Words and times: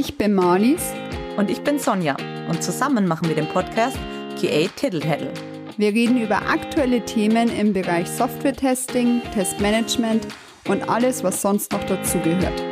Ich 0.00 0.16
bin 0.16 0.32
Marlies. 0.32 0.92
Und 1.36 1.50
ich 1.50 1.62
bin 1.62 1.80
Sonja. 1.80 2.16
Und 2.48 2.62
zusammen 2.62 3.08
machen 3.08 3.26
wir 3.26 3.34
den 3.34 3.48
Podcast 3.48 3.98
QA 4.40 4.68
Tittle 4.76 5.32
Wir 5.76 5.88
reden 5.88 6.22
über 6.22 6.36
aktuelle 6.36 7.04
Themen 7.04 7.48
im 7.50 7.72
Bereich 7.72 8.08
Software-Testing, 8.08 9.22
Testmanagement 9.34 10.28
und 10.68 10.88
alles, 10.88 11.24
was 11.24 11.42
sonst 11.42 11.72
noch 11.72 11.82
dazugehört. 11.82 12.62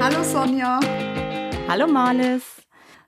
Hallo 0.00 0.24
Sonja. 0.24 0.80
Hallo 1.68 1.86
Marlies. 1.86 2.62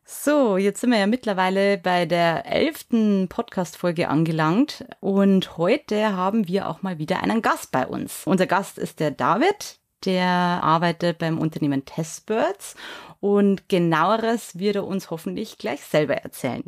So, 0.04 0.58
jetzt 0.58 0.82
sind 0.82 0.90
wir 0.90 0.98
ja 0.98 1.06
mittlerweile 1.06 1.78
bei 1.78 2.04
der 2.04 2.44
elften 2.44 3.28
Podcast-Folge 3.30 4.10
angelangt 4.10 4.84
und 5.00 5.56
heute 5.56 6.14
haben 6.14 6.46
wir 6.46 6.68
auch 6.68 6.82
mal 6.82 6.98
wieder 6.98 7.22
einen 7.22 7.40
Gast 7.40 7.72
bei 7.72 7.86
uns. 7.86 8.26
Unser 8.26 8.46
Gast 8.46 8.76
ist 8.76 9.00
der 9.00 9.12
David, 9.12 9.78
der 10.06 10.26
arbeitet 10.26 11.18
beim 11.18 11.38
Unternehmen 11.38 11.84
Testbirds 11.84 12.74
und 13.20 13.68
genaueres 13.68 14.58
wird 14.58 14.76
er 14.76 14.86
uns 14.86 15.10
hoffentlich 15.10 15.58
gleich 15.58 15.82
selber 15.82 16.14
erzählen. 16.14 16.64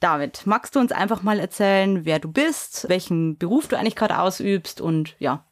David, 0.00 0.46
magst 0.46 0.76
du 0.76 0.80
uns 0.80 0.92
einfach 0.92 1.22
mal 1.22 1.40
erzählen, 1.40 2.04
wer 2.04 2.20
du 2.20 2.30
bist, 2.30 2.88
welchen 2.88 3.36
Beruf 3.36 3.66
du 3.66 3.76
eigentlich 3.76 3.96
gerade 3.96 4.18
ausübst 4.20 4.80
und 4.80 5.16
ja, 5.18 5.44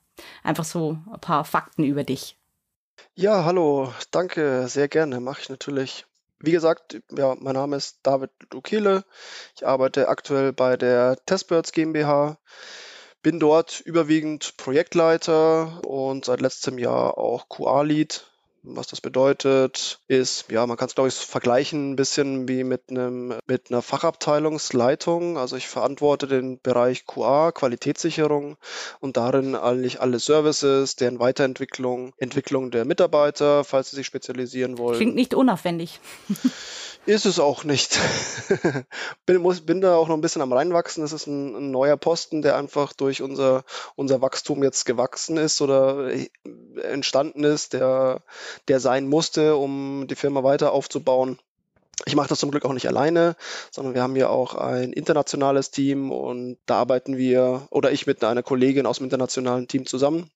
einfach 0.44 0.64
so 0.64 0.98
ein 1.12 1.20
paar 1.20 1.44
Fakten 1.44 1.82
über 1.82 2.04
dich. 2.04 2.38
Ja, 3.14 3.44
hallo, 3.44 3.92
danke, 4.10 4.68
sehr 4.68 4.88
gerne, 4.88 5.20
mache 5.20 5.40
ich 5.42 5.48
natürlich. 5.48 6.06
Wie 6.38 6.52
gesagt, 6.52 7.00
ja, 7.10 7.34
mein 7.40 7.54
Name 7.54 7.76
ist 7.76 8.00
David 8.02 8.30
Dukele. 8.50 9.04
Ich 9.54 9.66
arbeite 9.66 10.08
aktuell 10.08 10.52
bei 10.52 10.76
der 10.76 11.16
Testbirds 11.26 11.72
GmbH, 11.72 12.38
bin 13.22 13.40
dort 13.40 13.80
überwiegend 13.80 14.56
Projektleiter 14.56 15.84
und 15.84 16.24
seit 16.24 16.40
letztem 16.40 16.78
Jahr 16.78 17.18
auch 17.18 17.48
QA-Lead 17.48 18.24
was 18.66 18.88
das 18.88 19.00
bedeutet, 19.00 20.00
ist, 20.08 20.50
ja, 20.50 20.66
man 20.66 20.76
kann 20.76 20.88
es 20.88 20.94
glaube 20.94 21.08
ich 21.08 21.14
vergleichen 21.14 21.92
ein 21.92 21.96
bisschen 21.96 22.48
wie 22.48 22.64
mit 22.64 22.90
einem 22.90 23.34
mit 23.46 23.70
einer 23.70 23.80
Fachabteilungsleitung. 23.80 25.38
Also 25.38 25.56
ich 25.56 25.68
verantworte 25.68 26.26
den 26.26 26.60
Bereich 26.60 27.06
QA, 27.06 27.52
Qualitätssicherung 27.52 28.56
und 29.00 29.16
darin 29.16 29.54
eigentlich 29.54 30.00
alle 30.00 30.18
Services, 30.18 30.96
deren 30.96 31.20
Weiterentwicklung, 31.20 32.12
Entwicklung 32.18 32.70
der 32.70 32.84
Mitarbeiter, 32.84 33.64
falls 33.64 33.90
sie 33.90 33.96
sich 33.96 34.06
spezialisieren 34.06 34.78
wollen. 34.78 34.96
Klingt 34.96 35.14
nicht 35.14 35.34
unaufwendig. 35.34 36.00
Ist 37.06 37.24
es 37.24 37.38
auch 37.38 37.62
nicht. 37.62 38.00
bin, 39.26 39.40
muss, 39.40 39.60
bin 39.60 39.80
da 39.80 39.94
auch 39.94 40.08
noch 40.08 40.16
ein 40.16 40.20
bisschen 40.20 40.42
am 40.42 40.52
reinwachsen. 40.52 41.02
Das 41.02 41.12
ist 41.12 41.28
ein, 41.28 41.54
ein, 41.54 41.70
neuer 41.70 41.96
Posten, 41.96 42.42
der 42.42 42.56
einfach 42.56 42.92
durch 42.92 43.22
unser, 43.22 43.64
unser 43.94 44.20
Wachstum 44.20 44.64
jetzt 44.64 44.84
gewachsen 44.86 45.36
ist 45.36 45.60
oder 45.60 46.10
entstanden 46.82 47.44
ist, 47.44 47.74
der, 47.74 48.22
der 48.66 48.80
sein 48.80 49.06
musste, 49.06 49.56
um 49.56 50.08
die 50.08 50.16
Firma 50.16 50.42
weiter 50.42 50.72
aufzubauen. 50.72 51.38
Ich 52.06 52.16
mache 52.16 52.28
das 52.28 52.40
zum 52.40 52.50
Glück 52.50 52.64
auch 52.64 52.72
nicht 52.72 52.88
alleine, 52.88 53.36
sondern 53.70 53.94
wir 53.94 54.02
haben 54.02 54.16
hier 54.16 54.28
auch 54.28 54.56
ein 54.56 54.92
internationales 54.92 55.70
Team 55.70 56.10
und 56.10 56.58
da 56.66 56.76
arbeiten 56.78 57.16
wir 57.16 57.68
oder 57.70 57.92
ich 57.92 58.06
mit 58.06 58.22
einer 58.24 58.42
Kollegin 58.42 58.84
aus 58.84 58.98
dem 58.98 59.04
internationalen 59.04 59.68
Team 59.68 59.86
zusammen. 59.86 60.28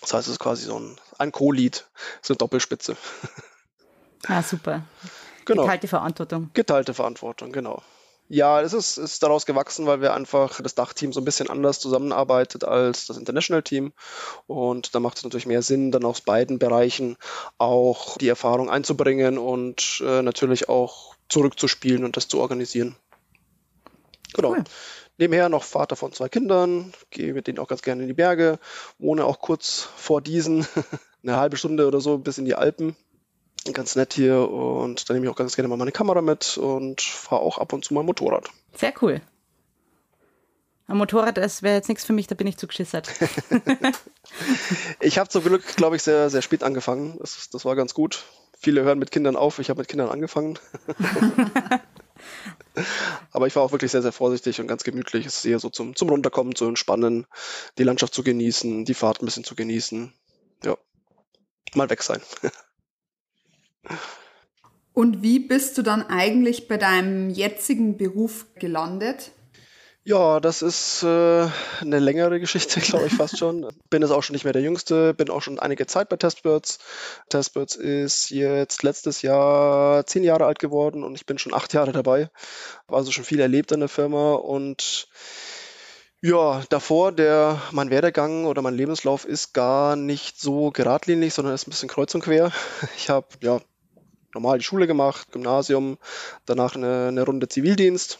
Das 0.00 0.14
heißt, 0.14 0.28
es 0.28 0.34
ist 0.34 0.38
quasi 0.38 0.66
so 0.66 0.78
ein, 0.78 0.96
ein 1.18 1.32
Co-Lead, 1.32 1.86
so 2.22 2.32
eine 2.32 2.38
Doppelspitze. 2.38 2.96
Ah, 4.28 4.42
super. 4.42 4.82
Genau. 5.46 5.62
Geteilte 5.62 5.88
Verantwortung. 5.88 6.50
Geteilte 6.52 6.92
Verantwortung, 6.92 7.52
genau. 7.52 7.82
Ja, 8.28 8.60
es 8.60 8.72
ist, 8.72 8.96
ist 8.96 9.22
daraus 9.22 9.46
gewachsen, 9.46 9.86
weil 9.86 10.00
wir 10.00 10.12
einfach 10.12 10.60
das 10.60 10.74
Dachteam 10.74 11.12
so 11.12 11.20
ein 11.20 11.24
bisschen 11.24 11.48
anders 11.48 11.78
zusammenarbeitet 11.78 12.64
als 12.64 13.06
das 13.06 13.16
International 13.16 13.62
Team. 13.62 13.92
Und 14.48 14.94
da 14.96 15.00
macht 15.00 15.18
es 15.18 15.24
natürlich 15.24 15.46
mehr 15.46 15.62
Sinn, 15.62 15.92
dann 15.92 16.04
aus 16.04 16.20
beiden 16.20 16.58
Bereichen 16.58 17.16
auch 17.58 18.18
die 18.18 18.28
Erfahrung 18.28 18.68
einzubringen 18.68 19.38
und 19.38 20.02
äh, 20.04 20.22
natürlich 20.22 20.68
auch 20.68 21.14
zurückzuspielen 21.28 22.04
und 22.04 22.16
das 22.16 22.26
zu 22.26 22.40
organisieren. 22.40 22.96
Genau. 24.34 24.50
Cool. 24.50 24.64
Nebenher 25.18 25.48
noch 25.48 25.62
Vater 25.62 25.94
von 25.94 26.12
zwei 26.12 26.28
Kindern, 26.28 26.92
gehe 27.10 27.32
mit 27.32 27.46
denen 27.46 27.58
auch 27.58 27.68
ganz 27.68 27.82
gerne 27.82 28.02
in 28.02 28.08
die 28.08 28.14
Berge, 28.14 28.58
wohne 28.98 29.24
auch 29.24 29.38
kurz 29.38 29.88
vor 29.96 30.20
diesen, 30.20 30.66
eine 31.22 31.36
halbe 31.36 31.56
Stunde 31.56 31.86
oder 31.86 32.00
so 32.00 32.18
bis 32.18 32.38
in 32.38 32.44
die 32.44 32.56
Alpen 32.56 32.96
ganz 33.74 33.96
nett 33.96 34.14
hier 34.14 34.48
und 34.48 35.08
dann 35.08 35.16
nehme 35.16 35.26
ich 35.26 35.32
auch 35.32 35.36
ganz 35.36 35.56
gerne 35.56 35.68
mal 35.68 35.76
meine 35.76 35.92
Kamera 35.92 36.22
mit 36.22 36.58
und 36.58 37.00
fahre 37.00 37.42
auch 37.42 37.58
ab 37.58 37.72
und 37.72 37.84
zu 37.84 37.94
mal 37.94 38.02
Motorrad. 38.02 38.48
Sehr 38.74 38.92
cool. 39.02 39.20
Ein 40.88 40.98
Motorrad, 40.98 41.36
das 41.36 41.62
wäre 41.62 41.74
jetzt 41.74 41.88
nichts 41.88 42.04
für 42.04 42.12
mich, 42.12 42.28
da 42.28 42.36
bin 42.36 42.46
ich 42.46 42.58
zu 42.58 42.68
geschissert. 42.68 43.10
ich 45.00 45.18
habe 45.18 45.28
zum 45.28 45.42
Glück, 45.42 45.64
glaube 45.76 45.96
ich, 45.96 46.02
sehr, 46.02 46.30
sehr 46.30 46.42
spät 46.42 46.62
angefangen. 46.62 47.16
Das, 47.18 47.50
das 47.50 47.64
war 47.64 47.74
ganz 47.74 47.92
gut. 47.92 48.24
Viele 48.58 48.84
hören 48.84 48.98
mit 48.98 49.10
Kindern 49.10 49.34
auf, 49.36 49.58
ich 49.58 49.68
habe 49.68 49.80
mit 49.80 49.88
Kindern 49.88 50.08
angefangen. 50.08 50.58
Aber 53.32 53.46
ich 53.46 53.56
war 53.56 53.62
auch 53.62 53.72
wirklich 53.72 53.90
sehr, 53.90 54.02
sehr 54.02 54.12
vorsichtig 54.12 54.60
und 54.60 54.68
ganz 54.68 54.84
gemütlich. 54.84 55.26
Es 55.26 55.38
ist 55.38 55.44
eher 55.44 55.58
so 55.58 55.70
zum, 55.70 55.96
zum 55.96 56.08
Runterkommen, 56.08 56.54
zu 56.54 56.66
entspannen, 56.66 57.26
die 57.78 57.84
Landschaft 57.84 58.14
zu 58.14 58.22
genießen, 58.22 58.84
die 58.84 58.94
Fahrt 58.94 59.20
ein 59.20 59.26
bisschen 59.26 59.44
zu 59.44 59.56
genießen. 59.56 60.12
Ja, 60.64 60.76
mal 61.74 61.90
weg 61.90 62.02
sein. 62.02 62.20
Und 64.92 65.22
wie 65.22 65.38
bist 65.38 65.76
du 65.76 65.82
dann 65.82 66.08
eigentlich 66.08 66.68
bei 66.68 66.78
deinem 66.78 67.28
jetzigen 67.28 67.96
Beruf 67.96 68.46
gelandet? 68.54 69.32
Ja, 70.08 70.38
das 70.38 70.62
ist 70.62 71.02
äh, 71.02 71.48
eine 71.80 71.98
längere 71.98 72.38
Geschichte, 72.38 72.80
glaube 72.80 73.08
ich 73.08 73.12
fast 73.12 73.38
schon. 73.38 73.66
Bin 73.90 74.02
jetzt 74.02 74.12
auch 74.12 74.22
schon 74.22 74.34
nicht 74.34 74.44
mehr 74.44 74.52
der 74.52 74.62
Jüngste, 74.62 75.14
bin 75.14 75.30
auch 75.30 75.42
schon 75.42 75.58
einige 75.58 75.86
Zeit 75.86 76.08
bei 76.08 76.16
Testbirds. 76.16 76.78
Testbirds 77.28 77.74
ist 77.74 78.30
jetzt 78.30 78.84
letztes 78.84 79.22
Jahr 79.22 80.06
zehn 80.06 80.22
Jahre 80.22 80.46
alt 80.46 80.60
geworden 80.60 81.02
und 81.02 81.16
ich 81.16 81.26
bin 81.26 81.38
schon 81.38 81.52
acht 81.52 81.74
Jahre 81.74 81.90
dabei. 81.90 82.30
Habe 82.86 82.98
also 82.98 83.10
schon 83.10 83.24
viel 83.24 83.40
erlebt 83.40 83.72
in 83.72 83.80
der 83.80 83.88
Firma 83.88 84.34
und 84.34 85.08
ja, 86.22 86.62
davor, 86.70 87.10
der, 87.10 87.60
mein 87.72 87.90
Werdegang 87.90 88.46
oder 88.46 88.62
mein 88.62 88.74
Lebenslauf 88.74 89.24
ist 89.24 89.54
gar 89.54 89.96
nicht 89.96 90.40
so 90.40 90.70
geradlinig, 90.70 91.34
sondern 91.34 91.52
ist 91.52 91.66
ein 91.66 91.70
bisschen 91.70 91.88
kreuz 91.88 92.14
und 92.14 92.22
quer. 92.22 92.52
Ich 92.96 93.10
habe 93.10 93.26
ja 93.42 93.60
normal 94.36 94.58
die 94.58 94.64
Schule 94.64 94.86
gemacht, 94.86 95.32
Gymnasium, 95.32 95.98
danach 96.44 96.76
eine, 96.76 97.08
eine 97.08 97.22
Runde 97.24 97.48
Zivildienst. 97.48 98.18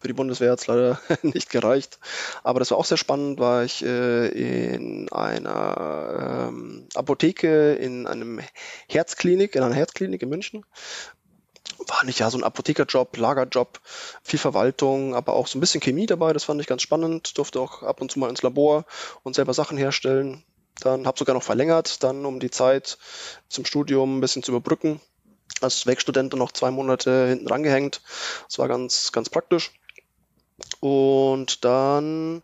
Für 0.00 0.06
die 0.06 0.14
Bundeswehr 0.14 0.52
hat 0.52 0.60
es 0.60 0.66
leider 0.68 1.00
nicht 1.22 1.50
gereicht. 1.50 1.98
Aber 2.44 2.60
das 2.60 2.70
war 2.70 2.78
auch 2.78 2.84
sehr 2.84 2.98
spannend, 2.98 3.40
war 3.40 3.64
ich 3.64 3.84
äh, 3.84 4.28
in 4.28 5.10
einer 5.10 6.48
ähm, 6.48 6.86
Apotheke, 6.94 7.74
in 7.74 8.06
einem 8.06 8.40
Herzklinik, 8.88 9.56
in 9.56 9.62
einer 9.62 9.74
Herzklinik 9.74 10.22
in 10.22 10.28
München. 10.28 10.64
War 11.86 12.04
nicht 12.04 12.20
ja 12.20 12.30
so 12.30 12.38
ein 12.38 12.44
Apothekerjob, 12.44 13.16
Lagerjob, 13.16 13.80
viel 14.22 14.38
Verwaltung, 14.38 15.14
aber 15.14 15.32
auch 15.32 15.46
so 15.46 15.58
ein 15.58 15.60
bisschen 15.60 15.80
Chemie 15.80 16.06
dabei, 16.06 16.32
das 16.32 16.44
fand 16.44 16.60
ich 16.60 16.66
ganz 16.66 16.82
spannend. 16.82 17.36
Durfte 17.38 17.60
auch 17.60 17.82
ab 17.82 18.00
und 18.00 18.12
zu 18.12 18.18
mal 18.18 18.30
ins 18.30 18.42
Labor 18.42 18.84
und 19.24 19.34
selber 19.34 19.54
Sachen 19.54 19.78
herstellen. 19.78 20.44
Dann 20.80 21.06
habe 21.06 21.18
sogar 21.18 21.34
noch 21.34 21.42
verlängert, 21.42 22.04
dann 22.04 22.24
um 22.24 22.38
die 22.38 22.50
Zeit 22.50 22.98
zum 23.48 23.64
Studium 23.64 24.18
ein 24.18 24.20
bisschen 24.20 24.44
zu 24.44 24.52
überbrücken 24.52 25.00
als 25.62 25.86
Werkstudent 25.86 26.34
noch 26.34 26.52
zwei 26.52 26.70
Monate 26.70 27.28
hinten 27.28 27.48
rangehängt. 27.48 28.00
Das 28.48 28.58
war 28.58 28.68
ganz, 28.68 29.12
ganz 29.12 29.28
praktisch. 29.28 29.72
Und 30.80 31.64
dann 31.64 32.42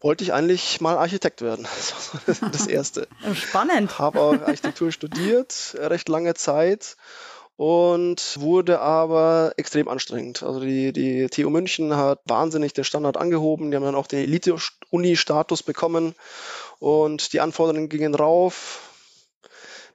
wollte 0.00 0.24
ich 0.24 0.32
eigentlich 0.32 0.80
mal 0.80 0.96
Architekt 0.96 1.42
werden. 1.42 1.66
Das 2.52 2.66
Erste. 2.66 3.08
Spannend. 3.34 3.98
Habe 3.98 4.20
auch 4.20 4.40
Architektur 4.40 4.92
studiert, 4.92 5.76
recht 5.78 6.08
lange 6.08 6.34
Zeit 6.34 6.96
und 7.56 8.38
wurde 8.38 8.80
aber 8.80 9.54
extrem 9.56 9.88
anstrengend. 9.88 10.42
Also 10.42 10.60
die, 10.60 10.92
die 10.92 11.28
TU 11.28 11.48
München 11.50 11.96
hat 11.96 12.20
wahnsinnig 12.26 12.74
den 12.74 12.84
Standard 12.84 13.16
angehoben. 13.16 13.70
Die 13.70 13.76
haben 13.76 13.84
dann 13.84 13.94
auch 13.94 14.06
den 14.06 14.20
Elite-Uni-Status 14.20 15.62
bekommen 15.62 16.14
und 16.78 17.32
die 17.32 17.40
Anforderungen 17.40 17.88
gingen 17.88 18.14
rauf 18.14 18.80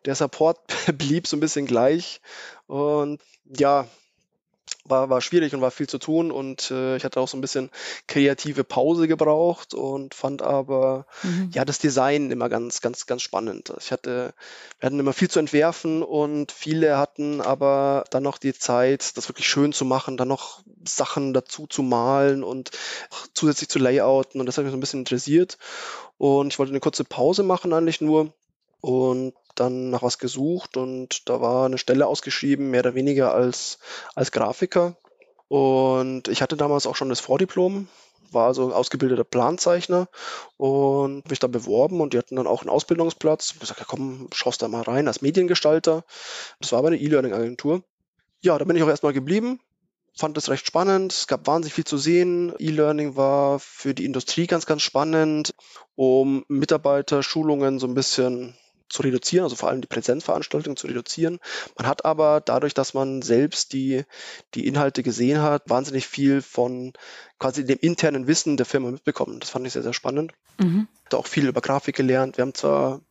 der 0.05 0.15
Support 0.15 0.59
blieb 0.97 1.27
so 1.27 1.37
ein 1.37 1.41
bisschen 1.41 1.65
gleich. 1.65 2.21
Und 2.67 3.21
ja, 3.45 3.87
war, 4.85 5.09
war 5.09 5.21
schwierig 5.21 5.53
und 5.53 5.61
war 5.61 5.71
viel 5.71 5.87
zu 5.87 5.99
tun 5.99 6.31
und 6.31 6.71
äh, 6.71 6.95
ich 6.95 7.03
hatte 7.03 7.19
auch 7.19 7.27
so 7.27 7.37
ein 7.37 7.41
bisschen 7.41 7.69
kreative 8.07 8.63
Pause 8.63 9.07
gebraucht 9.07 9.73
und 9.73 10.15
fand 10.15 10.41
aber 10.41 11.05
mhm. 11.21 11.51
ja 11.53 11.65
das 11.65 11.79
Design 11.79 12.31
immer 12.31 12.49
ganz, 12.49 12.81
ganz, 12.81 13.05
ganz 13.05 13.21
spannend. 13.21 13.71
Ich 13.79 13.91
hatte, 13.91 14.33
wir 14.79 14.85
hatten 14.87 14.99
immer 14.99 15.13
viel 15.13 15.29
zu 15.29 15.39
entwerfen 15.39 16.01
und 16.01 16.51
viele 16.51 16.97
hatten 16.97 17.41
aber 17.41 18.05
dann 18.09 18.23
noch 18.23 18.37
die 18.37 18.53
Zeit, 18.53 19.17
das 19.17 19.29
wirklich 19.29 19.47
schön 19.47 19.71
zu 19.71 19.85
machen, 19.85 20.17
dann 20.17 20.27
noch 20.27 20.63
Sachen 20.87 21.33
dazu 21.33 21.67
zu 21.67 21.83
malen 21.83 22.43
und 22.43 22.71
zusätzlich 23.33 23.69
zu 23.69 23.79
layouten 23.79 24.39
und 24.39 24.47
das 24.47 24.57
hat 24.57 24.63
mich 24.63 24.71
so 24.71 24.77
ein 24.77 24.81
bisschen 24.81 25.01
interessiert 25.01 25.57
und 26.17 26.53
ich 26.53 26.59
wollte 26.59 26.71
eine 26.71 26.79
kurze 26.79 27.03
Pause 27.03 27.43
machen 27.43 27.71
eigentlich 27.73 28.01
nur 28.01 28.33
und 28.81 29.33
dann 29.55 29.89
nach 29.89 30.03
was 30.03 30.17
gesucht 30.17 30.77
und 30.77 31.29
da 31.29 31.41
war 31.41 31.65
eine 31.65 31.77
Stelle 31.77 32.07
ausgeschrieben, 32.07 32.71
mehr 32.71 32.81
oder 32.81 32.95
weniger 32.95 33.33
als, 33.33 33.79
als 34.15 34.31
Grafiker. 34.31 34.95
Und 35.47 36.27
ich 36.27 36.41
hatte 36.41 36.55
damals 36.55 36.87
auch 36.87 36.95
schon 36.95 37.09
das 37.09 37.19
Vordiplom 37.19 37.87
war 38.33 38.47
also 38.47 38.73
ausgebildeter 38.73 39.23
Planzeichner 39.23 40.07
und 40.57 41.29
mich 41.29 41.39
dann 41.39 41.51
beworben 41.51 42.01
und 42.01 42.13
die 42.13 42.17
hatten 42.17 42.35
dann 42.35 42.47
auch 42.47 42.61
einen 42.61 42.69
Ausbildungsplatz. 42.69 43.51
Ich 43.53 43.59
gesagt, 43.59 43.79
ja 43.79 43.85
komm, 43.87 44.27
schaust 44.33 44.61
da 44.61 44.67
mal 44.67 44.81
rein 44.83 45.07
als 45.07 45.21
Mediengestalter. 45.21 46.03
Das 46.59 46.71
war 46.71 46.79
aber 46.79 46.89
eine 46.89 46.97
E-Learning-Agentur. 46.97 47.83
Ja, 48.41 48.57
da 48.57 48.65
bin 48.65 48.75
ich 48.75 48.83
auch 48.83 48.87
erstmal 48.87 49.13
geblieben, 49.13 49.59
fand 50.15 50.37
das 50.37 50.49
recht 50.49 50.65
spannend. 50.65 51.13
Es 51.13 51.27
gab 51.27 51.45
wahnsinnig 51.47 51.73
viel 51.73 51.85
zu 51.85 51.97
sehen. 51.97 52.53
E-Learning 52.57 53.15
war 53.15 53.59
für 53.59 53.93
die 53.93 54.05
Industrie 54.05 54.47
ganz, 54.47 54.65
ganz 54.65 54.81
spannend, 54.81 55.53
um 55.95 56.43
Mitarbeiterschulungen 56.47 57.79
so 57.79 57.87
ein 57.87 57.93
bisschen 57.93 58.57
zu 58.91 59.01
reduzieren, 59.01 59.43
also 59.43 59.55
vor 59.55 59.69
allem 59.69 59.81
die 59.81 59.87
Präsenzveranstaltungen 59.87 60.77
zu 60.77 60.87
reduzieren. 60.87 61.39
Man 61.77 61.87
hat 61.87 62.05
aber 62.05 62.41
dadurch, 62.41 62.73
dass 62.73 62.93
man 62.93 63.21
selbst 63.21 63.73
die, 63.73 64.03
die 64.53 64.67
Inhalte 64.67 65.03
gesehen 65.03 65.41
hat, 65.41 65.69
wahnsinnig 65.69 66.07
viel 66.07 66.41
von 66.41 66.93
quasi 67.39 67.65
dem 67.65 67.79
internen 67.79 68.27
Wissen 68.27 68.57
der 68.57 68.65
Firma 68.65 68.91
mitbekommen. 68.91 69.39
Das 69.39 69.49
fand 69.49 69.65
ich 69.65 69.73
sehr, 69.73 69.83
sehr 69.83 69.93
spannend. 69.93 70.33
Mhm. 70.59 70.87
Da 71.09 71.17
auch 71.17 71.27
viel 71.27 71.47
über 71.47 71.61
Grafik 71.61 71.95
gelernt. 71.95 72.37
Wir 72.37 72.43
haben 72.43 72.53
zwar 72.53 73.01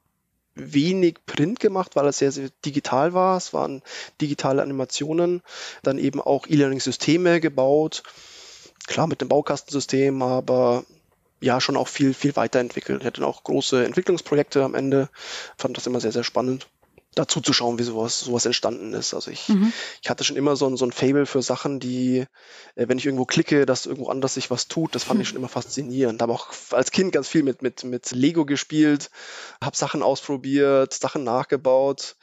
wenig 0.55 1.17
Print 1.27 1.61
gemacht, 1.61 1.97
weil 1.97 2.07
es 2.07 2.19
sehr, 2.19 2.33
sehr 2.33 2.51
digital 2.65 3.15
war. 3.15 3.37
Es 3.37 3.53
waren 3.53 3.83
digitale 4.21 4.63
Animationen, 4.63 5.43
dann 5.83 5.99
eben 5.99 6.21
auch 6.21 6.47
E-Learning-Systeme 6.47 7.41
gebaut. 7.41 8.03
Klar 8.87 9.07
mit 9.07 9.21
dem 9.21 9.29
Baukastensystem, 9.29 10.23
aber 10.23 10.85
ja 11.41 11.61
schon 11.61 11.77
auch 11.77 11.89
viel, 11.89 12.15
viel 12.15 12.37
weiterentwickelt. 12.37 13.01
Ich 13.01 13.07
hatte 13.07 13.27
auch 13.27 13.45
große 13.45 13.85
Entwicklungsprojekte 13.85 14.63
am 14.63 14.75
Ende. 14.75 15.09
Fand 15.57 15.77
das 15.77 15.87
immer 15.87 16.01
sehr, 16.01 16.13
sehr 16.13 16.25
spannend 16.25 16.69
dazu 17.15 17.41
zu 17.41 17.53
schauen, 17.53 17.79
wie 17.79 17.83
sowas, 17.83 18.21
sowas 18.21 18.47
entstanden 18.47 18.93
ist. 18.93 19.15
Also 19.15 19.31
ich, 19.31 19.49
mhm. 19.49 19.73
ich 20.03 20.11
hatte 20.11 20.23
schon 20.23 20.37
immer 20.37 20.57
so 20.57 20.67
ein, 20.67 20.77
so 20.77 20.85
ein 20.85 20.93
Fable 20.93 21.27
für 21.27 21.43
Sachen, 21.43 21.81
die, 21.81 22.27
äh, 22.77 22.89
wenn 22.89 22.99
ich 22.99 23.07
irgendwo 23.07 23.25
klicke, 23.25 23.67
dass 23.67 23.87
irgendwo 23.87 24.11
anders 24.11 24.35
sich 24.35 24.51
was 24.51 24.69
tut, 24.69 24.95
das 24.95 25.05
fand 25.05 25.19
mhm. 25.19 25.23
ich 25.23 25.29
schon 25.29 25.39
immer 25.39 25.49
faszinierend. 25.49 26.23
Habe 26.23 26.33
auch 26.33 26.49
als 26.71 26.93
Kind 26.93 27.13
ganz 27.13 27.29
viel 27.29 27.43
mit, 27.43 27.63
mit, 27.63 27.85
mit 27.85 28.13
Lego 28.13 28.45
gespielt, 28.45 29.11
habe 29.63 29.77
Sachen 29.77 30.03
ausprobiert, 30.03 30.95
Sachen 30.95 31.25
nachgebaut. 31.25 32.17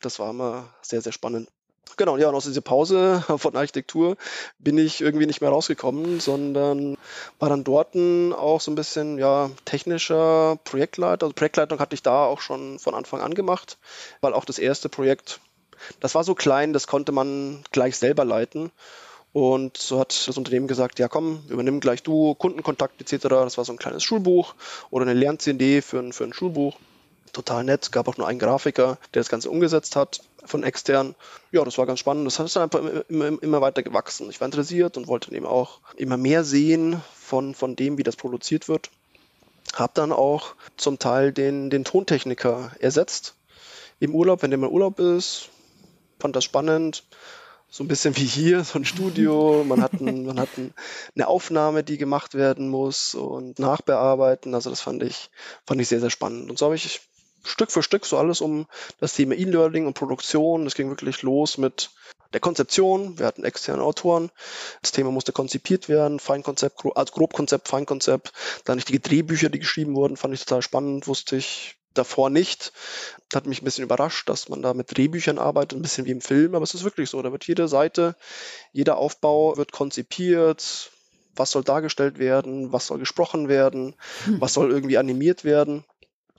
Das 0.00 0.18
war 0.18 0.30
immer 0.30 0.74
sehr, 0.82 1.00
sehr 1.00 1.12
spannend. 1.12 1.48
Genau, 1.96 2.16
ja, 2.16 2.28
und 2.28 2.34
aus 2.34 2.44
dieser 2.44 2.60
Pause 2.60 3.24
von 3.38 3.56
Architektur 3.56 4.16
bin 4.58 4.78
ich 4.78 5.00
irgendwie 5.00 5.26
nicht 5.26 5.40
mehr 5.40 5.50
rausgekommen, 5.50 6.20
sondern 6.20 6.96
war 7.38 7.48
dann 7.48 7.64
dort 7.64 7.94
auch 7.94 8.60
so 8.60 8.70
ein 8.70 8.74
bisschen 8.74 9.18
ja, 9.18 9.50
technischer 9.64 10.58
Projektleiter. 10.64 11.26
Also 11.26 11.34
Projektleitung 11.34 11.78
hatte 11.78 11.94
ich 11.94 12.02
da 12.02 12.24
auch 12.24 12.40
schon 12.40 12.78
von 12.78 12.94
Anfang 12.94 13.20
an 13.20 13.34
gemacht, 13.34 13.78
weil 14.20 14.34
auch 14.34 14.44
das 14.44 14.58
erste 14.58 14.88
Projekt, 14.88 15.40
das 16.00 16.14
war 16.14 16.24
so 16.24 16.34
klein, 16.34 16.72
das 16.72 16.86
konnte 16.86 17.12
man 17.12 17.62
gleich 17.70 17.96
selber 17.96 18.24
leiten. 18.24 18.72
Und 19.32 19.76
so 19.76 19.98
hat 19.98 20.28
das 20.28 20.38
Unternehmen 20.38 20.68
gesagt, 20.68 21.00
ja 21.00 21.08
komm, 21.08 21.42
übernimm 21.48 21.80
gleich 21.80 22.04
du 22.04 22.34
Kundenkontakt 22.34 23.00
etc. 23.00 23.26
Das 23.28 23.58
war 23.58 23.64
so 23.64 23.72
ein 23.72 23.78
kleines 23.78 24.04
Schulbuch 24.04 24.54
oder 24.90 25.04
eine 25.04 25.14
Lern-CD 25.14 25.82
für 25.82 25.98
ein, 25.98 26.12
für 26.12 26.22
ein 26.22 26.32
Schulbuch 26.32 26.76
total 27.34 27.64
nett. 27.64 27.92
Gab 27.92 28.08
auch 28.08 28.16
nur 28.16 28.26
einen 28.26 28.38
Grafiker, 28.38 28.98
der 29.12 29.20
das 29.20 29.28
Ganze 29.28 29.50
umgesetzt 29.50 29.96
hat 29.96 30.22
von 30.44 30.62
extern. 30.62 31.14
Ja, 31.52 31.64
das 31.64 31.78
war 31.78 31.86
ganz 31.86 32.00
spannend. 32.00 32.26
Das 32.26 32.38
ist 32.38 32.56
dann 32.56 32.64
einfach 32.64 32.80
immer, 33.08 33.42
immer 33.42 33.60
weiter 33.60 33.82
gewachsen. 33.82 34.30
Ich 34.30 34.40
war 34.40 34.46
interessiert 34.46 34.96
und 34.96 35.06
wollte 35.06 35.34
eben 35.34 35.46
auch 35.46 35.80
immer 35.96 36.16
mehr 36.16 36.44
sehen 36.44 37.02
von, 37.14 37.54
von 37.54 37.76
dem, 37.76 37.98
wie 37.98 38.02
das 38.02 38.16
produziert 38.16 38.68
wird. 38.68 38.90
Hab 39.74 39.94
dann 39.94 40.12
auch 40.12 40.54
zum 40.76 40.98
Teil 40.98 41.32
den, 41.32 41.70
den 41.70 41.84
Tontechniker 41.84 42.72
ersetzt 42.78 43.34
im 44.00 44.14
Urlaub, 44.14 44.42
wenn 44.42 44.50
der 44.50 44.58
mal 44.58 44.70
Urlaub 44.70 44.98
ist. 45.00 45.48
Fand 46.18 46.36
das 46.36 46.44
spannend 46.44 47.04
so 47.74 47.82
ein 47.82 47.88
bisschen 47.88 48.16
wie 48.16 48.24
hier, 48.24 48.62
so 48.62 48.78
ein 48.78 48.84
Studio. 48.84 49.64
Man 49.66 49.82
hat, 49.82 49.94
ein, 49.94 50.26
man 50.26 50.38
hat 50.38 50.50
ein, 50.56 50.72
eine 51.16 51.26
Aufnahme, 51.26 51.82
die 51.82 51.98
gemacht 51.98 52.34
werden 52.34 52.68
muss 52.68 53.16
und 53.16 53.58
nachbearbeiten. 53.58 54.54
Also 54.54 54.70
das 54.70 54.80
fand 54.80 55.02
ich, 55.02 55.28
fand 55.66 55.80
ich 55.80 55.88
sehr, 55.88 55.98
sehr 55.98 56.10
spannend. 56.10 56.50
Und 56.50 56.56
so 56.56 56.66
habe 56.66 56.76
ich 56.76 57.00
Stück 57.44 57.70
für 57.70 57.82
Stück 57.82 58.06
so 58.06 58.18
alles 58.18 58.40
um 58.40 58.66
das 59.00 59.14
Thema 59.14 59.34
E-Learning 59.34 59.86
und 59.86 59.94
Produktion. 59.94 60.66
Es 60.66 60.74
ging 60.74 60.88
wirklich 60.88 61.22
los 61.22 61.58
mit 61.58 61.90
der 62.32 62.40
Konzeption. 62.40 63.18
Wir 63.18 63.26
hatten 63.26 63.44
externe 63.44 63.82
Autoren. 63.82 64.30
Das 64.82 64.92
Thema 64.92 65.10
musste 65.10 65.32
konzipiert 65.32 65.88
werden. 65.88 66.18
Feinkonzept, 66.18 66.82
also 66.94 67.12
Grobkonzept, 67.12 67.68
Feinkonzept. 67.68 68.32
Dann 68.64 68.78
die 68.78 69.00
Drehbücher, 69.00 69.48
die 69.48 69.60
geschrieben 69.60 69.94
wurden, 69.94 70.16
fand 70.16 70.34
ich 70.34 70.44
total 70.44 70.62
spannend. 70.62 71.06
Wusste 71.06 71.36
ich 71.36 71.76
davor 71.94 72.28
nicht. 72.28 72.72
Das 73.30 73.38
hat 73.38 73.46
mich 73.46 73.62
ein 73.62 73.64
bisschen 73.64 73.84
überrascht, 73.84 74.28
dass 74.28 74.48
man 74.48 74.62
da 74.62 74.74
mit 74.74 74.96
Drehbüchern 74.96 75.38
arbeitet, 75.38 75.78
ein 75.78 75.82
bisschen 75.82 76.06
wie 76.06 76.10
im 76.10 76.20
Film. 76.20 76.54
Aber 76.54 76.64
es 76.64 76.74
ist 76.74 76.84
wirklich 76.84 77.08
so. 77.08 77.22
Da 77.22 77.32
wird 77.32 77.46
jede 77.46 77.68
Seite, 77.68 78.16
jeder 78.72 78.98
Aufbau 78.98 79.56
wird 79.56 79.72
konzipiert. 79.72 80.90
Was 81.36 81.50
soll 81.50 81.64
dargestellt 81.64 82.18
werden? 82.18 82.72
Was 82.72 82.86
soll 82.88 82.98
gesprochen 82.98 83.48
werden? 83.48 83.94
Hm. 84.24 84.40
Was 84.40 84.54
soll 84.54 84.70
irgendwie 84.70 84.98
animiert 84.98 85.44
werden? 85.44 85.84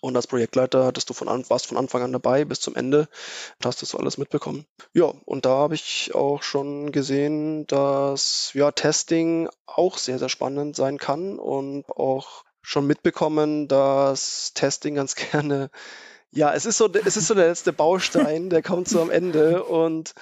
Und 0.02 0.16
als 0.16 0.28
Projektleiter 0.28 0.86
hattest 0.86 1.10
du 1.10 1.14
von, 1.14 1.28
an, 1.28 1.50
warst 1.50 1.68
von 1.68 1.78
Anfang 1.78 2.04
an 2.04 2.14
dabei 2.14 2.46
bis 2.46 2.60
zum 2.60 2.76
Ende 2.76 3.08
und 3.58 3.66
hast 3.66 3.82
das 3.82 3.90
so 3.90 3.98
alles 3.98 4.18
mitbekommen. 4.18 4.66
Ja, 4.94 5.14
und 5.26 5.46
da 5.46 5.50
habe 5.50 5.76
ich 5.76 6.14
auch 6.14 6.44
schon 6.44 6.92
gesehen, 6.92 7.66
dass 7.68 8.52
ja, 8.54 8.72
Testing 8.72 9.50
auch 9.66 9.98
sehr, 9.98 10.20
sehr 10.20 10.30
spannend 10.30 10.76
sein 10.76 10.98
kann 10.98 11.40
und 11.40 11.90
auch 11.90 12.44
schon 12.62 12.88
mitbekommen, 12.88 13.68
dass 13.68 14.52
Testing 14.54 14.96
ganz 14.96 15.16
gerne, 15.32 15.70
ja, 16.32 16.54
es 16.54 16.66
ist 16.66 16.78
so, 16.78 16.90
es 16.94 17.18
ist 17.18 17.28
so 17.28 17.34
der 17.34 17.48
letzte 17.48 17.74
Baustein, 17.74 18.50
der 18.50 18.62
kommt 18.62 18.88
so 18.88 19.02
am 19.02 19.10
Ende 19.10 19.64
und 19.64 20.14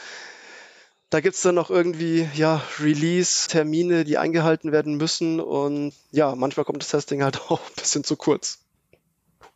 da 1.13 1.19
gibt 1.19 1.35
es 1.35 1.43
dann 1.43 1.53
noch 1.53 1.69
irgendwie 1.69 2.27
ja, 2.33 2.63
Release-Termine, 2.79 4.03
die 4.03 4.17
eingehalten 4.17 4.71
werden 4.71 4.95
müssen. 4.95 5.39
Und 5.39 5.93
ja, 6.09 6.33
manchmal 6.33 6.65
kommt 6.65 6.81
das 6.81 6.89
Testing 6.89 7.21
halt 7.21 7.39
auch 7.49 7.59
ein 7.59 7.75
bisschen 7.75 8.03
zu 8.03 8.15
kurz. 8.15 8.62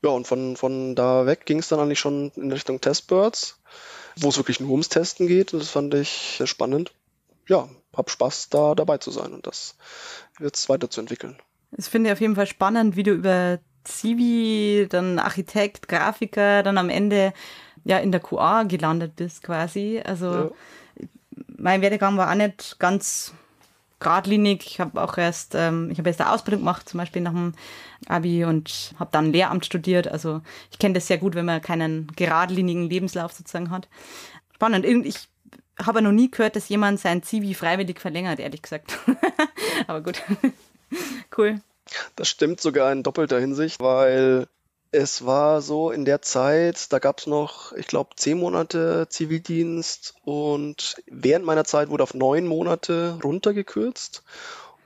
Ja, 0.04 0.12
und 0.12 0.28
von, 0.28 0.56
von 0.56 0.96
da 0.96 1.26
weg 1.26 1.46
ging 1.46 1.60
es 1.60 1.70
dann 1.70 1.80
eigentlich 1.80 2.00
schon 2.00 2.32
in 2.36 2.52
Richtung 2.52 2.82
Testbirds, 2.82 3.60
wo 4.18 4.30
es 4.30 4.38
wirklich 4.38 4.60
nur 4.60 4.72
ums 4.72 4.90
Testen 4.90 5.28
geht. 5.28 5.54
Und 5.54 5.60
das 5.60 5.70
fand 5.70 5.94
ich 5.94 6.42
spannend. 6.46 6.92
Ja, 7.48 7.68
hab 7.96 8.10
Spaß, 8.10 8.50
da 8.50 8.76
dabei 8.76 8.98
zu 9.00 9.12
sein 9.12 9.34
und 9.34 9.48
das 9.48 9.76
jetzt 10.40 10.70
weiterzuentwickeln. 10.70 11.38
Ich 11.76 11.86
finde 11.86 12.12
auf 12.12 12.22
jeden 12.22 12.36
Fall 12.36 12.48
spannend, 12.48 12.96
wie 12.96 13.04
du 13.04 13.12
über 13.12 13.60
Zivi, 13.84 14.88
dann 14.90 15.18
Architekt, 15.20 15.88
Grafiker, 15.88 16.62
dann 16.62 16.78
am 16.78 16.90
Ende 16.90 17.34
ja 17.84 17.98
in 18.00 18.12
der 18.12 18.22
QA 18.22 18.64
gelandet 18.64 19.16
bist 19.16 19.44
quasi. 19.44 20.02
Also 20.04 20.32
ja. 20.32 20.52
mein 21.58 21.82
Werdegang 21.82 22.18
war 22.18 22.30
auch 22.30 22.36
nicht 22.36 22.78
ganz 22.80 23.34
geradlinig. 24.00 24.66
Ich 24.66 24.80
habe 24.80 25.02
auch 25.02 25.18
erst, 25.18 25.56
ähm, 25.56 25.90
ich 25.92 25.98
habe 25.98 26.10
erst 26.10 26.22
eine 26.22 26.32
Ausbildung 26.32 26.62
gemacht, 26.62 26.88
zum 26.88 27.00
Beispiel 27.00 27.22
nach 27.22 27.32
dem 27.32 27.54
Abi 28.08 28.46
und 28.46 28.94
habe 29.00 29.10
dann 29.12 29.32
Lehramt 29.32 29.66
studiert. 29.66 30.08
Also 30.08 30.42
ich 30.72 30.80
kenne 30.80 30.96
das 30.96 31.08
sehr 31.08 31.18
gut, 31.18 31.36
wenn 31.36 31.46
man 31.46 31.62
keinen 31.62 32.08
geradlinigen 32.16 32.90
Lebenslauf 32.90 33.34
sozusagen 33.34 33.72
hat. 33.72 33.88
Spannend. 34.54 34.86
Ich 34.86 35.28
habe 35.84 36.02
noch 36.02 36.12
nie 36.12 36.32
gehört, 36.32 36.56
dass 36.56 36.70
jemand 36.70 37.00
sein 37.00 37.24
Zivi 37.24 37.54
freiwillig 37.54 38.00
verlängert, 38.00 38.40
ehrlich 38.40 38.62
gesagt. 38.62 38.98
Aber 39.88 40.02
gut. 40.02 40.22
cool. 41.38 41.62
Das 42.16 42.28
stimmt 42.28 42.60
sogar 42.60 42.92
in 42.92 43.04
doppelter 43.04 43.40
Hinsicht, 43.40 43.80
weil 43.80 44.48
es 44.92 45.26
war 45.26 45.62
so 45.62 45.92
in 45.92 46.06
der 46.06 46.22
Zeit, 46.22 46.92
da 46.92 47.00
gab 47.00 47.20
es 47.20 47.28
noch, 47.28 47.74
ich 47.74 47.88
glaube, 47.88 48.16
zehn 48.16 48.38
Monate 48.38 49.08
Zivildienst 49.10 50.16
und 50.24 51.02
während 51.08 51.46
meiner 51.46 51.66
Zeit 51.66 51.90
wurde 51.90 52.04
auf 52.04 52.14
neun 52.14 52.46
Monate 52.48 53.20
runtergekürzt 53.24 54.24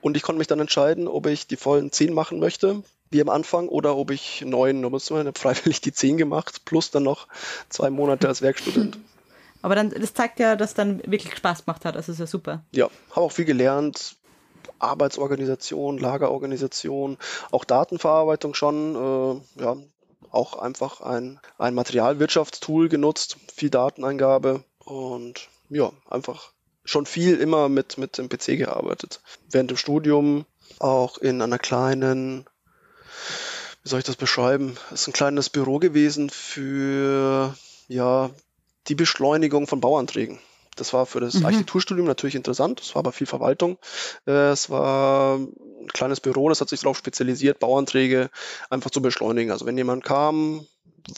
und 0.00 0.16
ich 0.16 0.22
konnte 0.22 0.38
mich 0.38 0.48
dann 0.48 0.60
entscheiden, 0.60 1.08
ob 1.08 1.26
ich 1.26 1.46
die 1.46 1.56
vollen 1.56 1.92
zehn 1.92 2.12
machen 2.12 2.40
möchte, 2.40 2.82
wie 3.10 3.20
am 3.20 3.28
Anfang, 3.28 3.68
oder 3.68 3.96
ob 3.96 4.10
ich 4.10 4.42
neun, 4.42 4.84
ich 4.84 5.10
habe 5.10 5.32
freiwillig 5.38 5.80
die 5.80 5.92
zehn 5.92 6.16
gemacht, 6.16 6.64
plus 6.64 6.90
dann 6.90 7.04
noch 7.04 7.28
zwei 7.68 7.90
Monate 7.90 8.28
als 8.28 8.42
Werkstudent. 8.42 8.98
Aber 9.62 9.76
dann, 9.76 9.90
das 9.90 10.12
zeigt 10.12 10.40
ja, 10.40 10.56
dass 10.56 10.74
dann 10.74 11.00
wirklich 11.06 11.36
Spaß 11.36 11.64
gemacht 11.64 11.84
hat. 11.84 11.96
Also 11.96 12.10
ist 12.10 12.18
ja 12.18 12.26
super. 12.26 12.64
Ja, 12.72 12.90
habe 13.10 13.20
auch 13.20 13.30
viel 13.30 13.44
gelernt. 13.44 14.16
Arbeitsorganisation, 14.78 15.98
Lagerorganisation, 15.98 17.18
auch 17.50 17.64
Datenverarbeitung 17.64 18.54
schon. 18.54 19.42
Äh, 19.56 19.62
ja, 19.62 19.76
auch 20.32 20.58
einfach 20.58 21.00
ein, 21.02 21.38
ein 21.58 21.74
Materialwirtschaftstool 21.74 22.88
genutzt, 22.88 23.36
viel 23.54 23.70
Dateneingabe 23.70 24.64
und 24.78 25.48
ja, 25.68 25.92
einfach 26.08 26.52
schon 26.84 27.06
viel 27.06 27.38
immer 27.38 27.68
mit, 27.68 27.98
mit 27.98 28.18
dem 28.18 28.28
PC 28.28 28.58
gearbeitet. 28.58 29.20
Während 29.50 29.70
dem 29.70 29.76
Studium 29.76 30.46
auch 30.78 31.18
in 31.18 31.40
einer 31.42 31.58
kleinen, 31.58 32.46
wie 33.82 33.88
soll 33.88 34.00
ich 34.00 34.04
das 34.04 34.16
beschreiben? 34.16 34.76
Es 34.92 35.02
ist 35.02 35.08
ein 35.08 35.12
kleines 35.12 35.50
Büro 35.50 35.78
gewesen 35.78 36.30
für 36.30 37.54
ja, 37.88 38.30
die 38.88 38.94
Beschleunigung 38.94 39.66
von 39.66 39.80
Bauanträgen. 39.80 40.40
Das 40.76 40.92
war 40.92 41.06
für 41.06 41.20
das 41.20 41.34
mhm. 41.34 41.46
Architekturstudium 41.46 42.06
natürlich 42.06 42.34
interessant, 42.34 42.80
es 42.80 42.94
war 42.94 43.00
aber 43.00 43.12
viel 43.12 43.26
Verwaltung. 43.26 43.78
Äh, 44.26 44.50
es 44.50 44.70
war 44.70 45.36
ein 45.36 45.88
kleines 45.92 46.20
Büro, 46.20 46.48
das 46.48 46.60
hat 46.60 46.68
sich 46.68 46.80
darauf 46.80 46.96
spezialisiert, 46.96 47.58
Bauanträge 47.58 48.30
einfach 48.70 48.90
zu 48.90 49.02
beschleunigen. 49.02 49.50
Also 49.50 49.66
wenn 49.66 49.76
jemand 49.76 50.04
kam, 50.04 50.66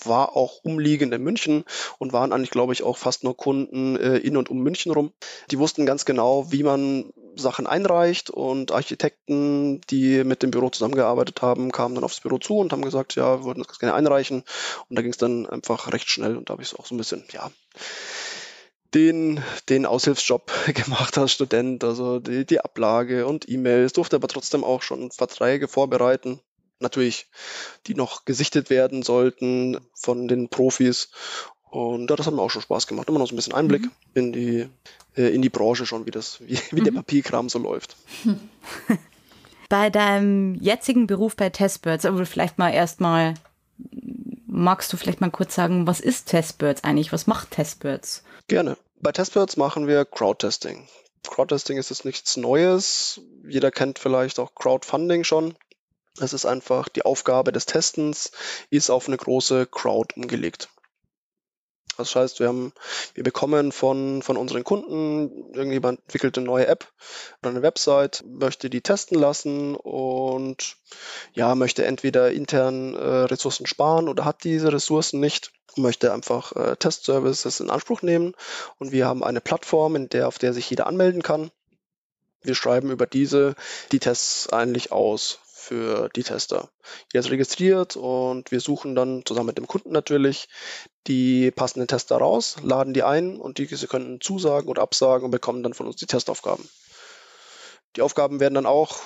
war 0.05 0.37
auch 0.37 0.61
umliegend 0.63 1.13
in 1.13 1.23
München 1.23 1.65
und 1.99 2.13
waren 2.13 2.33
eigentlich, 2.33 2.51
glaube 2.51 2.73
ich, 2.73 2.83
auch 2.83 2.97
fast 2.97 3.25
nur 3.25 3.37
Kunden 3.37 3.97
äh, 3.97 4.17
in 4.17 4.37
und 4.37 4.51
um 4.51 4.59
München 4.59 4.93
rum. 4.93 5.13
Die 5.51 5.59
wussten 5.59 5.87
ganz 5.87 6.05
genau, 6.05 6.51
wie 6.51 6.63
man 6.63 7.13
Sachen 7.37 7.67
einreicht 7.67 8.31
und 8.31 8.73
Architekten, 8.73 9.81
die 9.91 10.25
mit 10.25 10.43
dem 10.43 10.51
Büro 10.51 10.71
zusammengearbeitet 10.71 11.43
haben, 11.43 11.73
kamen 11.73 11.95
dann 11.95 12.05
aufs 12.05 12.21
Büro 12.21 12.39
zu 12.39 12.59
und 12.59 12.73
haben 12.73 12.83
gesagt, 12.83 13.17
ja, 13.17 13.41
wir 13.41 13.45
würden 13.45 13.65
das 13.67 13.79
gerne 13.79 13.95
einreichen. 13.95 14.45
Und 14.89 14.97
da 14.97 15.03
ging 15.03 15.11
es 15.11 15.19
dann 15.19 15.47
einfach 15.47 15.93
recht 15.93 16.09
schnell 16.09 16.37
und 16.37 16.49
da 16.49 16.53
habe 16.53 16.63
ich 16.63 16.73
es 16.73 16.79
auch 16.79 16.87
so 16.87 16.95
ein 16.95 16.99
bisschen, 16.99 17.25
ja, 17.33 17.51
den, 18.95 19.43
den 19.69 19.87
Aushilfsjob 19.87 20.53
gemacht 20.75 21.19
als 21.19 21.33
Student, 21.33 21.85
also 21.85 22.21
die, 22.21 22.45
die 22.45 22.61
Ablage 22.61 23.27
und 23.27 23.49
E-Mails, 23.49 23.93
durfte 23.93 24.17
aber 24.17 24.29
trotzdem 24.29 24.65
auch 24.65 24.83
schon 24.83 25.11
Verträge 25.11 25.69
vorbereiten. 25.69 26.41
Natürlich, 26.81 27.29
die 27.87 27.95
noch 27.95 28.25
gesichtet 28.25 28.69
werden 28.69 29.03
sollten 29.03 29.79
von 29.95 30.29
den 30.29 30.49
Profis. 30.49 31.11
Und 31.71 32.09
das 32.09 32.27
hat 32.27 32.35
mir 32.35 32.43
auch 32.43 32.51
schon 32.51 32.63
Spaß 32.63 32.87
gemacht. 32.87 33.09
Immer 33.09 33.19
noch 33.19 33.29
so 33.29 33.35
ein 33.35 33.37
bisschen 33.37 33.55
Einblick 33.55 33.83
mhm. 33.83 33.91
in 34.15 34.33
die, 34.33 34.69
äh, 35.17 35.35
in 35.35 35.43
die 35.43 35.49
Branche 35.51 35.87
schon, 35.87 36.07
wie 36.07 36.11
das, 36.11 36.41
wie, 36.41 36.59
wie 36.71 36.81
mhm. 36.81 36.85
der 36.85 36.93
Papierkram 36.93 37.49
so 37.49 37.59
läuft. 37.59 37.97
Bei 39.69 39.91
deinem 39.91 40.55
jetzigen 40.57 41.07
Beruf 41.07 41.37
bei 41.37 41.51
Testbirds, 41.51 42.05
aber 42.05 42.27
vielleicht 42.27 42.59
mal 42.59 42.71
erstmal, 42.71 43.35
magst 44.47 44.93
du 44.93 44.97
vielleicht 44.97 45.21
mal 45.21 45.31
kurz 45.31 45.55
sagen, 45.55 45.87
was 45.87 46.01
ist 46.01 46.27
Testbirds 46.27 46.85
eigentlich? 46.85 47.13
Was 47.13 47.27
macht 47.27 47.51
Testbirds? 47.53 48.23
Gerne. 48.47 48.77
Bei 49.01 49.11
Testbirds 49.11 49.57
machen 49.57 49.87
wir 49.87 50.05
Crowdtesting. 50.05 50.87
Crowdtesting 51.27 51.79
ist 51.79 51.89
jetzt 51.89 52.05
nichts 52.05 52.37
Neues. 52.37 53.21
Jeder 53.47 53.71
kennt 53.71 53.99
vielleicht 53.99 54.39
auch 54.39 54.55
Crowdfunding 54.55 55.25
schon. 55.25 55.57
Es 56.21 56.33
ist 56.33 56.45
einfach 56.45 56.89
die 56.89 57.05
Aufgabe 57.05 57.53
des 57.53 57.67
Testens, 57.67 58.33
ist 58.71 58.91
auf 58.91 59.09
eine 59.09 59.17
große 59.17 59.67
Crowd 59.67 60.15
umgelegt. 60.15 60.69
Das 61.97 62.17
heißt, 62.17 62.41
wir 62.41 62.49
haben, 62.49 62.73
wir 63.15 63.23
bekommen 63.23 63.71
von, 63.71 64.23
von 64.23 64.37
unseren 64.37 64.65
Kunden, 64.65 65.53
irgendjemand 65.53 66.01
entwickelt 66.01 66.37
eine 66.37 66.47
neue 66.47 66.67
App 66.67 66.93
oder 67.41 67.51
eine 67.51 67.63
Website, 67.63 68.25
möchte 68.27 68.69
die 68.69 68.81
testen 68.81 69.19
lassen 69.19 69.77
und 69.77 70.77
ja, 71.35 71.55
möchte 71.55 71.85
entweder 71.85 72.33
intern 72.33 72.95
äh, 72.95 72.99
Ressourcen 72.99 73.67
sparen 73.67 74.09
oder 74.09 74.25
hat 74.25 74.45
diese 74.45 74.73
Ressourcen 74.73 75.21
nicht, 75.21 75.53
möchte 75.77 76.13
einfach 76.13 76.53
äh, 76.57 76.77
Testservices 76.77 77.61
in 77.61 77.71
Anspruch 77.71 78.03
nehmen 78.03 78.35
und 78.79 78.91
wir 78.91 79.07
haben 79.07 79.23
eine 79.23 79.41
Plattform, 79.41 79.95
in 79.95 80.09
der, 80.09 80.27
auf 80.27 80.39
der 80.39 80.53
sich 80.53 80.69
jeder 80.69 80.87
anmelden 80.87 81.23
kann. 81.23 81.51
Wir 82.43 82.55
schreiben 82.55 82.91
über 82.91 83.07
diese 83.07 83.55
die 83.93 84.01
Tests 84.01 84.53
eigentlich 84.53 84.93
aus 84.93 85.39
für 85.65 86.09
die 86.15 86.23
Tester. 86.23 86.69
Jeder 87.13 87.25
ist 87.25 87.31
registriert 87.31 87.97
und 87.97 88.51
wir 88.51 88.61
suchen 88.61 88.95
dann 88.95 89.23
zusammen 89.25 89.49
mit 89.49 89.59
dem 89.59 89.67
Kunden 89.67 89.93
natürlich 89.93 90.47
die 91.07 91.51
passenden 91.51 91.89
Tester 91.89 92.17
raus, 92.17 92.57
laden 92.63 92.95
die 92.95 93.03
ein 93.03 93.41
und 93.41 93.59
diese 93.59 93.89
können 93.89 94.21
zusagen 94.21 94.69
oder 94.69 94.83
absagen 94.83 95.25
und 95.25 95.31
bekommen 95.31 95.63
dann 95.63 95.75
von 95.75 95.87
uns 95.87 95.97
die 95.97 96.07
Testaufgaben. 96.07 96.69
Die 97.97 98.03
Aufgaben 98.03 98.41
werden 98.41 98.55
dann 98.55 98.67
auch 98.67 99.01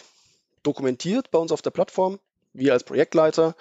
dokumentiert 0.63 1.31
bei 1.31 1.39
uns 1.39 1.53
auf 1.53 1.63
der 1.63 1.71
Plattform. 1.71 2.19
Wir 2.53 2.73
als 2.73 2.85
Projektleiter. 2.85 3.55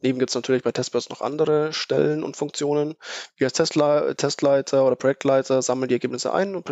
Neben 0.00 0.18
gibt 0.18 0.30
es 0.30 0.34
natürlich 0.34 0.62
bei 0.62 0.72
Testbirds 0.72 1.08
noch 1.08 1.20
andere 1.20 1.72
Stellen 1.72 2.24
und 2.24 2.36
Funktionen. 2.36 2.94
Wir 3.36 3.46
als 3.46 3.54
Testle 3.54 4.14
Testleiter 4.16 4.86
oder 4.86 4.96
Projektleiter 4.96 5.62
sammeln 5.62 5.88
die 5.88 5.94
Ergebnisse 5.94 6.32
ein 6.32 6.56
und 6.56 6.64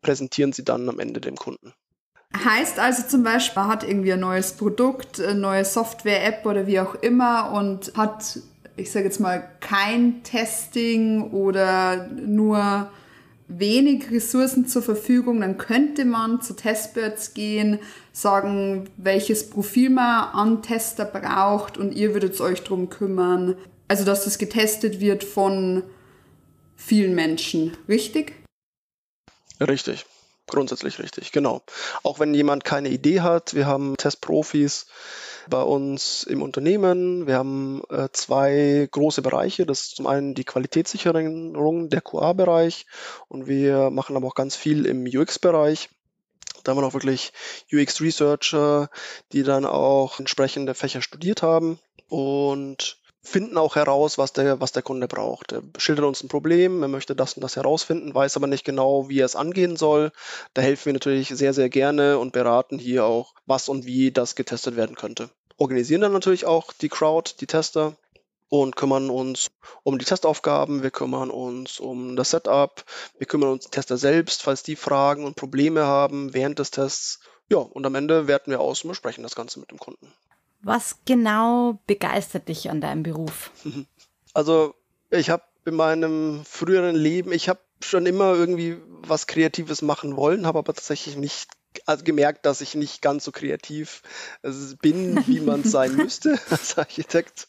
präsentieren 0.00 0.52
sie 0.52 0.64
dann 0.64 0.88
am 0.88 0.98
Ende 0.98 1.20
dem 1.20 1.36
Kunden. 1.36 1.74
Heißt 2.36 2.78
also 2.78 3.02
zum 3.06 3.22
Beispiel, 3.22 3.62
man 3.62 3.70
hat 3.70 3.82
irgendwie 3.82 4.12
ein 4.12 4.20
neues 4.20 4.52
Produkt, 4.52 5.20
eine 5.20 5.34
neue 5.38 5.64
Software-App 5.64 6.46
oder 6.46 6.66
wie 6.66 6.80
auch 6.80 6.94
immer 6.94 7.52
und 7.52 7.92
hat, 7.96 8.38
ich 8.76 8.92
sage 8.92 9.06
jetzt 9.06 9.20
mal, 9.20 9.48
kein 9.60 10.22
Testing 10.22 11.32
oder 11.32 12.06
nur 12.08 12.90
wenig 13.48 14.10
Ressourcen 14.12 14.66
zur 14.68 14.82
Verfügung, 14.82 15.40
dann 15.40 15.58
könnte 15.58 16.04
man 16.04 16.40
zu 16.40 16.54
Testbirds 16.54 17.34
gehen, 17.34 17.80
sagen, 18.12 18.88
welches 18.96 19.50
Profil 19.50 19.90
man 19.90 20.30
an 20.32 20.62
Tester 20.62 21.04
braucht 21.04 21.76
und 21.76 21.92
ihr 21.92 22.14
würdet 22.14 22.40
euch 22.40 22.62
darum 22.62 22.88
kümmern. 22.90 23.56
Also, 23.88 24.04
dass 24.04 24.24
das 24.24 24.38
getestet 24.38 25.00
wird 25.00 25.24
von 25.24 25.82
vielen 26.76 27.16
Menschen, 27.16 27.76
richtig? 27.88 28.34
Richtig. 29.60 30.06
Grundsätzlich 30.50 30.98
richtig, 30.98 31.32
genau. 31.32 31.62
Auch 32.02 32.18
wenn 32.18 32.34
jemand 32.34 32.64
keine 32.64 32.88
Idee 32.88 33.20
hat, 33.20 33.54
wir 33.54 33.66
haben 33.66 33.96
Testprofis 33.96 34.86
bei 35.48 35.62
uns 35.62 36.24
im 36.24 36.42
Unternehmen. 36.42 37.26
Wir 37.26 37.36
haben 37.36 37.82
äh, 37.88 38.08
zwei 38.12 38.88
große 38.90 39.22
Bereiche. 39.22 39.64
Das 39.64 39.82
ist 39.82 39.96
zum 39.96 40.06
einen 40.06 40.34
die 40.34 40.44
Qualitätssicherung, 40.44 41.88
der 41.88 42.00
QA-Bereich 42.00 42.86
und 43.28 43.46
wir 43.46 43.90
machen 43.90 44.16
aber 44.16 44.26
auch 44.26 44.34
ganz 44.34 44.56
viel 44.56 44.86
im 44.86 45.04
UX-Bereich. 45.06 45.88
Da 46.64 46.72
haben 46.72 46.78
wir 46.78 46.86
auch 46.86 46.94
wirklich 46.94 47.32
UX-Researcher, 47.72 48.90
die 49.32 49.44
dann 49.44 49.64
auch 49.64 50.18
entsprechende 50.18 50.74
Fächer 50.74 51.00
studiert 51.00 51.42
haben 51.42 51.78
und 52.08 52.99
finden 53.22 53.58
auch 53.58 53.76
heraus, 53.76 54.18
was 54.18 54.32
der, 54.32 54.60
was 54.60 54.72
der 54.72 54.82
Kunde 54.82 55.06
braucht. 55.06 55.52
Er 55.52 55.62
schildert 55.76 56.06
uns 56.06 56.22
ein 56.22 56.28
Problem, 56.28 56.82
er 56.82 56.88
möchte 56.88 57.14
das 57.14 57.34
und 57.34 57.42
das 57.42 57.56
herausfinden, 57.56 58.14
weiß 58.14 58.36
aber 58.36 58.46
nicht 58.46 58.64
genau, 58.64 59.08
wie 59.08 59.20
er 59.20 59.26
es 59.26 59.36
angehen 59.36 59.76
soll. 59.76 60.12
Da 60.54 60.62
helfen 60.62 60.86
wir 60.86 60.92
natürlich 60.94 61.28
sehr, 61.28 61.52
sehr 61.52 61.68
gerne 61.68 62.18
und 62.18 62.32
beraten 62.32 62.78
hier 62.78 63.04
auch, 63.04 63.34
was 63.46 63.68
und 63.68 63.84
wie 63.84 64.10
das 64.10 64.34
getestet 64.34 64.76
werden 64.76 64.96
könnte. 64.96 65.30
Organisieren 65.58 66.00
dann 66.00 66.12
natürlich 66.12 66.46
auch 66.46 66.72
die 66.72 66.88
Crowd, 66.88 67.32
die 67.40 67.46
Tester 67.46 67.94
und 68.48 68.74
kümmern 68.74 69.10
uns 69.10 69.50
um 69.84 69.98
die 69.98 70.04
Testaufgaben, 70.04 70.82
wir 70.82 70.90
kümmern 70.90 71.30
uns 71.30 71.78
um 71.78 72.16
das 72.16 72.30
Setup, 72.30 72.84
wir 73.18 73.26
kümmern 73.26 73.50
uns 73.50 73.64
die 73.64 73.70
Tester 73.70 73.96
selbst, 73.96 74.42
falls 74.42 74.62
die 74.62 74.76
Fragen 74.76 75.24
und 75.24 75.36
Probleme 75.36 75.84
haben 75.86 76.34
während 76.34 76.58
des 76.58 76.70
Tests. 76.70 77.20
Ja, 77.48 77.58
und 77.58 77.84
am 77.86 77.94
Ende 77.94 78.26
werten 78.26 78.50
wir 78.50 78.60
aus 78.60 78.82
und 78.82 78.88
besprechen 78.88 79.22
das 79.22 79.34
Ganze 79.34 79.60
mit 79.60 79.70
dem 79.70 79.78
Kunden. 79.78 80.12
Was 80.62 81.00
genau 81.04 81.78
begeistert 81.86 82.48
dich 82.48 82.70
an 82.70 82.80
deinem 82.80 83.02
Beruf? 83.02 83.50
Also 84.32 84.76
ich 85.10 85.28
habe 85.28 85.42
in 85.64 85.74
meinem 85.74 86.44
früheren 86.44 86.94
Leben, 86.94 87.32
ich 87.32 87.48
habe 87.48 87.58
schon 87.82 88.06
immer 88.06 88.34
irgendwie 88.34 88.80
was 89.02 89.26
Kreatives 89.26 89.82
machen 89.82 90.16
wollen, 90.16 90.46
habe 90.46 90.60
aber 90.60 90.72
tatsächlich 90.72 91.16
nicht 91.16 91.50
also 91.90 92.04
gemerkt, 92.04 92.46
dass 92.46 92.60
ich 92.60 92.74
nicht 92.74 93.02
ganz 93.02 93.24
so 93.24 93.32
kreativ 93.32 94.02
äh, 94.42 94.50
bin, 94.80 95.26
wie 95.26 95.40
man 95.40 95.64
sein 95.64 95.96
müsste 95.96 96.38
als 96.48 96.78
Architekt. 96.78 97.48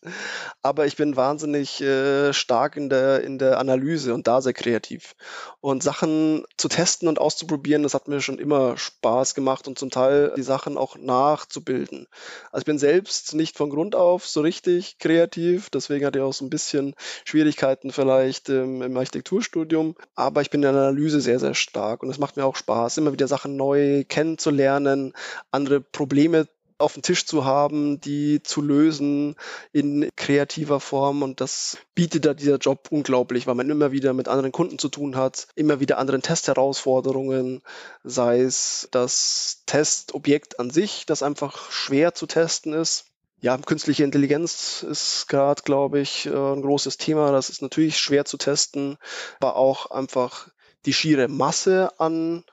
Aber 0.64 0.88
ich 0.88 0.96
bin 0.96 1.16
wahnsinnig 1.16 1.80
äh, 1.82 2.34
stark 2.34 2.76
in 2.76 2.90
der, 2.90 3.24
in 3.24 3.38
der 3.38 3.60
Analyse 3.60 4.14
und 4.14 4.28
da 4.28 4.42
sehr 4.42 4.54
kreativ. 4.54 5.16
Und 5.60 5.84
Sachen 5.84 6.44
zu 6.58 6.70
testen 6.70 7.08
und 7.08 7.20
auszuprobieren, 7.20 7.84
das 7.84 7.94
hat 7.94 8.08
mir 8.08 8.20
schon 8.20 8.40
immer 8.40 8.78
Spaß 8.78 9.36
gemacht 9.36 9.68
und 9.68 9.78
zum 9.78 9.92
Teil 9.92 10.34
die 10.36 10.42
Sachen 10.42 10.78
auch 10.78 10.98
nachzubilden. 10.98 12.08
Also 12.52 12.62
ich 12.62 12.66
bin 12.66 12.80
selbst 12.80 13.36
nicht 13.36 13.58
von 13.58 13.70
Grund 13.70 13.96
auf 13.96 14.28
so 14.28 14.42
richtig 14.42 14.98
kreativ, 14.98 15.70
deswegen 15.70 16.06
hatte 16.06 16.18
ich 16.18 16.26
auch 16.26 16.34
so 16.34 16.46
ein 16.46 16.50
bisschen 16.50 16.96
Schwierigkeiten 17.26 17.92
vielleicht 17.92 18.50
ähm, 18.50 18.82
im 18.82 18.98
Architekturstudium. 18.98 19.96
Aber 20.16 20.42
ich 20.42 20.50
bin 20.50 20.64
in 20.64 20.74
der 20.74 20.82
Analyse 20.82 21.22
sehr, 21.22 21.40
sehr 21.40 21.54
stark 21.54 22.02
und 22.02 22.10
es 22.10 22.18
macht 22.18 22.38
mir 22.38 22.46
auch 22.46 22.56
Spaß, 22.56 22.98
immer 22.98 23.14
wieder 23.14 23.28
Sachen 23.28 23.56
neu 23.56 24.04
kennenzulernen, 24.32 25.14
andere 25.52 25.82
Probleme 25.82 26.48
auf 26.78 26.94
dem 26.94 27.04
Tisch 27.04 27.28
zu 27.28 27.46
haben, 27.46 28.02
die 28.02 28.42
zu 28.42 28.62
lösen 28.62 29.36
in 29.72 30.10
kreativer 30.16 30.80
Form. 30.80 31.22
Und 31.22 31.40
das 31.40 31.78
bietet 31.94 32.26
da 32.26 32.34
dieser 32.34 32.58
Job 32.58 32.88
unglaublich, 32.90 33.46
weil 33.46 33.54
man 33.54 33.70
immer 33.70 33.92
wieder 33.92 34.14
mit 34.14 34.28
anderen 34.28 34.52
Kunden 34.52 34.80
zu 34.80 34.90
tun 34.90 35.16
hat, 35.16 35.48
immer 35.56 35.80
wieder 35.80 36.00
anderen 36.00 36.24
Testherausforderungen, 36.24 37.62
sei 38.04 38.42
es 38.42 38.88
das 38.92 39.62
Testobjekt 39.68 40.60
an 40.60 40.72
sich, 40.72 41.06
das 41.06 41.22
einfach 41.22 41.72
schwer 41.72 42.16
zu 42.16 42.26
testen 42.26 42.74
ist. 42.74 43.06
Ja, 43.42 43.58
künstliche 43.58 44.04
Intelligenz 44.04 44.84
ist 44.88 45.28
gerade, 45.28 45.62
glaube 45.64 46.00
ich, 46.00 46.26
äh, 46.28 46.30
ein 46.30 46.62
großes 46.62 46.98
Thema. 46.98 47.32
Das 47.32 47.50
ist 47.50 47.62
natürlich 47.62 48.00
schwer 48.00 48.26
zu 48.26 48.38
testen, 48.38 48.98
aber 49.40 49.56
auch 49.56 49.92
einfach 49.92 50.50
die 50.86 50.94
schiere 50.94 51.28
Masse 51.28 52.00
an 52.00 52.44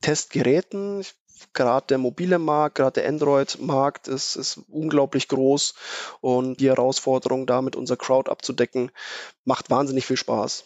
Testgeräten. 0.00 1.04
Gerade 1.52 1.86
der 1.88 1.98
mobile 1.98 2.38
Markt, 2.38 2.76
gerade 2.76 3.00
der 3.00 3.08
Android-Markt 3.08 4.08
ist, 4.08 4.36
ist 4.36 4.60
unglaublich 4.68 5.28
groß 5.28 5.74
und 6.20 6.60
die 6.60 6.68
Herausforderung, 6.68 7.46
damit 7.46 7.76
unser 7.76 7.96
Crowd 7.96 8.30
abzudecken, 8.30 8.90
macht 9.44 9.70
wahnsinnig 9.70 10.06
viel 10.06 10.16
Spaß. 10.16 10.64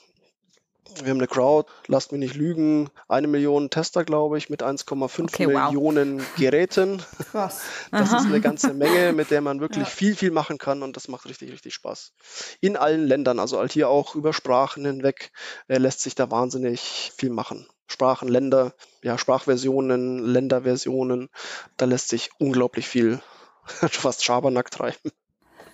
Wir 1.03 1.11
haben 1.11 1.19
eine 1.19 1.29
Crowd, 1.29 1.71
lasst 1.87 2.13
mich 2.13 2.19
nicht 2.19 2.35
lügen, 2.35 2.91
eine 3.09 3.29
Million 3.29 3.71
Tester, 3.71 4.05
glaube 4.05 4.39
ich, 4.39 4.51
mit 4.51 4.63
1,5 4.63 5.23
okay, 5.23 5.47
Millionen 5.47 6.21
wow. 6.21 6.35
Geräten. 6.37 7.03
Krass. 7.31 7.63
Das 7.91 8.11
Aha. 8.11 8.19
ist 8.19 8.27
eine 8.27 8.41
ganze 8.41 8.75
Menge, 8.75 9.13
mit 9.13 9.31
der 9.31 9.41
man 9.41 9.61
wirklich 9.61 9.85
ja. 9.85 9.91
viel, 9.91 10.17
viel 10.17 10.31
machen 10.31 10.59
kann 10.59 10.83
und 10.83 10.97
das 10.97 11.09
macht 11.09 11.27
richtig, 11.27 11.53
richtig 11.53 11.75
Spaß. 11.75 12.13
In 12.61 12.77
allen 12.77 13.07
Ländern, 13.07 13.39
also 13.39 13.59
halt 13.59 13.73
hier 13.73 13.89
auch 13.89 14.15
über 14.15 14.33
Sprachen 14.33 14.85
hinweg, 14.85 15.31
äh, 15.69 15.79
lässt 15.79 16.01
sich 16.01 16.15
da 16.15 16.31
wahnsinnig 16.31 17.13
viel 17.17 17.31
machen. 17.31 17.67
Sprachen, 17.87 18.29
Länder, 18.29 18.75
ja, 19.03 19.17
Sprachversionen, 19.17 20.19
Länderversionen. 20.19 21.31
Da 21.77 21.87
lässt 21.87 22.09
sich 22.09 22.31
unglaublich 22.39 22.87
viel 22.87 23.21
fast 23.65 24.25
Schabernack 24.25 24.71
treiben. 24.71 25.13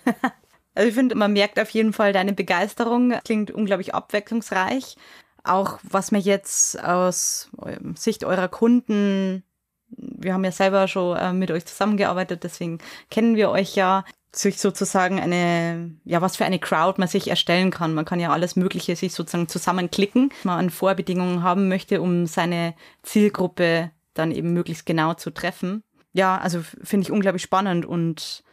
Also 0.75 0.89
ich 0.89 0.93
finde, 0.93 1.15
man 1.15 1.33
merkt 1.33 1.59
auf 1.59 1.69
jeden 1.69 1.93
Fall 1.93 2.13
deine 2.13 2.33
Begeisterung. 2.33 3.13
Klingt 3.23 3.51
unglaublich 3.51 3.95
abwechslungsreich. 3.95 4.95
Auch 5.43 5.79
was 5.83 6.11
mir 6.11 6.19
jetzt 6.19 6.81
aus 6.83 7.49
Sicht 7.95 8.23
eurer 8.23 8.47
Kunden, 8.47 9.43
wir 9.87 10.33
haben 10.33 10.43
ja 10.43 10.51
selber 10.51 10.87
schon 10.87 11.17
äh, 11.17 11.33
mit 11.33 11.51
euch 11.51 11.65
zusammengearbeitet, 11.65 12.43
deswegen 12.43 12.79
kennen 13.11 13.35
wir 13.35 13.51
euch 13.51 13.75
ja, 13.75 14.03
sich 14.37 14.59
sozusagen 14.59 15.19
eine, 15.19 15.91
ja, 16.03 16.21
was 16.21 16.35
für 16.35 16.45
eine 16.45 16.59
Crowd 16.59 16.99
man 16.99 17.07
sich 17.07 17.29
erstellen 17.29 17.71
kann. 17.71 17.93
Man 17.93 18.05
kann 18.05 18.19
ja 18.19 18.31
alles 18.31 18.55
Mögliche 18.55 18.95
sich 18.95 19.13
sozusagen 19.13 19.47
zusammenklicken, 19.47 20.29
was 20.29 20.45
man 20.45 20.59
an 20.59 20.69
Vorbedingungen 20.69 21.43
haben 21.43 21.67
möchte, 21.69 22.01
um 22.01 22.25
seine 22.25 22.73
Zielgruppe 23.03 23.91
dann 24.13 24.31
eben 24.31 24.53
möglichst 24.53 24.85
genau 24.85 25.13
zu 25.13 25.31
treffen. 25.31 25.83
Ja, 26.13 26.37
also 26.37 26.61
finde 26.83 27.05
ich 27.05 27.11
unglaublich 27.11 27.43
spannend 27.43 27.85
und 27.85 28.43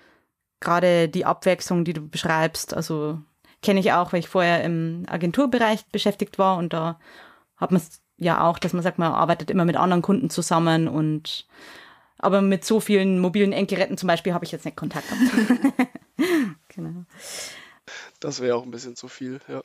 gerade 0.62 1.08
die 1.08 1.26
Abwechslung, 1.26 1.84
die 1.84 1.92
du 1.92 2.08
beschreibst, 2.08 2.74
also 2.74 3.18
kenne 3.62 3.80
ich 3.80 3.92
auch, 3.92 4.12
weil 4.12 4.20
ich 4.20 4.28
vorher 4.28 4.64
im 4.64 5.04
Agenturbereich 5.08 5.84
beschäftigt 5.86 6.38
war 6.38 6.56
und 6.56 6.72
da 6.72 6.98
hat 7.56 7.70
man 7.70 7.80
es 7.80 8.00
ja 8.16 8.46
auch, 8.46 8.58
dass 8.58 8.72
man 8.72 8.82
sagt, 8.82 8.98
man 8.98 9.12
arbeitet 9.12 9.50
immer 9.50 9.64
mit 9.64 9.76
anderen 9.76 10.02
Kunden 10.02 10.30
zusammen 10.30 10.88
und 10.88 11.46
aber 12.18 12.40
mit 12.40 12.64
so 12.64 12.80
vielen 12.80 13.18
mobilen 13.18 13.52
Endgeräten 13.52 13.98
zum 13.98 14.06
Beispiel 14.06 14.32
habe 14.32 14.44
ich 14.44 14.52
jetzt 14.52 14.64
nicht 14.64 14.76
Kontakt 14.76 15.08
gehabt. 15.08 15.74
genau. 16.68 17.04
Das 18.20 18.40
wäre 18.40 18.56
auch 18.56 18.62
ein 18.62 18.70
bisschen 18.70 18.94
zu 18.94 19.08
viel, 19.08 19.40
ja. 19.48 19.62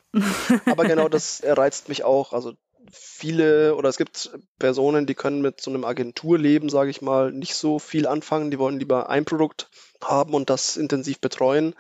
Aber 0.66 0.86
genau 0.86 1.08
das 1.08 1.44
reizt 1.46 1.88
mich 1.88 2.04
auch. 2.04 2.34
Also 2.34 2.54
viele 2.92 3.76
oder 3.76 3.90
es 3.90 3.98
gibt 3.98 4.32
Personen, 4.58 5.06
die 5.06 5.14
können 5.14 5.42
mit 5.42 5.62
so 5.62 5.70
einem 5.70 5.86
Agenturleben, 5.86 6.70
sage 6.70 6.90
ich 6.90 7.02
mal, 7.02 7.32
nicht 7.32 7.54
so 7.54 7.78
viel 7.78 8.08
anfangen. 8.08 8.50
Die 8.50 8.58
wollen 8.58 8.80
lieber 8.80 9.10
ein 9.10 9.26
Produkt 9.26 9.70
haben 10.04 10.34
und 10.34 10.50
das 10.50 10.78
intensiv 10.78 11.20
betreuen. 11.20 11.76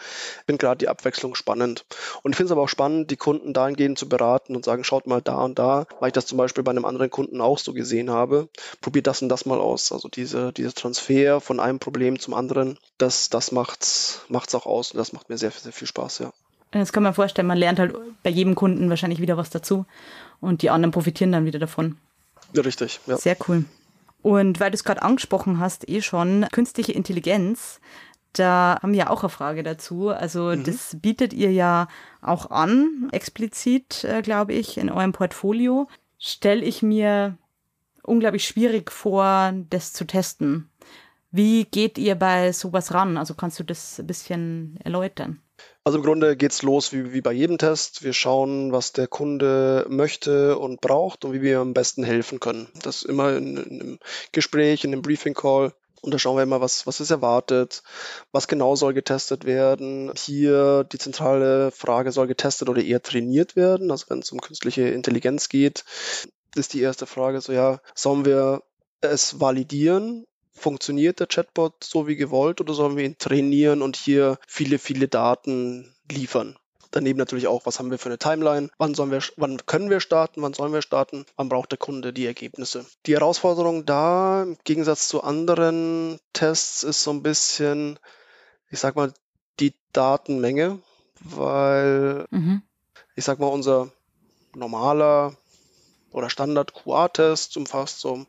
Finde 0.45 0.59
gerade 0.59 0.77
die 0.79 0.87
Abwechslung 0.87 1.35
spannend. 1.35 1.85
Und 2.23 2.31
ich 2.31 2.37
finde 2.37 2.47
es 2.47 2.51
aber 2.51 2.63
auch 2.63 2.69
spannend, 2.69 3.11
die 3.11 3.17
Kunden 3.17 3.53
dahingehend 3.53 3.97
zu 3.97 4.09
beraten 4.09 4.55
und 4.55 4.65
sagen, 4.65 4.83
schaut 4.83 5.07
mal 5.07 5.21
da 5.21 5.43
und 5.43 5.59
da, 5.59 5.87
weil 5.99 6.09
ich 6.09 6.13
das 6.13 6.25
zum 6.25 6.37
Beispiel 6.37 6.63
bei 6.63 6.71
einem 6.71 6.85
anderen 6.85 7.09
Kunden 7.09 7.41
auch 7.41 7.59
so 7.59 7.73
gesehen 7.73 8.09
habe. 8.09 8.49
Probiert 8.81 9.07
das 9.07 9.21
und 9.21 9.29
das 9.29 9.45
mal 9.45 9.59
aus. 9.59 9.91
Also 9.91 10.07
diese, 10.07 10.53
dieser 10.53 10.73
Transfer 10.73 11.41
von 11.41 11.59
einem 11.59 11.79
Problem 11.79 12.19
zum 12.19 12.33
anderen, 12.33 12.77
das, 12.97 13.29
das 13.29 13.51
macht's, 13.51 14.21
macht's 14.29 14.55
auch 14.55 14.65
aus 14.65 14.91
und 14.91 14.97
das 14.97 15.13
macht 15.13 15.29
mir 15.29 15.37
sehr, 15.37 15.51
sehr 15.51 15.73
viel 15.73 15.87
Spaß, 15.87 16.19
ja. 16.19 16.31
Das 16.71 16.91
kann 16.91 17.03
man 17.03 17.13
vorstellen, 17.13 17.47
man 17.47 17.57
lernt 17.57 17.79
halt 17.79 17.95
bei 18.23 18.29
jedem 18.29 18.53
Kunden 18.53 18.89
wahrscheinlich 18.89 19.21
wieder 19.21 19.37
was 19.37 19.49
dazu 19.49 19.85
und 20.41 20.61
die 20.61 20.69
anderen 20.69 20.91
profitieren 20.91 21.31
dann 21.31 21.45
wieder 21.45 21.59
davon. 21.59 21.97
Ja, 22.53 22.61
richtig, 22.61 22.99
ja. 23.07 23.17
Sehr 23.17 23.37
cool. 23.47 23.65
Und 24.27 24.59
weil 24.59 24.71
du 24.71 24.75
es 24.75 24.83
gerade 24.83 25.03
angesprochen 25.03 25.57
hast, 25.57 25.87
eh 25.87 26.01
schon, 26.01 26.45
künstliche 26.51 26.91
Intelligenz, 26.91 27.79
da 28.33 28.77
haben 28.83 28.91
wir 28.91 29.09
auch 29.09 29.23
eine 29.23 29.29
Frage 29.29 29.63
dazu. 29.63 30.09
Also 30.09 30.49
mhm. 30.49 30.65
das 30.65 30.97
bietet 30.99 31.31
ihr 31.31 31.53
ja 31.53 31.87
auch 32.21 32.51
an, 32.51 33.07
explizit, 33.13 34.03
äh, 34.03 34.21
glaube 34.21 34.51
ich, 34.51 34.77
in 34.79 34.89
eurem 34.89 35.13
Portfolio. 35.13 35.87
Stelle 36.19 36.65
ich 36.65 36.83
mir 36.83 37.37
unglaublich 38.03 38.45
schwierig 38.45 38.91
vor, 38.91 39.53
das 39.69 39.93
zu 39.93 40.05
testen. 40.05 40.69
Wie 41.31 41.63
geht 41.63 41.97
ihr 41.97 42.15
bei 42.15 42.51
sowas 42.51 42.93
ran? 42.93 43.15
Also 43.15 43.33
kannst 43.33 43.61
du 43.61 43.63
das 43.63 43.97
ein 43.97 44.07
bisschen 44.07 44.77
erläutern? 44.83 45.41
Also 45.87 45.99
im 45.99 46.03
Grunde 46.03 46.35
geht 46.35 46.51
es 46.51 46.63
los 46.63 46.91
wie, 46.91 47.13
wie 47.13 47.21
bei 47.21 47.31
jedem 47.31 47.57
Test. 47.57 48.03
Wir 48.03 48.11
schauen, 48.11 48.73
was 48.73 48.91
der 48.91 49.07
Kunde 49.07 49.85
möchte 49.87 50.57
und 50.57 50.81
braucht 50.81 51.23
und 51.23 51.31
wie 51.31 51.41
wir 51.41 51.59
am 51.59 51.73
besten 51.73 52.03
helfen 52.03 52.41
können. 52.41 52.67
Das 52.83 53.03
immer 53.03 53.37
in, 53.37 53.55
in 53.55 53.81
einem 53.81 53.99
Gespräch, 54.33 54.83
in 54.83 54.91
einem 54.91 55.01
Briefing 55.01 55.33
Call. 55.33 55.73
Und 56.01 56.13
da 56.13 56.19
schauen 56.19 56.35
wir 56.35 56.43
immer, 56.43 56.59
was, 56.59 56.87
was 56.87 56.99
ist 56.99 57.11
erwartet, 57.11 57.83
was 58.33 58.49
genau 58.49 58.75
soll 58.75 58.93
getestet 58.93 59.45
werden. 59.45 60.11
Hier 60.17 60.83
die 60.83 60.97
zentrale 60.97 61.71
Frage, 61.71 62.11
soll 62.11 62.27
getestet 62.27 62.67
oder 62.67 62.83
eher 62.83 63.01
trainiert 63.01 63.55
werden? 63.55 63.89
Also 63.89 64.07
wenn 64.09 64.19
es 64.19 64.33
um 64.33 64.41
künstliche 64.41 64.89
Intelligenz 64.89 65.47
geht, 65.47 65.85
ist 66.53 66.73
die 66.73 66.81
erste 66.81 67.05
Frage 67.05 67.39
so, 67.39 67.53
ja, 67.53 67.79
sollen 67.95 68.25
wir 68.25 68.61
es 68.99 69.39
validieren 69.39 70.25
Funktioniert 70.57 71.19
der 71.19 71.27
Chatbot 71.27 71.83
so 71.83 72.07
wie 72.07 72.15
gewollt 72.15 72.59
oder 72.61 72.73
sollen 72.73 72.97
wir 72.97 73.05
ihn 73.05 73.17
trainieren 73.17 73.81
und 73.81 73.95
hier 73.95 74.39
viele, 74.47 74.79
viele 74.79 75.07
Daten 75.07 75.95
liefern? 76.11 76.57
Daneben 76.91 77.19
natürlich 77.19 77.47
auch, 77.47 77.65
was 77.65 77.79
haben 77.79 77.91
wir 77.91 77.97
für 77.97 78.09
eine 78.09 78.17
Timeline? 78.17 78.69
Wann, 78.77 78.95
sollen 78.95 79.11
wir, 79.11 79.21
wann 79.35 79.65
können 79.65 79.89
wir 79.89 79.99
starten? 79.99 80.41
Wann 80.41 80.53
sollen 80.53 80.73
wir 80.73 80.81
starten? 80.81 81.25
Wann 81.35 81.49
braucht 81.49 81.71
der 81.71 81.77
Kunde 81.77 82.13
die 82.13 82.25
Ergebnisse? 82.25 82.85
Die 83.05 83.13
Herausforderung 83.13 83.85
da, 83.85 84.43
im 84.43 84.57
Gegensatz 84.63 85.07
zu 85.07 85.23
anderen 85.23 86.19
Tests, 86.33 86.83
ist 86.83 87.03
so 87.03 87.11
ein 87.11 87.23
bisschen, 87.23 87.99
ich 88.69 88.79
sag 88.79 88.95
mal, 88.95 89.13
die 89.59 89.73
Datenmenge, 89.93 90.79
weil 91.19 92.25
mhm. 92.31 92.61
ich 93.15 93.25
sag 93.25 93.39
mal, 93.39 93.47
unser 93.47 93.91
normaler 94.55 95.35
oder 96.17 96.29
Standard 96.29 96.73
QA-Test 96.73 97.57
umfasst 97.57 97.99
so 97.99 98.25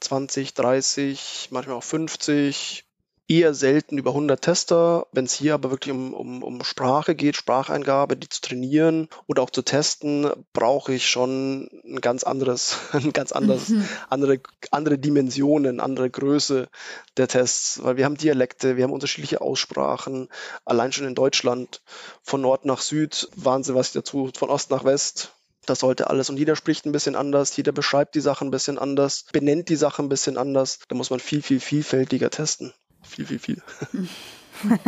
20, 0.00 0.54
30, 0.54 1.48
manchmal 1.50 1.76
auch 1.76 1.84
50, 1.84 2.84
eher 3.28 3.52
selten 3.52 3.98
über 3.98 4.10
100 4.10 4.40
Tester. 4.40 5.06
Wenn 5.12 5.26
es 5.26 5.34
hier 5.34 5.54
aber 5.54 5.70
wirklich 5.70 5.94
um, 5.94 6.14
um, 6.14 6.42
um 6.42 6.64
Sprache 6.64 7.14
geht, 7.14 7.36
Spracheingabe, 7.36 8.16
die 8.16 8.28
zu 8.28 8.40
trainieren 8.40 9.08
oder 9.26 9.42
auch 9.42 9.50
zu 9.50 9.62
testen, 9.62 10.30
brauche 10.54 10.94
ich 10.94 11.08
schon 11.08 11.68
ein 11.84 12.00
ganz 12.00 12.24
anderes, 12.24 12.78
ein 12.92 13.12
ganz 13.12 13.32
anderes, 13.32 13.68
mhm. 13.68 13.86
andere, 14.08 14.40
andere 14.70 14.98
Dimensionen, 14.98 15.78
andere 15.78 16.08
Größe 16.08 16.68
der 17.18 17.28
Tests, 17.28 17.82
weil 17.84 17.98
wir 17.98 18.06
haben 18.06 18.16
Dialekte, 18.16 18.76
wir 18.76 18.84
haben 18.84 18.92
unterschiedliche 18.92 19.42
Aussprachen. 19.42 20.28
Allein 20.64 20.92
schon 20.92 21.06
in 21.06 21.14
Deutschland 21.14 21.82
von 22.22 22.40
Nord 22.40 22.64
nach 22.64 22.80
Süd, 22.80 23.28
Wahnsinn, 23.36 23.74
was 23.74 23.88
ich 23.88 23.92
dazu, 23.92 24.30
von 24.34 24.48
Ost 24.48 24.70
nach 24.70 24.84
West, 24.84 25.34
das 25.68 25.80
sollte 25.80 26.08
alles. 26.08 26.30
Und 26.30 26.38
jeder 26.38 26.56
spricht 26.56 26.86
ein 26.86 26.92
bisschen 26.92 27.16
anders, 27.16 27.56
jeder 27.56 27.72
beschreibt 27.72 28.14
die 28.14 28.20
Sachen 28.20 28.48
ein 28.48 28.50
bisschen 28.50 28.78
anders, 28.78 29.26
benennt 29.32 29.68
die 29.68 29.76
Sachen 29.76 30.06
ein 30.06 30.08
bisschen 30.08 30.36
anders. 30.36 30.80
Da 30.88 30.94
muss 30.94 31.10
man 31.10 31.20
viel, 31.20 31.42
viel 31.42 31.60
vielfältiger 31.60 32.30
testen. 32.30 32.72
Viel, 33.02 33.26
viel, 33.26 33.38
viel. 33.38 33.62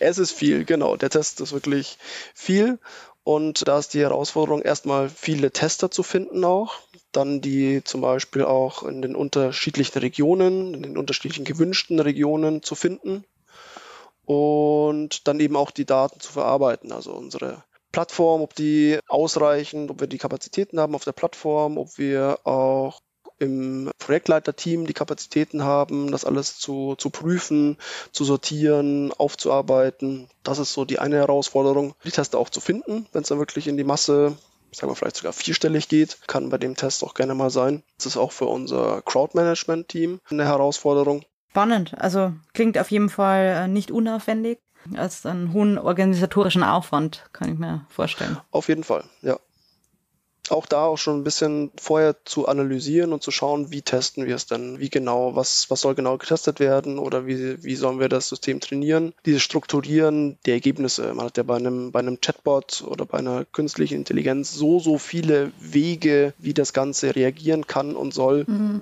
es 0.00 0.18
ist 0.18 0.32
viel, 0.32 0.64
genau. 0.64 0.96
Der 0.96 1.10
Test 1.10 1.40
ist 1.40 1.52
wirklich 1.52 1.98
viel. 2.34 2.78
Und 3.24 3.68
da 3.68 3.78
ist 3.78 3.94
die 3.94 4.00
Herausforderung, 4.00 4.62
erstmal 4.62 5.08
viele 5.08 5.52
Tester 5.52 5.90
zu 5.90 6.02
finden 6.02 6.44
auch. 6.44 6.74
Dann 7.12 7.40
die 7.40 7.84
zum 7.84 8.00
Beispiel 8.00 8.44
auch 8.44 8.82
in 8.82 9.00
den 9.00 9.14
unterschiedlichen 9.14 9.98
Regionen, 9.98 10.74
in 10.74 10.82
den 10.82 10.98
unterschiedlichen 10.98 11.44
gewünschten 11.44 12.00
Regionen 12.00 12.62
zu 12.62 12.74
finden. 12.74 13.24
Und 14.24 15.26
dann 15.28 15.40
eben 15.40 15.56
auch 15.56 15.70
die 15.70 15.86
Daten 15.86 16.20
zu 16.20 16.32
verarbeiten. 16.32 16.92
Also 16.92 17.12
unsere 17.12 17.62
Plattform, 17.92 18.40
ob 18.40 18.54
die 18.54 18.98
ausreichen, 19.08 19.90
ob 19.90 20.00
wir 20.00 20.08
die 20.08 20.18
Kapazitäten 20.18 20.80
haben 20.80 20.94
auf 20.94 21.04
der 21.04 21.12
Plattform, 21.12 21.78
ob 21.78 21.98
wir 21.98 22.38
auch 22.44 23.00
im 23.42 23.90
Projektleiterteam 23.98 24.86
die 24.86 24.92
Kapazitäten 24.92 25.64
haben, 25.64 26.12
das 26.12 26.24
alles 26.24 26.58
zu, 26.58 26.94
zu 26.96 27.10
prüfen, 27.10 27.76
zu 28.12 28.24
sortieren, 28.24 29.12
aufzuarbeiten. 29.12 30.28
Das 30.44 30.58
ist 30.58 30.72
so 30.72 30.84
die 30.84 31.00
eine 31.00 31.16
Herausforderung, 31.16 31.94
die 32.04 32.12
Tester 32.12 32.38
auch 32.38 32.50
zu 32.50 32.60
finden, 32.60 33.06
wenn 33.12 33.22
es 33.22 33.28
dann 33.28 33.38
wirklich 33.38 33.66
in 33.66 33.76
die 33.76 33.84
Masse, 33.84 34.36
sagen 34.70 34.90
wir 34.90 34.96
vielleicht 34.96 35.16
sogar 35.16 35.32
vierstellig 35.32 35.88
geht, 35.88 36.18
kann 36.28 36.50
bei 36.50 36.58
dem 36.58 36.76
Test 36.76 37.02
auch 37.02 37.14
gerne 37.14 37.34
mal 37.34 37.50
sein. 37.50 37.82
Das 37.96 38.06
ist 38.06 38.16
auch 38.16 38.32
für 38.32 38.46
unser 38.46 39.02
Crowdmanagement-Team 39.02 40.20
eine 40.30 40.44
Herausforderung. 40.44 41.24
Spannend. 41.50 41.94
Also 41.98 42.32
klingt 42.54 42.78
auf 42.78 42.90
jeden 42.90 43.10
Fall 43.10 43.64
äh, 43.64 43.68
nicht 43.68 43.90
unaufwendig 43.90 44.58
als 44.96 45.24
einen 45.26 45.52
hohen 45.52 45.78
organisatorischen 45.78 46.62
Aufwand, 46.62 47.24
kann 47.32 47.52
ich 47.52 47.58
mir 47.58 47.84
vorstellen. 47.88 48.38
Auf 48.50 48.68
jeden 48.68 48.84
Fall, 48.84 49.04
ja. 49.22 49.38
Auch 50.50 50.66
da 50.66 50.86
auch 50.86 50.98
schon 50.98 51.20
ein 51.20 51.24
bisschen 51.24 51.70
vorher 51.76 52.16
zu 52.24 52.48
analysieren 52.48 53.12
und 53.12 53.22
zu 53.22 53.30
schauen, 53.30 53.70
wie 53.70 53.82
testen 53.82 54.26
wir 54.26 54.34
es 54.34 54.46
denn, 54.46 54.80
wie 54.80 54.90
genau, 54.90 55.36
was, 55.36 55.70
was 55.70 55.80
soll 55.80 55.94
genau 55.94 56.18
getestet 56.18 56.58
werden 56.58 56.98
oder 56.98 57.26
wie, 57.26 57.62
wie 57.62 57.76
sollen 57.76 58.00
wir 58.00 58.08
das 58.08 58.28
System 58.28 58.58
trainieren. 58.58 59.14
Dieses 59.24 59.42
Strukturieren 59.42 60.38
der 60.44 60.54
Ergebnisse. 60.54 61.14
Man 61.14 61.26
hat 61.26 61.36
ja 61.36 61.44
bei 61.44 61.56
einem, 61.56 61.92
bei 61.92 62.00
einem 62.00 62.20
Chatbot 62.20 62.82
oder 62.86 63.06
bei 63.06 63.18
einer 63.18 63.44
künstlichen 63.44 63.94
Intelligenz 63.94 64.52
so, 64.52 64.80
so 64.80 64.98
viele 64.98 65.52
Wege, 65.60 66.34
wie 66.38 66.54
das 66.54 66.72
Ganze 66.72 67.14
reagieren 67.14 67.68
kann 67.68 67.94
und 67.94 68.12
soll. 68.12 68.44
Mhm 68.48 68.80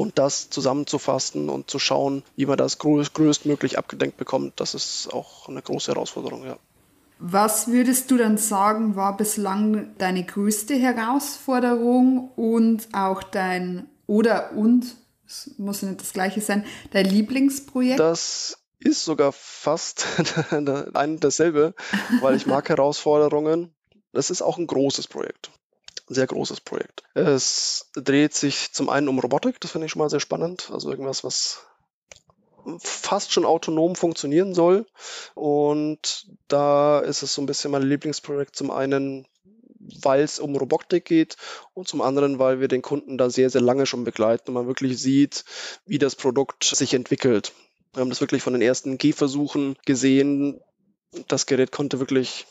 und 0.00 0.18
das 0.18 0.48
zusammenzufassen 0.48 1.50
und 1.50 1.68
zu 1.68 1.78
schauen, 1.78 2.22
wie 2.34 2.46
man 2.46 2.56
das 2.56 2.78
größtmöglich 2.78 3.76
abgedenkt 3.76 4.16
bekommt, 4.16 4.58
das 4.58 4.72
ist 4.72 5.12
auch 5.12 5.46
eine 5.46 5.60
große 5.60 5.92
Herausforderung, 5.92 6.42
ja. 6.46 6.56
Was 7.18 7.68
würdest 7.68 8.10
du 8.10 8.16
dann 8.16 8.38
sagen, 8.38 8.96
war 8.96 9.18
bislang 9.18 9.90
deine 9.98 10.24
größte 10.24 10.74
Herausforderung 10.74 12.30
und 12.34 12.88
auch 12.94 13.22
dein 13.22 13.90
oder 14.06 14.52
und, 14.52 14.96
es 15.26 15.50
muss 15.58 15.82
nicht 15.82 16.00
das 16.00 16.14
gleiche 16.14 16.40
sein, 16.40 16.64
dein 16.92 17.04
Lieblingsprojekt? 17.04 18.00
Das 18.00 18.56
ist 18.78 19.04
sogar 19.04 19.32
fast 19.32 20.06
ein 20.94 21.20
dasselbe, 21.20 21.74
weil 22.22 22.36
ich 22.36 22.46
mag 22.46 22.66
Herausforderungen. 22.70 23.74
Das 24.14 24.30
ist 24.30 24.40
auch 24.40 24.56
ein 24.56 24.66
großes 24.66 25.08
Projekt 25.08 25.50
ein 26.10 26.14
sehr 26.14 26.26
großes 26.26 26.60
Projekt. 26.60 27.02
Es 27.14 27.90
dreht 27.94 28.34
sich 28.34 28.72
zum 28.72 28.88
einen 28.88 29.08
um 29.08 29.18
Robotik, 29.18 29.60
das 29.60 29.70
finde 29.70 29.86
ich 29.86 29.92
schon 29.92 30.00
mal 30.00 30.10
sehr 30.10 30.20
spannend. 30.20 30.70
Also 30.72 30.90
irgendwas, 30.90 31.24
was 31.24 31.64
fast 32.78 33.32
schon 33.32 33.44
autonom 33.44 33.96
funktionieren 33.96 34.54
soll. 34.54 34.86
Und 35.34 36.26
da 36.48 37.00
ist 37.00 37.22
es 37.22 37.34
so 37.34 37.42
ein 37.42 37.46
bisschen 37.46 37.70
mein 37.70 37.82
Lieblingsprojekt. 37.82 38.56
Zum 38.56 38.70
einen, 38.70 39.26
weil 40.02 40.22
es 40.22 40.38
um 40.38 40.56
Robotik 40.56 41.04
geht 41.04 41.36
und 41.74 41.88
zum 41.88 42.02
anderen, 42.02 42.38
weil 42.38 42.60
wir 42.60 42.68
den 42.68 42.82
Kunden 42.82 43.16
da 43.16 43.30
sehr, 43.30 43.48
sehr 43.50 43.62
lange 43.62 43.86
schon 43.86 44.04
begleiten 44.04 44.48
und 44.48 44.54
man 44.54 44.66
wirklich 44.66 45.00
sieht, 45.00 45.44
wie 45.86 45.98
das 45.98 46.16
Produkt 46.16 46.64
sich 46.64 46.92
entwickelt. 46.92 47.52
Wir 47.94 48.00
haben 48.00 48.10
das 48.10 48.20
wirklich 48.20 48.42
von 48.42 48.52
den 48.52 48.62
ersten 48.62 48.98
Gehversuchen 48.98 49.76
gesehen. 49.86 50.60
Das 51.28 51.46
Gerät 51.46 51.72
konnte 51.72 51.98
wirklich 51.98 52.46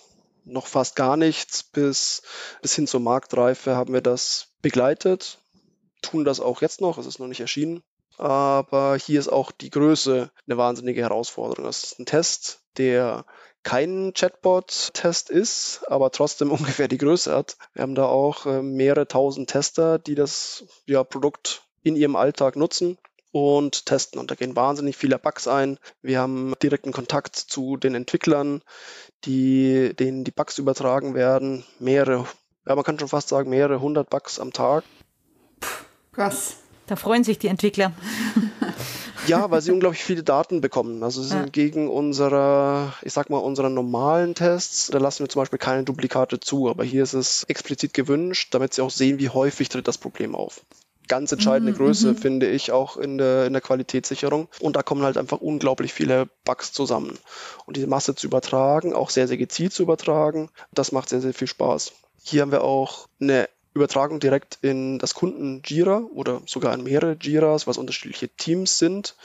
noch 0.52 0.68
fast 0.68 0.96
gar 0.96 1.18
nichts 1.18 1.64
bis, 1.64 2.22
bis 2.62 2.76
hin 2.76 2.88
zur 2.88 3.00
Marktreife 3.00 3.76
haben 3.76 3.94
wir 3.94 4.02
das 4.02 4.48
begleitet, 4.62 5.40
tun 6.02 6.26
das 6.26 6.40
auch 6.40 6.62
jetzt 6.62 6.82
noch, 6.82 6.98
es 6.98 7.06
ist 7.06 7.20
noch 7.20 7.28
nicht 7.28 7.42
erschienen. 7.42 7.84
Aber 8.18 8.98
hier 8.98 9.20
ist 9.20 9.30
auch 9.30 9.52
die 9.52 9.70
Größe 9.70 10.30
eine 10.46 10.58
wahnsinnige 10.58 11.02
Herausforderung. 11.02 11.64
Das 11.64 11.84
ist 11.84 12.00
ein 12.00 12.06
Test, 12.06 12.60
der 12.78 13.26
kein 13.64 14.14
Chatbot-Test 14.14 15.30
ist, 15.30 15.84
aber 15.88 16.12
trotzdem 16.12 16.52
ungefähr 16.52 16.90
die 16.90 16.98
Größe 16.98 17.34
hat. 17.34 17.56
Wir 17.74 17.84
haben 17.84 17.96
da 17.96 18.06
auch 18.06 18.46
äh, 18.46 18.62
mehrere 18.62 19.08
tausend 19.08 19.50
Tester, 19.50 20.00
die 20.00 20.16
das 20.16 20.66
ja, 20.86 21.04
Produkt 21.04 21.64
in 21.82 21.96
ihrem 21.96 22.18
Alltag 22.18 22.58
nutzen 22.58 22.98
und 23.32 23.86
testen. 23.86 24.20
Und 24.20 24.32
da 24.32 24.36
gehen 24.36 24.56
wahnsinnig 24.56 24.98
viele 24.98 25.20
Bugs 25.20 25.48
ein. 25.48 25.78
Wir 26.02 26.20
haben 26.20 26.54
direkten 26.62 26.92
Kontakt 26.92 27.36
zu 27.36 27.78
den 27.78 27.96
Entwicklern, 27.96 28.62
die, 29.26 29.94
denen 29.96 30.24
die 30.24 30.32
Bugs 30.32 30.58
übertragen 30.58 31.14
werden. 31.14 31.64
Mehrere, 31.80 32.26
ja, 32.68 32.76
man 32.76 32.84
kann 32.84 33.00
schon 33.00 33.08
fast 33.08 33.30
sagen, 33.30 33.50
mehrere 33.50 33.82
hundert 33.82 34.10
Bugs 34.10 34.40
am 34.40 34.54
Tag. 34.54 34.84
Krass. 36.12 36.58
Da 36.88 36.96
freuen 36.96 37.24
sich 37.24 37.38
die 37.38 37.48
Entwickler. 37.48 37.94
Ja, 39.28 39.52
weil 39.52 39.62
sie 39.62 39.72
unglaublich 39.72 40.04
viele 40.04 40.24
Daten 40.24 40.60
bekommen. 40.60 41.04
Also 41.04 41.22
sie 41.22 41.30
sind 41.30 41.40
ja. 41.40 41.50
gegen 41.52 41.88
unsere, 41.88 42.94
ich 43.04 43.14
sag 43.14 43.30
mal, 43.30 43.38
unsere 43.38 43.70
normalen 43.70 44.34
Tests, 44.34 44.88
da 44.88 44.98
lassen 44.98 45.20
wir 45.20 45.30
zum 45.30 45.42
Beispiel 45.42 45.60
keine 45.60 45.84
Duplikate 45.84 46.40
zu, 46.40 46.68
aber 46.68 46.84
hier 46.84 47.04
ist 47.04 47.14
es 47.14 47.44
explizit 47.44 47.94
gewünscht, 47.94 48.56
damit 48.56 48.74
sie 48.74 48.82
auch 48.82 48.90
sehen, 48.90 49.20
wie 49.20 49.30
häufig 49.30 49.70
tritt 49.70 49.88
das 49.88 50.00
Problem 50.00 50.34
auf. 50.34 50.62
Ganz 51.10 51.32
entscheidende 51.32 51.74
mhm, 51.74 51.78
Größe, 51.78 52.12
mhm. 52.12 52.18
finde 52.18 52.48
ich, 52.48 52.72
auch 52.72 52.96
in 52.96 53.18
der, 53.18 53.48
in 53.48 53.54
der 53.54 53.62
Qualitätssicherung. 53.62 54.48
Und 54.62 54.76
da 54.76 54.84
kommen 54.84 55.04
halt 55.04 55.18
einfach 55.18 55.42
unglaublich 55.42 55.92
viele 55.92 56.30
Bugs 56.46 56.72
zusammen. 56.72 57.18
Und 57.66 57.76
diese 57.76 57.88
Masse 57.88 58.16
zu 58.16 58.28
übertragen, 58.28 58.94
auch 58.94 59.10
sehr, 59.10 59.28
sehr 59.28 59.38
gezielt 59.38 59.74
zu 59.74 59.84
übertragen, 59.84 60.50
das 60.72 60.92
macht 60.92 61.10
sehr, 61.10 61.20
sehr 61.20 61.34
viel 61.34 61.48
Spaß. 61.48 61.92
Hier 62.24 62.44
haben 62.44 62.52
wir 62.52 62.64
auch 62.64 63.08
eine 63.20 63.50
Übertragung 63.74 64.20
direkt 64.20 64.60
in 64.62 65.00
das 65.00 65.14
Kunden 65.14 65.62
Jira 65.66 66.04
oder 66.14 66.42
sogar 66.46 66.74
in 66.74 66.84
mehrere 66.84 67.18
Jiras, 67.20 67.66
was 67.66 67.78
unterschiedliche 67.78 68.30
Teams 68.30 68.78
sind. 68.78 69.16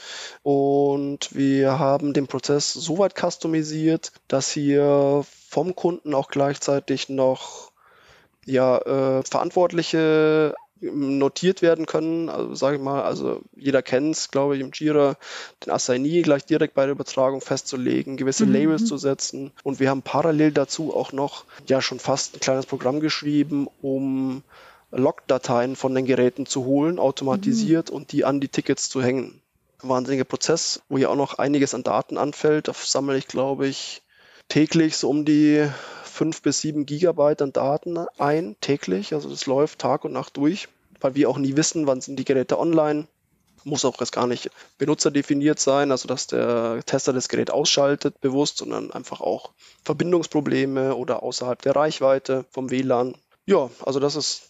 Und 0.43 1.35
wir 1.35 1.77
haben 1.79 2.13
den 2.13 2.27
Prozess 2.27 2.73
so 2.73 2.97
weit 2.97 3.15
customisiert, 3.15 4.11
dass 4.27 4.49
hier 4.49 5.23
vom 5.49 5.75
Kunden 5.75 6.13
auch 6.13 6.29
gleichzeitig 6.29 7.09
noch 7.09 7.71
ja, 8.45 8.77
äh, 8.77 9.23
Verantwortliche 9.23 10.55
notiert 10.81 11.61
werden 11.61 11.85
können. 11.85 12.29
Also 12.29 12.55
sage 12.55 12.77
ich 12.77 12.81
mal, 12.81 13.03
also 13.03 13.41
jeder 13.55 13.81
kennt 13.81 14.15
es, 14.15 14.31
glaube 14.31 14.55
ich, 14.55 14.61
im 14.61 14.71
Jira, 14.73 15.15
den 15.65 15.71
Assignee 15.71 16.21
gleich 16.21 16.45
direkt 16.45 16.73
bei 16.73 16.85
der 16.85 16.91
Übertragung 16.91 17.41
festzulegen, 17.41 18.17
gewisse 18.17 18.45
mhm. 18.45 18.53
Labels 18.53 18.85
zu 18.85 18.97
setzen. 18.97 19.51
Und 19.63 19.79
wir 19.79 19.89
haben 19.89 20.01
parallel 20.01 20.51
dazu 20.51 20.93
auch 20.93 21.11
noch 21.11 21.45
ja 21.67 21.81
schon 21.81 21.99
fast 21.99 22.35
ein 22.35 22.39
kleines 22.39 22.65
Programm 22.65 22.99
geschrieben, 22.99 23.67
um 23.81 24.43
Log-Dateien 24.91 25.75
von 25.75 25.93
den 25.95 26.05
Geräten 26.05 26.45
zu 26.45 26.65
holen, 26.65 26.99
automatisiert 26.99 27.89
mhm. 27.89 27.95
und 27.95 28.11
die 28.11 28.25
an 28.25 28.39
die 28.39 28.49
Tickets 28.49 28.89
zu 28.89 29.01
hängen. 29.01 29.41
Wahnsinniger 29.81 30.23
Prozess, 30.23 30.81
wo 30.89 30.97
ja 30.97 31.09
auch 31.09 31.15
noch 31.15 31.37
einiges 31.37 31.73
an 31.73 31.83
Daten 31.83 32.17
anfällt. 32.17 32.67
Da 32.67 32.73
sammle 32.73 33.17
ich, 33.17 33.27
glaube 33.27 33.67
ich, 33.67 34.01
täglich 34.47 34.97
so 34.97 35.09
um 35.09 35.25
die 35.25 35.67
fünf 36.15 36.41
bis 36.41 36.61
sieben 36.61 36.85
Gigabyte 36.85 37.41
an 37.41 37.53
Daten 37.53 37.97
ein, 38.17 38.55
täglich. 38.61 39.13
Also 39.13 39.29
das 39.29 39.45
läuft 39.45 39.79
Tag 39.79 40.05
und 40.05 40.13
Nacht 40.13 40.37
durch, 40.37 40.67
weil 41.01 41.13
wir 41.13 41.29
auch 41.29 41.37
nie 41.37 41.55
wissen, 41.57 41.85
wann 41.85 42.01
sind 42.01 42.17
die 42.17 42.25
Geräte 42.25 42.57
online. 42.57 43.07
Muss 43.63 43.83
auch 43.83 43.99
erst 43.99 44.11
gar 44.11 44.27
nicht 44.27 44.51
benutzerdefiniert 44.77 45.59
sein, 45.59 45.91
also 45.91 46.07
dass 46.07 46.27
der 46.27 46.83
Tester 46.85 47.13
das 47.13 47.29
Gerät 47.29 47.51
ausschaltet 47.51 48.21
bewusst, 48.21 48.57
sondern 48.57 48.91
einfach 48.91 49.21
auch 49.21 49.51
Verbindungsprobleme 49.83 50.95
oder 50.95 51.23
außerhalb 51.23 51.61
der 51.61 51.75
Reichweite 51.75 52.45
vom 52.51 52.69
WLAN. 52.69 53.15
Ja, 53.47 53.69
also 53.83 53.99
das 53.99 54.15
ist 54.15 54.49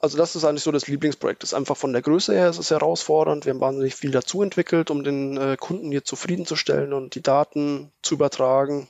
also 0.00 0.16
das 0.16 0.36
ist 0.36 0.44
eigentlich 0.44 0.62
so 0.62 0.70
das 0.70 0.86
Lieblingsprojekt. 0.86 1.42
Das 1.42 1.50
ist 1.50 1.54
einfach 1.54 1.76
von 1.76 1.92
der 1.92 2.02
Größe 2.02 2.32
her 2.32 2.48
ist 2.50 2.58
es 2.58 2.70
herausfordernd. 2.70 3.46
Wir 3.46 3.52
haben 3.52 3.60
wahnsinnig 3.60 3.96
viel 3.96 4.12
dazu 4.12 4.42
entwickelt, 4.42 4.92
um 4.92 5.02
den 5.02 5.36
äh, 5.36 5.56
Kunden 5.58 5.90
hier 5.90 6.04
zufriedenzustellen 6.04 6.92
und 6.92 7.16
die 7.16 7.22
Daten 7.22 7.90
zu 8.00 8.14
übertragen. 8.14 8.86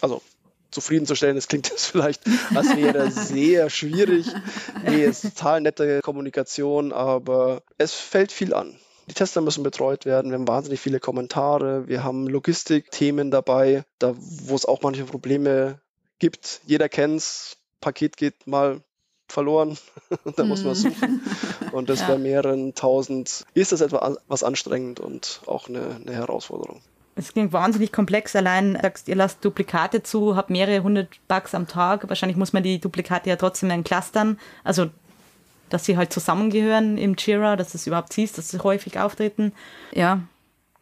Also 0.00 0.22
zufriedenzustellen. 0.70 1.36
Das 1.36 1.48
klingt 1.48 1.68
jetzt 1.70 1.86
vielleicht, 1.86 2.22
als 2.54 2.76
wäre 2.76 3.10
sehr 3.10 3.70
schwierig. 3.70 4.26
Nee, 4.84 5.04
es 5.04 5.24
ist 5.24 5.36
total 5.36 5.60
nette 5.60 6.00
Kommunikation, 6.02 6.92
aber 6.92 7.62
es 7.78 7.94
fällt 7.94 8.32
viel 8.32 8.54
an. 8.54 8.78
Die 9.08 9.14
Tester 9.14 9.40
müssen 9.40 9.62
betreut 9.62 10.04
werden. 10.04 10.30
Wir 10.30 10.38
haben 10.38 10.48
wahnsinnig 10.48 10.80
viele 10.80 10.98
Kommentare. 10.98 11.86
Wir 11.86 12.02
haben 12.02 12.26
Logistikthemen 12.26 13.30
dabei, 13.30 13.84
da 14.00 14.14
wo 14.16 14.54
es 14.54 14.64
auch 14.64 14.82
manche 14.82 15.04
Probleme 15.04 15.80
gibt. 16.18 16.60
Jeder 16.66 16.88
kennt 16.88 17.18
es. 17.18 17.56
Paket 17.80 18.16
geht 18.16 18.46
mal 18.48 18.82
verloren. 19.28 19.78
da 20.36 20.44
muss 20.44 20.64
man 20.64 20.72
mhm. 20.72 20.74
suchen. 20.74 21.22
Und 21.72 21.88
das 21.88 22.00
ja. 22.00 22.08
bei 22.08 22.18
mehreren 22.18 22.74
tausend 22.74 23.44
ist 23.54 23.72
das 23.72 23.80
etwas 23.80 24.42
anstrengend 24.42 24.98
und 24.98 25.40
auch 25.46 25.68
eine, 25.68 26.00
eine 26.04 26.14
Herausforderung. 26.14 26.82
Es 27.18 27.32
klingt 27.32 27.54
wahnsinnig 27.54 27.92
komplex. 27.92 28.36
Allein 28.36 28.78
sagst, 28.80 29.08
ihr 29.08 29.16
lasst 29.16 29.42
Duplikate 29.42 30.02
zu, 30.02 30.36
habt 30.36 30.50
mehrere 30.50 30.82
hundert 30.82 31.08
Bugs 31.28 31.54
am 31.54 31.66
Tag. 31.66 32.08
Wahrscheinlich 32.08 32.36
muss 32.36 32.52
man 32.52 32.62
die 32.62 32.78
Duplikate 32.78 33.30
ja 33.30 33.36
trotzdem 33.36 33.70
dann 33.70 33.84
clustern. 33.84 34.38
Also, 34.64 34.90
dass 35.70 35.86
sie 35.86 35.96
halt 35.96 36.12
zusammengehören 36.12 36.98
im 36.98 37.16
Jira, 37.16 37.56
dass 37.56 37.74
es 37.74 37.86
überhaupt 37.86 38.12
siehst, 38.12 38.36
dass 38.36 38.50
sie 38.50 38.58
häufig 38.58 38.98
auftreten. 39.00 39.52
Ja, 39.92 40.20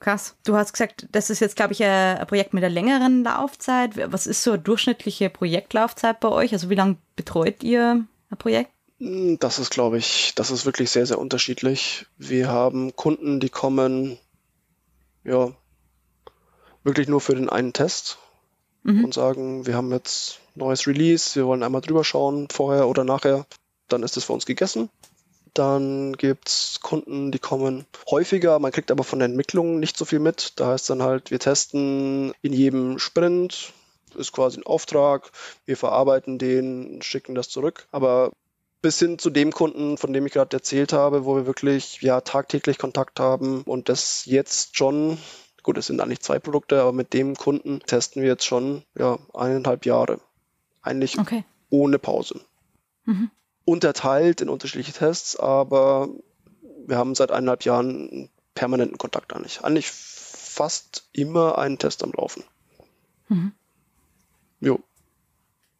krass. 0.01 0.35
Du 0.45 0.57
hast 0.57 0.73
gesagt, 0.73 1.07
das 1.13 1.31
ist 1.31 1.39
jetzt, 1.39 1.55
glaube 1.55 1.73
ich, 1.73 1.85
ein 1.85 2.27
Projekt 2.27 2.53
mit 2.53 2.65
einer 2.65 2.75
längeren 2.75 3.23
Laufzeit. 3.23 3.93
Was 4.13 4.27
ist 4.27 4.43
so 4.43 4.53
eine 4.53 4.63
durchschnittliche 4.63 5.31
Projektlaufzeit 5.31 6.19
bei 6.19 6.29
euch? 6.29 6.53
Also, 6.53 6.69
wie 6.69 6.75
lange 6.75 6.97
betreut 7.15 7.63
ihr 7.63 8.05
ein 8.31 8.39
Projekt? 8.39 8.73
Hm, 8.99 9.39
das 9.39 9.61
ist, 9.61 9.71
glaube 9.71 9.99
ich, 9.99 10.35
das 10.35 10.51
ist 10.51 10.67
wirklich 10.67 10.91
sehr, 10.91 11.07
sehr 11.07 11.21
unterschiedlich. 11.21 12.07
Wir 12.19 12.49
haben 12.49 12.97
Kunden, 12.97 13.39
die 13.39 13.51
kommen, 13.51 14.19
ja, 15.23 15.53
wirklich 16.85 17.09
nur 17.09 17.21
für 17.21 17.35
den 17.35 17.49
einen 17.49 17.73
Test 17.73 18.19
mhm. 18.83 19.05
und 19.05 19.15
sagen, 19.15 19.67
wir 19.67 19.75
haben 19.75 19.91
jetzt 19.91 20.41
neues 20.55 20.87
Release, 20.87 21.35
wir 21.35 21.47
wollen 21.47 21.63
einmal 21.63 21.81
drüber 21.81 22.05
schauen, 22.05 22.49
vorher 22.51 22.89
oder 22.89 23.05
nachher, 23.05 23.47
dann 23.89 24.03
ist 24.03 24.17
es 24.17 24.25
für 24.25 24.33
uns 24.33 24.47
gegessen. 24.47 24.89
Dann 25.53 26.15
gibt 26.15 26.49
es 26.49 26.81
Kunden, 26.83 27.31
die 27.31 27.39
kommen 27.39 27.87
häufiger, 28.11 28.59
man 28.59 28.73
kriegt 28.73 28.91
aber 28.91 29.05
von 29.05 29.21
der 29.21 29.27
Entwicklung 29.27 29.79
nicht 29.79 29.97
so 29.97 30.05
viel 30.05 30.19
mit. 30.19 30.55
Da 30.57 30.69
heißt 30.69 30.91
dann 30.91 31.03
halt, 31.03 31.31
wir 31.31 31.39
testen 31.39 32.35
in 32.43 32.53
jedem 32.53 32.99
Sprint, 32.99 33.73
ist 34.17 34.33
quasi 34.33 34.59
ein 34.59 34.67
Auftrag, 34.67 35.31
wir 35.65 35.77
verarbeiten 35.77 36.39
den, 36.39 37.01
schicken 37.03 37.35
das 37.35 37.49
zurück. 37.49 37.87
Aber 37.93 38.33
bis 38.83 38.99
hin 38.99 39.19
zu 39.19 39.31
dem 39.31 39.53
Kunden, 39.53 39.97
von 39.97 40.13
dem 40.13 40.27
ich 40.27 40.33
gerade 40.33 40.57
erzählt 40.57 40.93
habe, 40.93 41.25
wo 41.25 41.37
wir 41.37 41.47
wirklich 41.47 42.03
ja 42.03 42.21
tagtäglich 42.21 42.79
Kontakt 42.79 43.21
haben 43.21 43.63
und 43.63 43.89
das 43.89 44.27
jetzt 44.27 44.77
schon 44.77 45.19
Gut, 45.65 45.79
es 45.79 45.87
sind 45.87 46.01
eigentlich 46.01 46.21
zwei 46.21 46.39
Produkte, 46.39 46.83
aber 46.83 46.93
mit 46.93 47.15
dem 47.15 47.37
Kunden 47.37 47.81
testen 47.81 48.21
wir 48.21 48.29
jetzt 48.29 48.45
schon 48.45 48.85
ja, 48.99 49.19
eineinhalb 49.33 49.87
Jahre. 49.87 50.21
Eigentlich 50.83 51.19
okay. 51.19 51.45
ohne 51.71 51.99
Pause. 51.99 52.43
Mhm. 53.07 53.31
Unterteilt 53.65 54.43
in 54.43 54.51
unterschiedliche 54.51 54.93
Tests, 54.93 55.37
aber 55.37 56.11
wir 56.87 56.99
haben 56.99 57.15
seit 57.15 57.31
eineinhalb 57.31 57.65
Jahren 57.65 58.29
permanenten 58.55 58.99
Kontakt 58.99 59.33
eigentlich. 59.33 59.65
Eigentlich 59.65 59.91
fast 59.91 61.09
immer 61.13 61.57
einen 61.57 61.79
Test 61.79 62.05
am 62.05 62.13
Laufen. 62.13 62.45
Mhm. 63.29 63.53
Jo. 64.61 64.81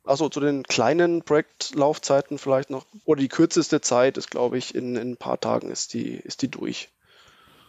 Also 0.03 0.31
zu 0.31 0.41
den 0.41 0.63
kleinen 0.63 1.23
Projektlaufzeiten 1.23 2.39
vielleicht 2.39 2.71
noch. 2.71 2.87
Oder 3.05 3.21
die 3.21 3.29
kürzeste 3.29 3.83
Zeit 3.83 4.17
ist, 4.17 4.31
glaube 4.31 4.57
ich, 4.57 4.75
in, 4.75 4.97
in, 4.97 5.11
ein 5.13 5.17
paar 5.19 5.39
Tagen 5.39 5.71
ist 5.71 5.93
die, 5.93 6.15
ist 6.15 6.41
die 6.41 6.51
durch. 6.51 6.89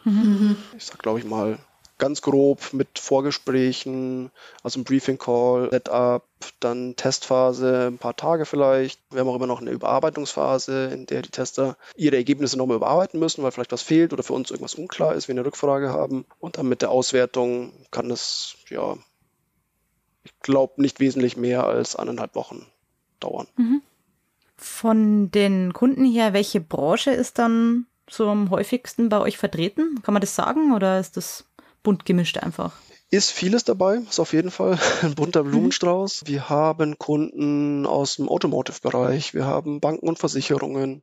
Mhm. 0.04 0.56
Ich 0.78 0.86
sag, 0.86 0.98
glaube 1.00 1.18
ich 1.18 1.26
mal, 1.26 1.58
ganz 1.98 2.20
grob 2.20 2.72
mit 2.72 2.98
Vorgesprächen, 2.98 4.30
also 4.62 4.80
ein 4.80 4.84
Briefing 4.84 5.18
Call, 5.18 5.70
Setup, 5.70 6.24
dann 6.60 6.94
Testphase, 6.96 7.88
ein 7.90 7.98
paar 7.98 8.16
Tage 8.16 8.44
vielleicht. 8.44 9.00
Wir 9.10 9.20
haben 9.20 9.28
auch 9.28 9.36
immer 9.36 9.46
noch 9.46 9.60
eine 9.60 9.70
Überarbeitungsphase, 9.70 10.90
in 10.92 11.06
der 11.06 11.22
die 11.22 11.30
Tester 11.30 11.76
ihre 11.96 12.16
Ergebnisse 12.16 12.58
nochmal 12.58 12.76
überarbeiten 12.76 13.18
müssen, 13.18 13.42
weil 13.42 13.50
vielleicht 13.52 13.72
was 13.72 13.82
fehlt 13.82 14.12
oder 14.12 14.22
für 14.22 14.34
uns 14.34 14.50
irgendwas 14.50 14.74
unklar 14.74 15.14
ist, 15.14 15.28
wir 15.28 15.34
eine 15.34 15.44
Rückfrage 15.44 15.90
haben. 15.90 16.26
Und 16.38 16.58
dann 16.58 16.68
mit 16.68 16.82
der 16.82 16.90
Auswertung 16.90 17.72
kann 17.90 18.10
es, 18.10 18.56
ja, 18.68 18.96
ich 20.24 20.38
glaube, 20.40 20.82
nicht 20.82 21.00
wesentlich 21.00 21.36
mehr 21.36 21.64
als 21.64 21.96
eineinhalb 21.96 22.34
Wochen 22.34 22.66
dauern. 23.20 23.46
Mhm. 23.56 23.82
Von 24.58 25.30
den 25.30 25.72
Kunden 25.72 26.04
her, 26.04 26.32
welche 26.32 26.60
Branche 26.60 27.10
ist 27.10 27.38
dann 27.38 27.86
am 28.18 28.50
häufigsten 28.50 29.08
bei 29.08 29.18
euch 29.20 29.36
vertreten? 29.36 30.00
Kann 30.02 30.14
man 30.14 30.20
das 30.20 30.34
sagen 30.34 30.74
oder 30.74 31.00
ist 31.00 31.16
das 31.16 31.44
bunt 31.86 32.04
gemischt 32.04 32.38
einfach? 32.38 32.72
Ist 33.10 33.30
vieles 33.30 33.62
dabei, 33.62 33.98
ist 33.98 34.18
auf 34.18 34.32
jeden 34.32 34.50
Fall 34.50 34.76
ein 35.02 35.14
bunter 35.14 35.44
mhm. 35.44 35.50
Blumenstrauß. 35.50 36.24
Wir 36.26 36.48
haben 36.48 36.98
Kunden 36.98 37.86
aus 37.86 38.16
dem 38.16 38.28
Automotive-Bereich, 38.28 39.34
wir 39.34 39.46
haben 39.46 39.78
Banken 39.78 40.08
und 40.08 40.18
Versicherungen, 40.18 41.02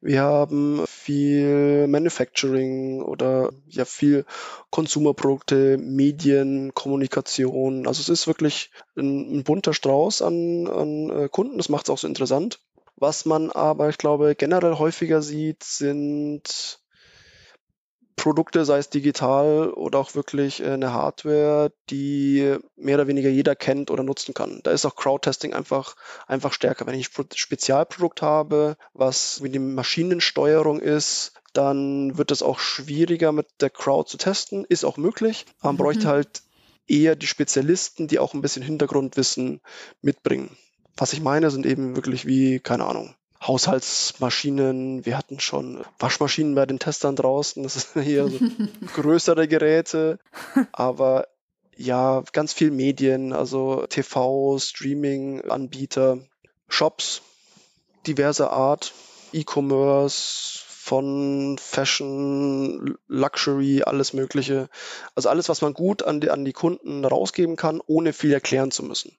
wir 0.00 0.22
haben 0.22 0.82
viel 0.88 1.86
Manufacturing 1.86 3.02
oder 3.02 3.52
ja 3.68 3.84
viel 3.84 4.24
Konsumerprodukte, 4.70 5.78
Medien, 5.78 6.74
Kommunikation. 6.74 7.86
Also 7.86 8.00
es 8.00 8.08
ist 8.08 8.26
wirklich 8.26 8.72
ein, 8.96 9.38
ein 9.38 9.44
bunter 9.44 9.74
Strauß 9.74 10.22
an, 10.22 10.66
an 10.66 11.10
äh, 11.10 11.28
Kunden. 11.28 11.58
Das 11.58 11.68
macht 11.68 11.86
es 11.86 11.90
auch 11.90 11.98
so 11.98 12.08
interessant. 12.08 12.58
Was 12.96 13.26
man 13.26 13.52
aber, 13.52 13.90
ich 13.90 13.98
glaube, 13.98 14.34
generell 14.34 14.78
häufiger 14.78 15.22
sieht, 15.22 15.62
sind 15.62 16.80
Produkte, 18.16 18.64
sei 18.64 18.78
es 18.78 18.88
digital 18.88 19.70
oder 19.70 19.98
auch 19.98 20.14
wirklich 20.14 20.62
äh, 20.62 20.70
eine 20.70 20.92
Hardware, 20.92 21.70
die 21.90 22.56
mehr 22.76 22.96
oder 22.96 23.06
weniger 23.06 23.28
jeder 23.28 23.54
kennt 23.54 23.90
oder 23.90 24.02
nutzen 24.02 24.34
kann. 24.34 24.60
Da 24.62 24.70
ist 24.70 24.86
auch 24.86 24.96
Crowdtesting 24.96 25.52
einfach, 25.52 25.96
einfach 26.26 26.52
stärker. 26.52 26.86
Wenn 26.86 26.98
ich 26.98 27.10
ein 27.16 27.26
Spezialprodukt 27.34 28.22
habe, 28.22 28.76
was 28.94 29.42
wie 29.42 29.50
die 29.50 29.58
Maschinensteuerung 29.58 30.80
ist, 30.80 31.32
dann 31.52 32.18
wird 32.18 32.30
es 32.30 32.42
auch 32.42 32.58
schwieriger 32.58 33.32
mit 33.32 33.46
der 33.60 33.70
Crowd 33.70 34.08
zu 34.08 34.16
testen. 34.16 34.64
Ist 34.64 34.84
auch 34.84 34.96
möglich. 34.96 35.46
Man 35.62 35.74
mhm. 35.74 35.78
bräuchte 35.78 36.08
halt 36.08 36.42
eher 36.86 37.16
die 37.16 37.26
Spezialisten, 37.26 38.08
die 38.08 38.18
auch 38.18 38.34
ein 38.34 38.42
bisschen 38.42 38.62
Hintergrundwissen 38.62 39.60
mitbringen. 40.00 40.56
Was 40.96 41.12
ich 41.12 41.20
meine, 41.20 41.50
sind 41.50 41.66
eben 41.66 41.96
wirklich 41.96 42.26
wie, 42.26 42.60
keine 42.60 42.86
Ahnung, 42.86 43.14
Haushaltsmaschinen, 43.42 45.04
wir 45.04 45.16
hatten 45.16 45.40
schon 45.40 45.84
Waschmaschinen 45.98 46.54
bei 46.54 46.66
den 46.66 46.78
Testern 46.78 47.16
draußen, 47.16 47.62
das 47.62 47.76
ist 47.76 47.94
hier 48.00 48.28
so 48.28 48.38
größere 48.94 49.48
Geräte, 49.48 50.18
aber 50.72 51.28
ja, 51.76 52.22
ganz 52.32 52.52
viel 52.52 52.70
Medien, 52.70 53.32
also 53.32 53.86
TV, 53.86 54.58
Streaming-Anbieter, 54.58 56.18
Shops 56.68 57.22
diverser 58.06 58.52
Art, 58.52 58.92
E-Commerce, 59.32 60.60
von 60.86 61.58
Fashion, 61.58 62.96
Luxury, 63.08 63.82
alles 63.84 64.12
Mögliche. 64.12 64.68
Also 65.16 65.28
alles, 65.28 65.48
was 65.48 65.60
man 65.60 65.74
gut 65.74 66.04
an 66.04 66.20
die, 66.20 66.30
an 66.30 66.44
die 66.44 66.52
Kunden 66.52 67.04
rausgeben 67.04 67.56
kann, 67.56 67.80
ohne 67.84 68.12
viel 68.12 68.32
erklären 68.32 68.70
zu 68.70 68.84
müssen. 68.84 69.16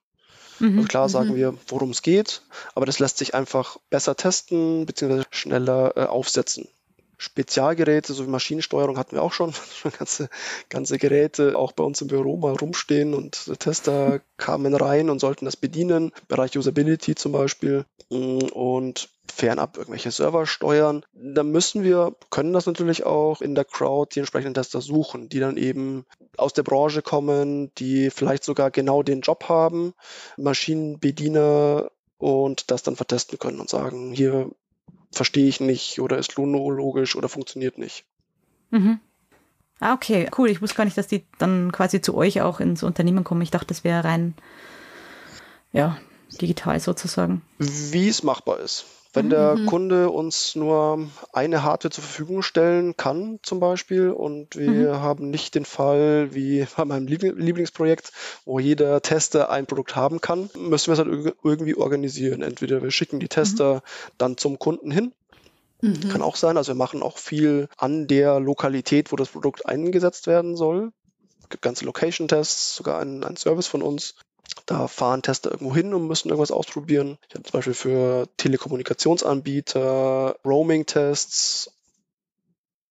Mhm, 0.60 0.78
also 0.78 0.88
klar 0.88 1.08
sagen 1.08 1.30
mhm. 1.30 1.36
wir, 1.36 1.54
worum 1.68 1.90
es 1.90 2.02
geht, 2.02 2.42
aber 2.74 2.86
das 2.86 2.98
lässt 2.98 3.18
sich 3.18 3.34
einfach 3.34 3.78
besser 3.90 4.16
testen 4.16 4.86
bzw. 4.86 5.24
schneller 5.30 5.92
äh, 5.96 6.04
aufsetzen. 6.04 6.68
Spezialgeräte, 7.18 8.12
so 8.14 8.24
wie 8.24 8.30
Maschinensteuerung 8.30 8.96
hatten 8.96 9.16
wir 9.16 9.22
auch 9.22 9.32
schon, 9.32 9.52
schon 9.74 9.92
ganze, 9.92 10.30
ganze 10.68 10.98
Geräte 10.98 11.58
auch 11.58 11.72
bei 11.72 11.84
uns 11.84 12.00
im 12.00 12.08
Büro 12.08 12.36
mal 12.36 12.54
rumstehen 12.54 13.12
und 13.12 13.58
Tester 13.58 14.20
kamen 14.36 14.74
rein 14.74 15.10
und 15.10 15.18
sollten 15.18 15.44
das 15.44 15.56
bedienen, 15.56 16.12
Bereich 16.28 16.56
Usability 16.56 17.16
zum 17.16 17.32
Beispiel 17.32 17.84
mm, 18.10 18.38
und 18.52 19.10
fernab 19.30 19.76
irgendwelche 19.76 20.10
Server 20.10 20.46
steuern. 20.46 21.04
Da 21.12 21.42
müssen 21.42 21.82
wir, 21.82 22.14
können 22.30 22.52
das 22.52 22.66
natürlich 22.66 23.04
auch 23.04 23.40
in 23.40 23.54
der 23.54 23.64
Crowd 23.64 24.14
die 24.14 24.20
entsprechenden 24.20 24.54
Tester 24.54 24.80
suchen, 24.80 25.28
die 25.28 25.40
dann 25.40 25.56
eben 25.56 26.06
aus 26.36 26.52
der 26.52 26.62
Branche 26.62 27.02
kommen, 27.02 27.72
die 27.78 28.10
vielleicht 28.10 28.44
sogar 28.44 28.70
genau 28.70 29.02
den 29.02 29.20
Job 29.20 29.48
haben, 29.48 29.92
Maschinenbediener 30.36 31.90
und 32.16 32.70
das 32.70 32.82
dann 32.82 32.96
vertesten 32.96 33.38
können 33.38 33.60
und 33.60 33.68
sagen, 33.68 34.12
hier 34.12 34.50
verstehe 35.10 35.48
ich 35.48 35.60
nicht 35.60 36.00
oder 36.00 36.18
ist 36.18 36.36
logisch 36.36 37.16
oder 37.16 37.28
funktioniert 37.28 37.78
nicht. 37.78 38.04
Mhm. 38.70 39.00
Ah, 39.80 39.94
okay, 39.94 40.28
cool. 40.36 40.48
Ich 40.48 40.60
wusste 40.60 40.76
gar 40.76 40.84
nicht, 40.84 40.98
dass 40.98 41.06
die 41.06 41.24
dann 41.38 41.70
quasi 41.72 42.00
zu 42.00 42.16
euch 42.16 42.40
auch 42.40 42.60
ins 42.60 42.82
Unternehmen 42.82 43.24
kommen. 43.24 43.42
Ich 43.42 43.50
dachte, 43.50 43.68
das 43.68 43.84
wäre 43.84 44.04
rein, 44.04 44.34
ja, 45.72 45.98
digital 46.40 46.80
sozusagen. 46.80 47.42
Wie 47.58 48.08
es 48.08 48.22
machbar 48.22 48.58
ist. 48.60 48.86
Wenn 49.18 49.30
der 49.30 49.56
mhm. 49.56 49.66
Kunde 49.66 50.10
uns 50.10 50.54
nur 50.54 51.08
eine 51.32 51.62
Hardware 51.62 51.90
zur 51.90 52.04
Verfügung 52.04 52.42
stellen 52.42 52.96
kann, 52.96 53.38
zum 53.42 53.60
Beispiel, 53.60 54.10
und 54.10 54.56
wir 54.56 54.94
mhm. 54.94 55.00
haben 55.00 55.30
nicht 55.30 55.54
den 55.54 55.64
Fall 55.64 56.34
wie 56.34 56.66
bei 56.76 56.84
meinem 56.84 57.06
Lieblingsprojekt, 57.06 58.12
wo 58.44 58.58
jeder 58.58 59.00
Tester 59.02 59.50
ein 59.50 59.66
Produkt 59.66 59.96
haben 59.96 60.20
kann, 60.20 60.50
müssen 60.56 60.88
wir 60.88 60.92
es 60.92 60.98
halt 60.98 61.34
irgendwie 61.42 61.76
organisieren. 61.76 62.42
Entweder 62.42 62.82
wir 62.82 62.90
schicken 62.90 63.20
die 63.20 63.28
Tester 63.28 63.76
mhm. 63.76 63.80
dann 64.18 64.36
zum 64.36 64.58
Kunden 64.58 64.90
hin 64.90 65.12
Mhm. 65.80 66.08
Kann 66.08 66.22
auch 66.22 66.36
sein. 66.36 66.56
Also 66.56 66.72
wir 66.72 66.76
machen 66.76 67.02
auch 67.02 67.18
viel 67.18 67.68
an 67.76 68.06
der 68.06 68.40
Lokalität, 68.40 69.12
wo 69.12 69.16
das 69.16 69.28
Produkt 69.28 69.66
eingesetzt 69.66 70.26
werden 70.26 70.56
soll. 70.56 70.92
Es 71.40 71.48
gibt 71.48 71.62
ganze 71.62 71.84
Location-Tests, 71.84 72.76
sogar 72.76 73.00
ein, 73.00 73.24
ein 73.24 73.36
Service 73.36 73.66
von 73.66 73.82
uns, 73.82 74.14
da 74.68 74.86
fahren 74.86 75.22
Tester 75.22 75.50
irgendwo 75.50 75.74
hin 75.74 75.92
und 75.94 76.06
müssen 76.06 76.28
irgendwas 76.28 76.50
ausprobieren. 76.50 77.16
Ich 77.28 77.34
habe 77.34 77.44
zum 77.44 77.52
Beispiel 77.52 77.72
für 77.72 78.28
Telekommunikationsanbieter 78.36 80.36
Roaming-Tests, 80.44 81.72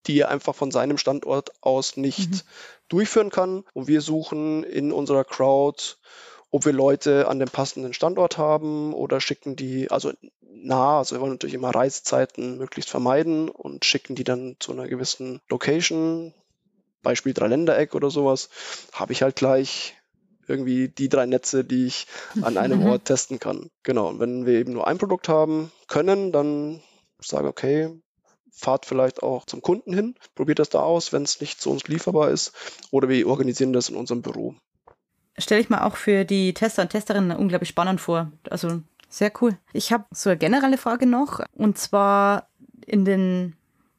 die 0.07 0.21
er 0.21 0.29
einfach 0.29 0.55
von 0.55 0.71
seinem 0.71 0.97
Standort 0.97 1.51
aus 1.61 1.95
nicht 1.95 2.31
mhm. 2.31 2.41
durchführen 2.87 3.29
kann. 3.29 3.63
Und 3.73 3.87
wir 3.87 4.01
suchen 4.01 4.63
in 4.63 4.91
unserer 4.91 5.23
Crowd, 5.23 5.97
ob 6.49 6.65
wir 6.65 6.73
Leute 6.73 7.27
an 7.27 7.37
dem 7.37 7.49
passenden 7.49 7.93
Standort 7.93 8.39
haben 8.39 8.95
oder 8.95 9.21
schicken 9.21 9.55
die, 9.55 9.91
also 9.91 10.13
nah, 10.41 10.97
also 10.97 11.15
wir 11.15 11.21
wollen 11.21 11.33
natürlich 11.33 11.53
immer 11.53 11.75
Reisezeiten 11.75 12.57
möglichst 12.57 12.89
vermeiden 12.89 13.49
und 13.49 13.85
schicken 13.85 14.15
die 14.15 14.23
dann 14.23 14.55
zu 14.59 14.71
einer 14.71 14.87
gewissen 14.87 15.41
Location, 15.47 16.33
Beispiel 17.03 17.35
Dreiländereck 17.35 17.93
oder 17.93 18.09
sowas, 18.09 18.49
habe 18.93 19.13
ich 19.13 19.21
halt 19.21 19.35
gleich 19.35 19.93
irgendwie 20.47 20.87
die 20.87 21.09
drei 21.09 21.25
Netze, 21.25 21.63
die 21.63 21.85
ich 21.85 22.07
an 22.41 22.57
einem 22.57 22.85
Ort 22.85 23.05
testen 23.05 23.39
kann. 23.39 23.69
Genau. 23.83 24.07
Und 24.09 24.19
wenn 24.19 24.45
wir 24.45 24.59
eben 24.59 24.73
nur 24.73 24.87
ein 24.87 24.97
Produkt 24.97 25.29
haben 25.29 25.71
können, 25.87 26.31
dann 26.31 26.81
sage 27.19 27.47
okay, 27.47 27.89
fahrt 28.51 28.85
vielleicht 28.85 29.21
auch 29.21 29.45
zum 29.45 29.61
Kunden 29.61 29.93
hin, 29.93 30.15
probiert 30.35 30.59
das 30.59 30.69
da 30.69 30.81
aus, 30.81 31.13
wenn 31.13 31.23
es 31.23 31.39
nicht 31.41 31.61
zu 31.61 31.69
uns 31.69 31.87
lieferbar 31.87 32.31
ist, 32.31 32.53
oder 32.91 33.07
wir 33.07 33.27
organisieren 33.27 33.73
das 33.73 33.89
in 33.89 33.95
unserem 33.95 34.21
Büro. 34.21 34.55
Stelle 35.37 35.61
ich 35.61 35.69
mir 35.69 35.85
auch 35.85 35.95
für 35.95 36.25
die 36.25 36.53
Tester 36.53 36.81
und 36.81 36.89
Testerinnen 36.89 37.37
unglaublich 37.37 37.69
spannend 37.69 38.01
vor. 38.01 38.31
Also 38.49 38.81
sehr 39.09 39.31
cool. 39.41 39.57
Ich 39.73 39.93
habe 39.93 40.05
so 40.11 40.29
eine 40.29 40.39
generelle 40.39 40.77
Frage 40.77 41.05
noch, 41.05 41.41
und 41.53 41.77
zwar 41.77 42.49
in 42.85 43.05
den 43.05 43.55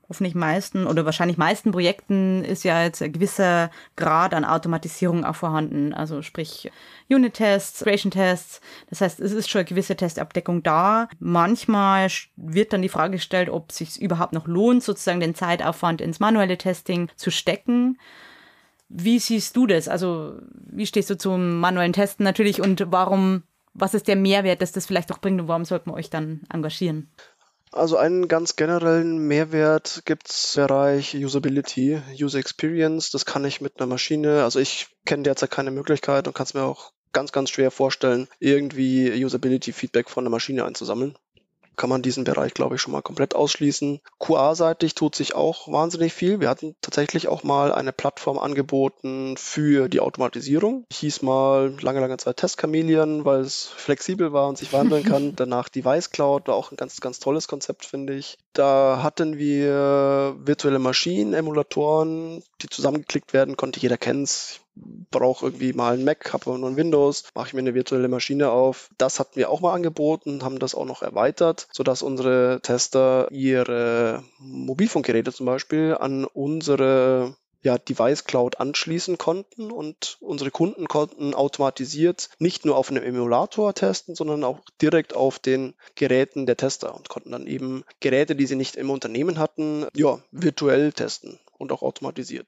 hoffentlich 0.09 0.35
meisten 0.35 0.87
oder 0.87 1.05
wahrscheinlich 1.05 1.37
meisten 1.37 1.71
Projekten 1.71 2.43
ist 2.45 2.65
ja 2.65 2.83
jetzt 2.83 3.03
ein 3.03 3.13
gewisser 3.13 3.71
Grad 3.97 4.33
an 4.33 4.45
Automatisierung 4.45 5.25
auch 5.25 5.37
vorhanden. 5.37 5.93
Also 5.93 6.23
sprich 6.23 6.71
Unit-Tests, 7.11 7.83
Integration-Tests. 8.09 8.61
Das 8.91 9.01
heißt, 9.01 9.21
es 9.21 9.33
ist 9.33 9.49
schon 9.49 9.61
eine 9.61 9.69
gewisse 9.69 9.97
Testabdeckung 9.97 10.63
da. 10.63 11.09
Manchmal 11.19 12.09
wird 12.37 12.73
dann 12.73 12.83
die 12.83 12.89
Frage 12.89 13.13
gestellt, 13.13 13.51
ob 13.51 13.71
es 13.71 13.77
sich 13.79 14.01
überhaupt 14.01 14.33
noch 14.33 14.47
lohnt, 14.47 14.83
sozusagen 14.83 15.21
den 15.21 15.35
Zeitaufwand 15.35 16.01
ins 16.01 16.21
manuelle 16.21 16.59
Testing 16.59 17.09
zu 17.17 17.31
stecken. 17.31 17.99
Wie 18.89 19.19
siehst 19.19 19.57
du 19.57 19.67
das? 19.67 19.89
Also, 19.89 20.39
wie 20.53 20.87
stehst 20.87 21.11
du 21.11 21.19
zum 21.19 21.61
manuellen 21.61 21.93
Testen 21.93 22.25
natürlich 22.25 22.63
und 22.63 22.87
warum, 22.91 23.43
was 23.75 23.95
ist 23.95 24.09
der 24.09 24.17
Mehrwert, 24.17 24.63
dass 24.63 24.73
das 24.73 24.87
vielleicht 24.87 25.13
auch 25.13 25.19
bringt 25.19 25.41
und 25.41 25.49
warum 25.49 25.65
sollten 25.65 25.91
wir 25.91 25.95
euch 25.95 26.11
dann 26.11 26.41
engagieren? 26.53 27.11
Also 27.73 27.97
einen 27.97 28.29
ganz 28.29 28.57
generellen 28.57 29.19
Mehrwert 29.19 30.03
gibt 30.05 30.29
es 30.31 30.57
im 30.57 30.67
Bereich 30.67 31.15
Usability, 31.15 32.01
User 32.21 32.39
Experience. 32.39 33.11
Das 33.11 33.25
kann 33.25 33.45
ich 33.45 33.61
mit 33.61 33.79
einer 33.79 33.87
Maschine, 33.87 34.45
also 34.45 34.59
ich 34.59 34.89
kenne 35.05 35.25
derzeit 35.25 35.51
keine 35.51 35.71
Möglichkeit 35.71 36.27
und 36.27 36.35
kann 36.35 36.45
es 36.45 36.55
mir 36.55 36.63
auch 36.63 36.93
ganz, 37.13 37.33
ganz 37.33 37.51
schwer 37.51 37.71
vorstellen, 37.71 38.29
irgendwie 38.39 39.25
Usability-Feedback 39.25 40.11
von 40.11 40.25
der 40.25 40.31
Maschine 40.31 40.65
einzusammeln 40.65 41.17
kann 41.79 41.89
man 41.89 42.03
diesen 42.03 42.25
Bereich, 42.25 42.53
glaube 42.53 42.75
ich, 42.75 42.83
schon 42.83 42.93
mal 42.93 43.01
komplett 43.01 43.35
ausschließen. 43.35 44.01
QA-seitig 44.19 44.95
tut 44.95 45.15
sich 45.15 45.35
auch 45.35 45.69
wahnsinnig 45.73 46.13
viel. 46.13 46.41
Wir 46.41 46.51
hatten 46.51 46.75
tatsächlich 46.83 47.29
auch 47.29 47.45
mal 47.45 47.73
eine 47.73 47.93
Plattform 47.93 48.39
angeboten 48.39 49.37
für 49.39 49.89
die 49.89 50.01
Automatisierung. 50.01 50.85
Hieß 50.93 51.23
mal 51.23 51.75
lange, 51.81 52.01
lange 52.01 52.19
Zeit 52.19 52.37
Test 52.37 52.61
Chameleon, 52.61 53.25
weil 53.25 53.41
es 53.41 53.67
flexibel 53.67 54.33
war 54.33 54.49
und 54.49 54.59
sich 54.59 54.73
wandeln 54.73 55.05
kann. 55.09 55.35
Danach 55.37 55.71
Device 55.71 56.11
Cloud, 56.11 56.49
war 56.49 56.57
auch 56.57 56.73
ein 56.73 56.77
ganz, 56.77 57.01
ganz 57.01 57.21
tolles 57.21 57.49
Konzept, 57.49 57.87
finde 57.87 58.15
ich. 58.15 58.37
Da 58.53 59.01
hatten 59.03 59.39
wir 59.39 60.37
virtuelle 60.41 60.81
Maschinen, 60.81 61.33
Emulatoren, 61.33 62.43
die 62.61 62.69
zusammengeklickt 62.69 63.33
werden, 63.33 63.57
konnte 63.57 63.81
jeder 63.81 63.97
kennen 63.97 64.27
brauche 65.11 65.47
irgendwie 65.47 65.73
mal 65.73 65.95
einen 65.95 66.05
Mac, 66.05 66.33
habe 66.33 66.59
nur 66.59 66.69
ein 66.69 66.77
Windows, 66.77 67.25
mache 67.35 67.49
ich 67.49 67.55
mir 67.55 67.61
eine 67.61 67.75
virtuelle 67.75 68.09
Maschine 68.09 68.51
auf. 68.51 68.91
Das 68.99 69.19
hatten 69.19 69.37
wir 69.37 69.51
auch 69.51 69.61
mal 69.61 69.75
angeboten, 69.75 70.43
haben 70.43 70.59
das 70.59 70.75
auch 70.75 70.85
noch 70.85 71.03
erweitert, 71.03 71.69
sodass 71.73 72.03
unsere 72.03 72.61
Tester 72.63 73.29
ihre 73.31 74.23
Mobilfunkgeräte 74.39 75.33
zum 75.33 75.47
Beispiel 75.47 75.97
an 75.99 76.25
unsere 76.25 77.37
ja, 77.63 77.77
Device 77.77 78.25
Cloud 78.25 78.61
anschließen 78.61 79.19
konnten 79.19 79.71
und 79.71 80.17
unsere 80.21 80.51
Kunden 80.51 80.87
konnten 80.87 81.35
automatisiert 81.35 82.31
nicht 82.39 82.65
nur 82.65 82.77
auf 82.77 82.91
einem 82.91 83.03
Emulator 83.03 83.75
testen, 83.75 84.15
sondern 84.15 84.45
auch 84.45 84.61
direkt 84.81 85.15
auf 85.15 85.39
den 85.39 85.75
Geräten 85.97 86.47
der 86.47 86.57
Tester 86.57 86.95
und 86.95 87.09
konnten 87.09 87.33
dann 87.33 87.47
eben 87.47 87.85
Geräte, 88.01 88.37
die 88.37 88.47
sie 88.47 88.57
nicht 88.57 88.77
im 88.77 88.91
Unternehmen 88.91 89.39
hatten, 89.39 89.87
ja, 89.95 90.21
virtuell 90.31 90.93
testen 90.93 91.41
und 91.59 91.73
auch 91.73 91.83
automatisiert. 91.83 92.47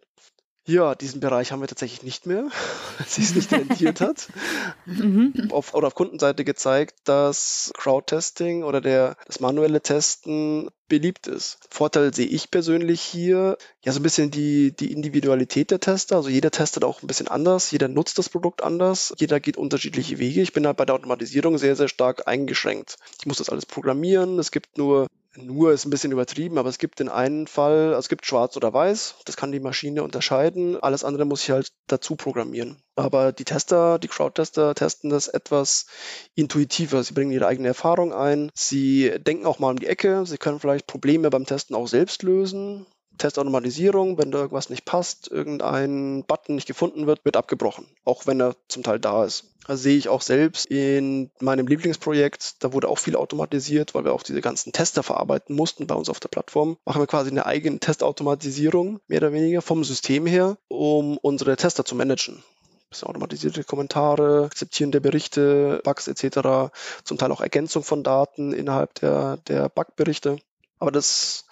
Ja, 0.67 0.95
diesen 0.95 1.21
Bereich 1.21 1.53
haben 1.53 1.61
wir 1.61 1.69
tatsächlich 1.69 2.03
nicht 2.03 2.27
mehr, 2.27 2.45
weil 2.99 3.07
sie 3.07 3.23
es 3.23 3.35
nicht 3.35 3.53
rentiert 3.53 4.01
hat. 4.01 4.29
Mhm. 4.87 5.51
Auf, 5.51 5.75
oder 5.75 5.87
auf 5.87 5.95
Kundenseite 5.95 6.45
gezeigt, 6.45 6.97
dass 7.05 7.71
Crowd-Testing 7.77 8.65
oder 8.65 8.81
der, 8.81 9.17
das 9.27 9.39
manuelle 9.39 9.81
Testen 9.81 10.71
beliebt 10.89 11.27
ist. 11.27 11.59
Vorteil 11.71 12.13
sehe 12.13 12.27
ich 12.27 12.51
persönlich 12.51 13.01
hier, 13.01 13.57
ja, 13.85 13.93
so 13.93 14.01
ein 14.01 14.03
bisschen 14.03 14.31
die, 14.31 14.75
die 14.75 14.93
Individualität 14.93 15.71
der 15.71 15.81
Tester. 15.81 16.17
Also 16.17 16.29
jeder 16.29 16.51
testet 16.51 16.85
auch 16.85 17.03
ein 17.03 17.07
bisschen 17.07 17.29
anders, 17.29 17.71
jeder 17.71 17.89
nutzt 17.89 18.19
das 18.19 18.29
Produkt 18.29 18.63
anders, 18.63 19.15
jeder 19.19 19.39
geht 19.39 19.57
unterschiedliche 19.57 20.19
Wege. 20.19 20.43
Ich 20.43 20.53
bin 20.53 20.67
halt 20.67 20.77
bei 20.77 20.85
der 20.85 20.97
Automatisierung 20.97 21.57
sehr, 21.59 21.77
sehr 21.77 21.89
stark 21.89 22.27
eingeschränkt. 22.27 22.97
Ich 23.21 23.27
muss 23.27 23.39
das 23.39 23.49
alles 23.49 23.67
programmieren. 23.67 24.39
Es 24.39 24.51
gibt 24.51 24.77
nur 24.77 25.07
nur 25.37 25.73
ist 25.73 25.85
ein 25.85 25.91
bisschen 25.91 26.13
übertrieben, 26.13 26.59
aber 26.59 26.69
es 26.69 26.79
gibt 26.79 26.99
den 26.99 27.09
einen 27.09 27.47
Fall, 27.47 27.89
also 27.89 28.01
es 28.01 28.09
gibt 28.09 28.27
schwarz 28.27 28.57
oder 28.57 28.73
weiß, 28.73 29.17
das 29.25 29.37
kann 29.37 29.53
die 29.53 29.61
Maschine 29.61 30.03
unterscheiden, 30.03 30.77
alles 30.83 31.05
andere 31.05 31.25
muss 31.25 31.43
ich 31.43 31.51
halt 31.51 31.73
dazu 31.87 32.17
programmieren. 32.17 32.83
Aber 32.97 33.33
die 33.33 33.45
Tester, 33.45 33.99
die 33.99 34.09
Crowd-Tester 34.09 34.75
testen 34.75 35.11
das 35.11 35.29
etwas 35.29 35.87
intuitiver. 36.35 37.03
Sie 37.03 37.15
bringen 37.15 37.31
ihre 37.31 37.47
eigene 37.47 37.69
Erfahrung 37.69 38.13
ein, 38.13 38.51
sie 38.55 39.13
denken 39.19 39.47
auch 39.47 39.59
mal 39.59 39.71
um 39.71 39.79
die 39.79 39.87
Ecke, 39.87 40.27
sie 40.27 40.39
können 40.39 40.61
vielleicht 40.61 40.87
Probleme 40.87 41.31
beim 41.31 41.47
Testen 41.47 41.77
auch 41.77 41.87
selbst 41.87 42.23
lösen. 42.23 42.87
Testautomatisierung, 43.21 44.19
wenn 44.19 44.33
da 44.33 44.39
irgendwas 44.39 44.71
nicht 44.71 44.85
passt, 44.85 45.31
irgendein 45.31 46.25
Button 46.27 46.57
nicht 46.57 46.67
gefunden 46.67 47.07
wird, 47.07 47.25
wird 47.25 47.37
abgebrochen, 47.37 47.87
auch 48.05 48.27
wenn 48.27 48.41
er 48.41 48.57
zum 48.69 48.83
Teil 48.83 48.99
da 48.99 49.25
ist. 49.25 49.45
Das 49.67 49.83
sehe 49.83 49.97
ich 49.97 50.09
auch 50.09 50.23
selbst 50.23 50.67
in 50.67 51.31
meinem 51.39 51.69
Lieblingsprojekt. 51.69 52.65
Da 52.65 52.73
wurde 52.73 52.89
auch 52.89 52.99
viel 52.99 53.15
automatisiert, 53.15 53.95
weil 53.95 54.05
wir 54.05 54.13
auch 54.13 54.25
diese 54.25 54.41
ganzen 54.41 54.73
Tester 54.73 55.05
verarbeiten 55.05 55.55
mussten 55.55 55.87
bei 55.87 55.95
uns 55.95 56.09
auf 56.09 56.19
der 56.19 56.29
Plattform. 56.29 56.77
Machen 56.85 57.01
wir 57.01 57.07
quasi 57.07 57.31
eine 57.31 57.47
eigene 57.47 57.79
Testautomatisierung, 57.79 58.99
mehr 59.07 59.19
oder 59.19 59.33
weniger 59.33 59.63
vom 59.63 59.85
System 59.85 60.27
her, 60.27 60.57
um 60.67 61.19
unsere 61.19 61.55
Tester 61.57 61.85
zu 61.85 61.95
managen 61.95 62.43
bisschen 62.91 63.09
automatisierte 63.09 63.65
Kommentare, 63.65 64.45
Akzeptieren 64.45 64.91
der 64.91 65.01
Berichte, 65.01 65.81
Bugs 65.85 66.09
etc., 66.09 66.73
zum 67.05 67.19
Teil 67.19 67.33
auch 67.33 67.41
Ergänzung 67.41 67.83
von 67.85 68.03
Daten 68.03 68.53
innerhalb 68.53 68.95
der, 68.95 69.37
der 69.49 69.69
Bugberichte. 69.69 70.39
Aber 70.79 70.91
das 70.91 71.45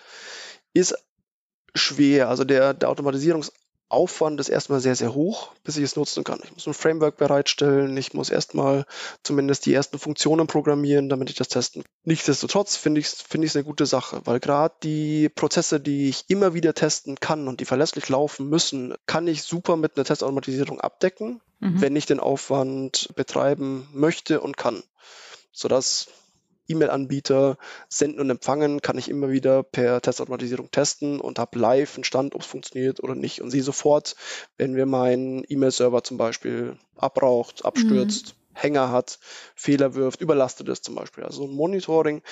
ist 0.75 0.97
schwer. 1.75 2.29
Also 2.29 2.45
der, 2.45 2.75
der 2.75 2.89
Automatisierungsaufwand 2.89 4.41
ist 4.41 4.49
erstmal 4.49 4.81
sehr, 4.81 4.95
sehr 4.95 5.15
hoch, 5.15 5.53
bis 5.65 5.77
ich 5.77 5.85
es 5.85 5.97
nutzen 5.97 6.25
kann. 6.25 6.41
Ich 6.45 6.53
muss 6.53 6.67
ein 6.67 6.75
Framework 6.75 7.17
bereitstellen, 7.17 7.97
ich 7.97 8.15
muss 8.15 8.31
erstmal 8.31 8.85
zumindest 9.23 9.67
die 9.67 9.75
ersten 9.75 9.99
Funktionen 9.99 10.47
programmieren, 10.47 11.09
damit 11.09 11.31
ich 11.31 11.37
das 11.37 11.49
testen. 11.49 11.85
Nichtsdestotrotz 12.05 12.77
finde 12.77 13.01
ich 13.01 13.07
es 13.07 13.23
find 13.23 13.55
eine 13.55 13.65
gute 13.65 13.87
Sache, 13.87 14.21
weil 14.25 14.41
gerade 14.41 14.75
die 14.83 15.29
Prozesse, 15.29 15.81
die 15.81 16.09
ich 16.09 16.25
immer 16.29 16.55
wieder 16.55 16.75
testen 16.75 17.21
kann 17.21 17.49
und 17.49 17.61
die 17.61 17.65
verlässlich 17.67 18.09
laufen 18.09 18.49
müssen, 18.49 18.95
kann 19.07 19.27
ich 19.27 19.43
super 19.43 19.77
mit 19.77 19.97
einer 19.97 20.05
Testautomatisierung 20.05 20.81
abdecken, 20.81 21.41
mhm. 21.61 21.81
wenn 21.81 21.97
ich 21.97 22.07
den 22.07 22.21
Aufwand 22.21 23.11
betreiben 23.15 23.89
möchte 23.93 24.41
und 24.41 24.57
kann. 24.57 24.83
Sodass 25.53 26.09
E-Mail-Anbieter 26.69 27.59
senden 27.89 28.21
und 28.21 28.31
empfangen, 28.31 28.83
kann 28.83 28.99
ich 28.99 29.09
immer 29.09 29.31
wieder 29.31 29.63
per 29.63 30.01
Testautomatisierung 30.01 30.71
testen 30.71 31.21
und 31.21 31.39
habe 31.39 31.59
live 31.59 31.97
einen 31.97 32.05
Stand, 32.05 32.35
ob 32.35 32.43
es 32.43 32.47
funktioniert 32.47 33.03
oder 33.03 33.15
nicht. 33.15 33.41
Und 33.41 33.51
sehe 33.51 33.63
sofort, 33.63 34.17
wenn 34.57 34.73
mir 34.73 34.87
mein 34.87 35.45
E-Mail-Server 35.49 36.03
zum 36.05 36.19
Beispiel 36.19 36.77
abraucht, 36.97 37.65
abstürzt, 37.65 38.35
mhm. 38.35 38.39
Hänger 38.59 38.91
hat, 38.91 39.19
Fehler 39.55 39.95
wirft, 39.95 40.21
überlastet 40.21 40.69
ist 40.69 40.85
zum 40.85 40.97
Beispiel. 40.97 41.25
Also 41.25 41.45
ein 41.45 41.55
Monitoring 41.55 42.23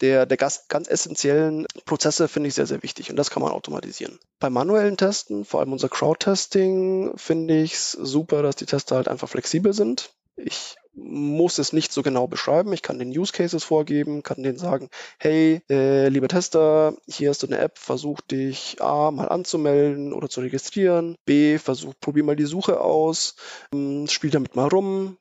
der, 0.00 0.26
der 0.26 0.36
ganz, 0.36 0.68
ganz 0.68 0.88
essentiellen 0.88 1.66
Prozesse 1.84 2.28
finde 2.28 2.48
ich 2.48 2.54
sehr, 2.54 2.66
sehr 2.66 2.82
wichtig 2.82 3.10
und 3.10 3.16
das 3.16 3.30
kann 3.30 3.42
man 3.42 3.52
automatisieren. 3.52 4.18
Bei 4.38 4.48
manuellen 4.48 4.96
Testen, 4.96 5.44
vor 5.44 5.60
allem 5.60 5.72
unser 5.72 5.88
Crowd-Testing, 5.88 7.12
finde 7.16 7.60
ich 7.60 7.74
es 7.74 7.92
super, 7.92 8.42
dass 8.42 8.56
die 8.56 8.66
Tester 8.66 8.96
halt 8.96 9.08
einfach 9.08 9.28
flexibel 9.28 9.72
sind. 9.72 10.12
Ich 10.36 10.76
muss 10.94 11.58
es 11.58 11.72
nicht 11.72 11.92
so 11.92 12.02
genau 12.02 12.26
beschreiben. 12.26 12.72
Ich 12.72 12.82
kann 12.82 12.98
den 12.98 13.16
Use 13.16 13.32
Cases 13.32 13.62
vorgeben, 13.64 14.22
kann 14.22 14.42
denen 14.42 14.58
sagen, 14.58 14.90
hey, 15.18 15.62
äh, 15.70 16.08
lieber 16.08 16.28
Tester, 16.28 16.94
hier 17.06 17.30
hast 17.30 17.42
du 17.42 17.46
eine 17.46 17.58
App, 17.58 17.78
versuch 17.78 18.20
dich 18.20 18.76
A 18.80 19.10
mal 19.10 19.28
anzumelden 19.28 20.12
oder 20.12 20.28
zu 20.28 20.40
registrieren, 20.40 21.16
B, 21.24 21.58
versuch, 21.58 21.94
probier 22.00 22.24
mal 22.24 22.36
die 22.36 22.44
Suche 22.44 22.80
aus, 22.80 23.36
ähm, 23.72 24.06
spiel 24.08 24.30
damit 24.30 24.54
mal 24.54 24.68
rum, 24.68 25.16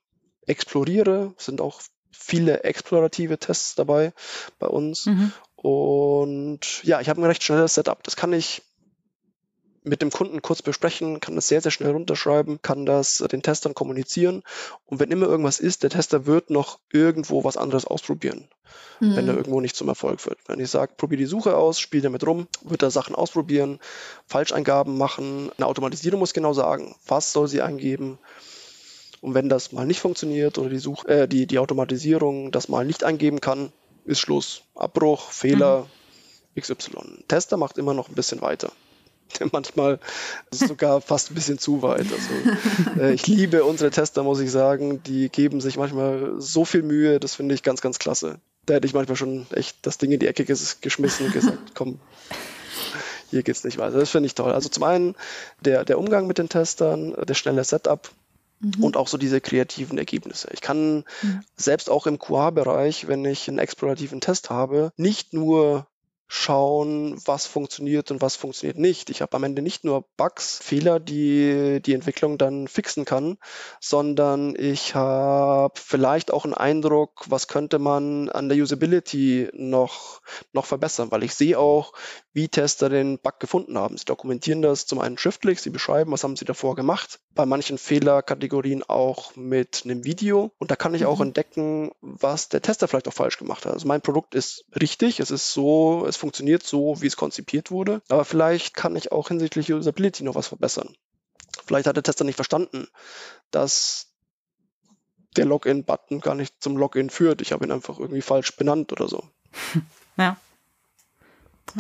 exploriere, 0.46 1.34
sind 1.38 1.62
auch 1.62 1.82
viele 2.12 2.64
explorative 2.64 3.38
Tests 3.38 3.76
dabei 3.76 4.14
bei 4.60 4.68
uns. 4.68 5.06
Mhm. 5.06 5.32
Und 5.56 6.84
ja, 6.84 7.00
ich 7.02 7.10
habe 7.10 7.22
ein 7.22 7.26
recht 7.26 7.44
schnelles 7.44 7.76
Setup. 7.76 8.04
Das 8.04 8.16
kann 8.16 8.34
ich 8.34 8.62
mit 9.84 10.02
dem 10.02 10.12
Kunden 10.12 10.42
kurz 10.42 10.62
besprechen, 10.62 11.20
kann 11.20 11.36
das 11.36 11.48
sehr, 11.48 11.62
sehr 11.62 11.72
schnell 11.72 11.92
runterschreiben, 11.92 12.62
kann 12.62 12.86
das 12.86 13.18
den 13.32 13.42
Testern 13.42 13.74
kommunizieren. 13.74 14.44
Und 14.86 15.00
wenn 15.00 15.12
immer 15.12 15.28
irgendwas 15.28 15.60
ist, 15.60 15.84
der 15.84 15.90
Tester 15.90 16.26
wird 16.26 16.50
noch 16.50 16.80
irgendwo 16.92 17.44
was 17.44 17.58
anderes 17.58 17.86
ausprobieren, 17.86 18.48
mhm. 19.00 19.16
wenn 19.16 19.28
er 19.28 19.36
irgendwo 19.36 19.60
nicht 19.60 19.76
zum 19.76 19.88
Erfolg 19.88 20.26
wird. 20.26 20.38
Wenn 20.48 20.60
ich 20.60 20.70
sage, 20.70 20.94
probier 20.98 21.18
die 21.18 21.26
Suche 21.26 21.58
aus, 21.58 21.80
spiel 21.80 22.02
damit 22.02 22.26
rum, 22.28 22.48
wird 22.64 22.84
er 22.84 22.92
Sachen 22.92 23.16
ausprobieren, 23.16 23.80
Falscheingaben 24.28 24.98
machen. 24.98 25.52
Eine 25.58 25.66
Automatisierung 25.66 26.20
muss 26.20 26.34
genau 26.34 26.54
sagen, 26.54 26.96
was 27.08 27.34
soll 27.34 27.48
sie 27.48 27.62
eingeben. 27.62 28.20
Und 29.22 29.34
wenn 29.34 29.50
das 29.50 29.72
mal 29.72 29.86
nicht 29.86 30.00
funktioniert 30.00 30.58
oder 30.58 30.70
die, 30.70 30.80
Such 30.80 31.06
äh, 31.06 31.28
die, 31.28 31.48
die 31.48 31.60
Automatisierung 31.60 32.52
das 32.52 32.70
mal 32.70 32.86
nicht 32.86 33.04
eingeben 33.04 33.40
kann, 33.40 33.72
ist 34.06 34.20
Schluss. 34.20 34.64
Abbruch, 34.76 35.32
Fehler, 35.32 35.88
mhm. 36.56 36.62
XY. 36.62 37.24
Tester 37.28 37.58
macht 37.58 37.78
immer 37.78 37.94
noch 37.94 38.10
ein 38.10 38.16
bisschen 38.16 38.42
weiter. 38.42 38.72
Manchmal 39.52 40.00
sogar 40.52 41.02
fast 41.02 41.32
ein 41.32 41.36
bisschen 41.36 41.58
zu 41.58 41.82
weit. 41.82 42.06
Also, 42.12 43.00
äh, 43.02 43.14
ich 43.14 43.28
liebe 43.28 43.64
unsere 43.64 43.92
Tester, 43.92 44.24
muss 44.24 44.40
ich 44.40 44.52
sagen. 44.52 45.02
Die 45.04 45.30
geben 45.30 45.62
sich 45.62 45.78
manchmal 45.78 46.36
so 46.38 46.66
viel 46.66 46.84
Mühe, 46.84 47.20
das 47.20 47.36
finde 47.36 47.56
ich 47.56 47.64
ganz, 47.64 47.82
ganz 47.82 48.00
klasse. 48.00 48.40
Da 48.66 48.76
hätte 48.76 48.88
ich 48.88 48.94
manchmal 48.94 49.16
schon 49.16 49.48
echt 49.52 49.78
das 49.82 49.98
Ding 49.98 50.12
in 50.12 50.20
die 50.20 50.28
Ecke 50.28 50.46
geschmissen 50.46 51.26
und 51.26 51.34
gesagt, 51.34 51.58
komm, 51.74 52.00
hier 53.30 53.44
geht's 53.44 53.64
nicht 53.64 53.78
weiter. 53.78 53.98
Das 53.98 54.10
finde 54.10 54.28
ich 54.28 54.36
toll. 54.36 54.52
Also 54.52 54.70
zum 54.70 54.84
einen 54.84 55.16
der, 55.62 55.86
der 55.86 55.98
Umgang 55.98 56.28
mit 56.28 56.38
den 56.38 56.50
Testern, 56.50 57.16
der 57.26 57.34
schnelle 57.34 57.64
Setup, 57.64 58.12
mhm. 58.62 58.84
und 58.84 58.98
auch 58.98 59.08
so 59.08 59.18
diese 59.18 59.42
kreativen 59.42 59.98
Ergebnisse. 59.98 60.50
Ich 60.54 60.62
kann 60.62 61.06
mhm. 61.22 61.42
selbst 61.56 61.90
auch 61.90 62.08
im 62.08 62.20
QA-Bereich, 62.20 63.08
wenn 63.08 63.26
ich 63.26 63.48
einen 63.48 63.60
explorativen 63.60 64.22
Test 64.22 64.50
habe, 64.50 64.92
nicht 64.98 65.34
nur 65.34 65.88
schauen, 66.34 67.20
was 67.26 67.46
funktioniert 67.46 68.10
und 68.10 68.22
was 68.22 68.38
funktioniert 68.38 68.78
nicht. 68.78 69.10
Ich 69.10 69.22
habe 69.22 69.36
am 69.36 69.44
Ende 69.44 69.62
nicht 69.62 69.84
nur 69.84 70.06
Bugs, 70.16 70.60
Fehler, 70.64 71.02
die 71.02 71.82
die 71.86 71.94
Entwicklung 71.94 72.38
dann 72.38 72.70
fixen 72.70 73.04
kann, 73.04 73.38
sondern 73.82 74.56
ich 74.58 74.96
habe 74.96 75.74
vielleicht 75.76 76.32
auch 76.32 76.46
einen 76.46 76.54
Eindruck, 76.54 77.26
was 77.28 77.50
könnte 77.50 77.80
man 77.80 78.30
an 78.30 78.48
der 78.48 78.58
Usability 78.58 79.50
noch, 79.52 80.22
noch 80.54 80.66
verbessern, 80.66 81.12
weil 81.12 81.24
ich 81.24 81.36
sehe 81.36 81.60
auch, 81.60 81.92
wie 82.32 82.48
Tester 82.48 82.88
den 82.88 83.20
Bug 83.20 83.42
gefunden 83.42 83.78
haben. 83.78 83.98
Sie 83.98 84.06
dokumentieren 84.06 84.62
das 84.62 84.86
zum 84.86 85.00
einen 85.00 85.18
schriftlich, 85.18 85.62
sie 85.62 85.70
beschreiben, 85.70 86.14
was 86.14 86.24
haben 86.24 86.38
sie 86.38 86.46
davor 86.46 86.76
gemacht. 86.78 87.20
Bei 87.36 87.46
manchen 87.46 87.78
Fehlerkategorien 87.78 88.84
auch 88.84 89.36
mit 89.36 89.82
einem 89.84 90.06
Video. 90.06 90.52
Und 90.58 90.72
da 90.72 90.78
kann 90.78 90.94
ich 90.94 91.06
auch 91.06 91.20
mhm. 91.20 91.28
entdecken, 91.28 91.92
was 92.00 92.48
der 92.48 92.62
Tester 92.62 92.88
vielleicht 92.88 93.10
auch 93.10 93.14
falsch 93.14 93.38
gemacht 93.38 93.66
hat. 93.66 93.74
Also 93.74 93.86
mein 93.86 94.02
Produkt 94.02 94.34
ist 94.34 94.64
richtig, 94.80 95.20
es 95.20 95.30
ist 95.30 95.52
so, 95.52 96.06
es 96.08 96.21
funktioniert 96.22 96.64
so, 96.64 97.02
wie 97.02 97.08
es 97.08 97.18
konzipiert 97.18 97.72
wurde. 97.72 98.02
Aber 98.08 98.24
vielleicht 98.24 98.74
kann 98.74 98.96
ich 98.96 99.12
auch 99.12 99.28
hinsichtlich 99.28 99.72
Usability 99.74 100.24
noch 100.24 100.36
was 100.36 100.48
verbessern. 100.48 100.96
Vielleicht 101.66 101.88
hat 101.88 101.98
der 101.98 102.04
Tester 102.04 102.24
nicht 102.24 102.36
verstanden, 102.36 102.88
dass 103.52 104.08
der 105.36 105.46
Login-Button 105.46 106.22
gar 106.22 106.36
nicht 106.36 106.56
zum 106.60 106.78
Login 106.78 107.10
führt. 107.10 107.42
Ich 107.42 107.52
habe 107.52 107.66
ihn 107.66 107.72
einfach 107.72 108.00
irgendwie 108.00 108.22
falsch 108.22 108.56
benannt 108.56 108.92
oder 108.92 109.08
so. 109.08 109.24
Ja. 110.18 110.36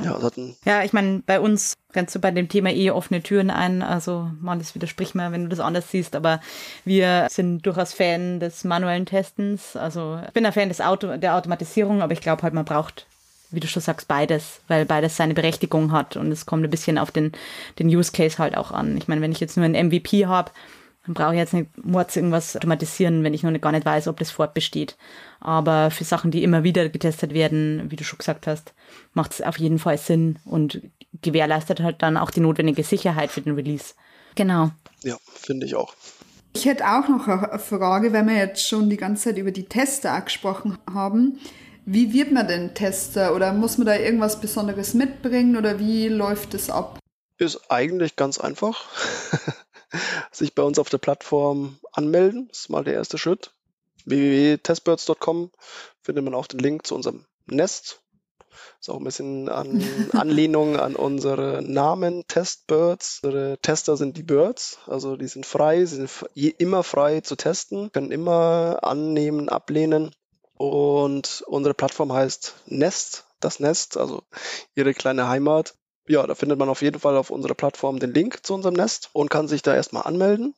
Ja, 0.01 0.17
ja, 0.63 0.83
ich 0.83 0.93
meine, 0.93 1.21
bei 1.25 1.41
uns 1.41 1.75
rennst 1.93 2.15
du 2.15 2.19
bei 2.19 2.31
dem 2.31 2.47
Thema 2.47 2.69
eh 2.69 2.91
offene 2.91 3.21
Türen 3.21 3.49
ein. 3.49 3.81
Also, 3.81 4.31
man, 4.39 4.57
das 4.57 4.73
widerspricht 4.73 5.15
mir, 5.15 5.33
wenn 5.33 5.43
du 5.43 5.49
das 5.49 5.59
anders 5.59 5.91
siehst. 5.91 6.15
Aber 6.15 6.39
wir 6.85 7.27
sind 7.29 7.65
durchaus 7.65 7.93
Fan 7.93 8.39
des 8.39 8.63
manuellen 8.63 9.05
Testens. 9.05 9.75
Also, 9.75 10.21
ich 10.25 10.31
bin 10.31 10.45
ein 10.45 10.53
Fan 10.53 10.69
des 10.69 10.79
Auto, 10.79 11.17
der 11.17 11.35
Automatisierung, 11.35 12.01
aber 12.01 12.13
ich 12.13 12.21
glaube 12.21 12.41
halt, 12.43 12.53
man 12.53 12.63
braucht, 12.63 13.05
wie 13.51 13.59
du 13.59 13.67
schon 13.67 13.81
sagst, 13.81 14.07
beides, 14.07 14.61
weil 14.67 14.85
beides 14.85 15.17
seine 15.17 15.33
Berechtigung 15.33 15.91
hat. 15.91 16.15
Und 16.15 16.31
es 16.31 16.45
kommt 16.45 16.63
ein 16.63 16.69
bisschen 16.69 16.97
auf 16.97 17.11
den, 17.11 17.31
den 17.79 17.87
Use 17.87 18.11
Case 18.11 18.37
halt 18.37 18.57
auch 18.57 18.71
an. 18.71 18.97
Ich 18.97 19.07
meine, 19.07 19.21
wenn 19.21 19.31
ich 19.31 19.39
jetzt 19.39 19.57
nur 19.57 19.65
ein 19.65 19.87
MVP 19.87 20.25
habe, 20.25 20.51
dann 21.05 21.15
brauche 21.15 21.33
ich 21.33 21.39
jetzt 21.39 21.53
nicht 21.53 21.69
Mords 21.83 22.15
irgendwas 22.15 22.55
automatisieren, 22.55 23.23
wenn 23.23 23.33
ich 23.33 23.43
noch 23.43 23.51
nicht, 23.51 23.61
gar 23.61 23.71
nicht 23.71 23.85
weiß, 23.85 24.07
ob 24.07 24.19
das 24.19 24.31
fortbesteht. 24.31 24.97
Aber 25.39 25.89
für 25.89 26.03
Sachen, 26.03 26.29
die 26.29 26.43
immer 26.43 26.63
wieder 26.63 26.87
getestet 26.89 27.33
werden, 27.33 27.89
wie 27.89 27.95
du 27.95 28.03
schon 28.03 28.19
gesagt 28.19 28.45
hast, 28.45 28.73
macht 29.13 29.33
es 29.33 29.41
auf 29.41 29.57
jeden 29.57 29.79
Fall 29.79 29.97
Sinn 29.97 30.37
und 30.45 30.81
gewährleistet 31.21 31.81
halt 31.81 32.01
dann 32.03 32.17
auch 32.17 32.29
die 32.29 32.39
notwendige 32.39 32.83
Sicherheit 32.83 33.31
für 33.31 33.41
den 33.41 33.55
Release. 33.55 33.95
Genau. 34.35 34.71
Ja, 35.03 35.17
finde 35.25 35.65
ich 35.65 35.75
auch. 35.75 35.95
Ich 36.53 36.65
hätte 36.65 36.85
auch 36.85 37.07
noch 37.07 37.27
eine 37.27 37.59
Frage, 37.59 38.13
weil 38.13 38.25
wir 38.25 38.35
jetzt 38.35 38.67
schon 38.67 38.89
die 38.89 38.97
ganze 38.97 39.25
Zeit 39.25 39.37
über 39.37 39.51
die 39.51 39.65
Tester 39.65 40.19
gesprochen 40.21 40.77
haben. 40.93 41.39
Wie 41.85 42.13
wird 42.13 42.31
man 42.31 42.47
denn 42.47 42.73
Tester 42.73 43.35
oder 43.35 43.53
muss 43.53 43.77
man 43.77 43.87
da 43.87 43.95
irgendwas 43.95 44.39
Besonderes 44.39 44.93
mitbringen 44.93 45.57
oder 45.57 45.79
wie 45.79 46.07
läuft 46.07 46.53
es 46.53 46.69
ab? 46.69 46.99
Ist 47.37 47.71
eigentlich 47.71 48.15
ganz 48.15 48.39
einfach. 48.39 48.87
Sich 50.31 50.53
bei 50.53 50.63
uns 50.63 50.77
auf 50.77 50.89
der 50.89 50.99
Plattform 50.99 51.79
anmelden, 51.91 52.47
das 52.49 52.59
ist 52.59 52.69
mal 52.69 52.83
der 52.83 52.93
erste 52.93 53.17
Schritt. 53.17 53.53
www.testbirds.com 54.05 55.51
findet 56.01 56.23
man 56.23 56.35
auch 56.35 56.47
den 56.47 56.59
Link 56.59 56.85
zu 56.85 56.95
unserem 56.95 57.25
Nest. 57.47 58.01
Ist 58.79 58.89
auch 58.89 58.97
ein 58.97 59.03
bisschen 59.03 59.49
an 59.49 59.83
Anlehnung 60.13 60.77
an 60.77 60.95
unsere 60.95 61.61
Namen 61.63 62.25
Testbirds. 62.27 63.21
Unsere 63.23 63.57
Tester 63.57 63.97
sind 63.97 64.17
die 64.17 64.23
Birds, 64.23 64.77
also 64.85 65.15
die 65.15 65.27
sind 65.27 65.47
frei, 65.47 65.83
sie 65.85 66.05
sind 66.05 66.11
immer 66.59 66.83
frei 66.83 67.21
zu 67.21 67.35
testen, 67.35 67.91
können 67.91 68.11
immer 68.11 68.79
annehmen, 68.83 69.49
ablehnen. 69.49 70.11
Und 70.61 71.43
unsere 71.47 71.73
Plattform 71.73 72.13
heißt 72.13 72.53
Nest, 72.67 73.25
das 73.39 73.59
Nest, 73.59 73.97
also 73.97 74.21
ihre 74.75 74.93
kleine 74.93 75.27
Heimat. 75.27 75.73
Ja, 76.07 76.27
da 76.27 76.35
findet 76.35 76.59
man 76.59 76.69
auf 76.69 76.83
jeden 76.83 76.99
Fall 76.99 77.17
auf 77.17 77.31
unserer 77.31 77.55
Plattform 77.55 77.97
den 77.97 78.13
Link 78.13 78.45
zu 78.45 78.53
unserem 78.53 78.75
Nest 78.75 79.09
und 79.13 79.31
kann 79.31 79.47
sich 79.47 79.63
da 79.63 79.73
erstmal 79.73 80.03
anmelden. 80.03 80.53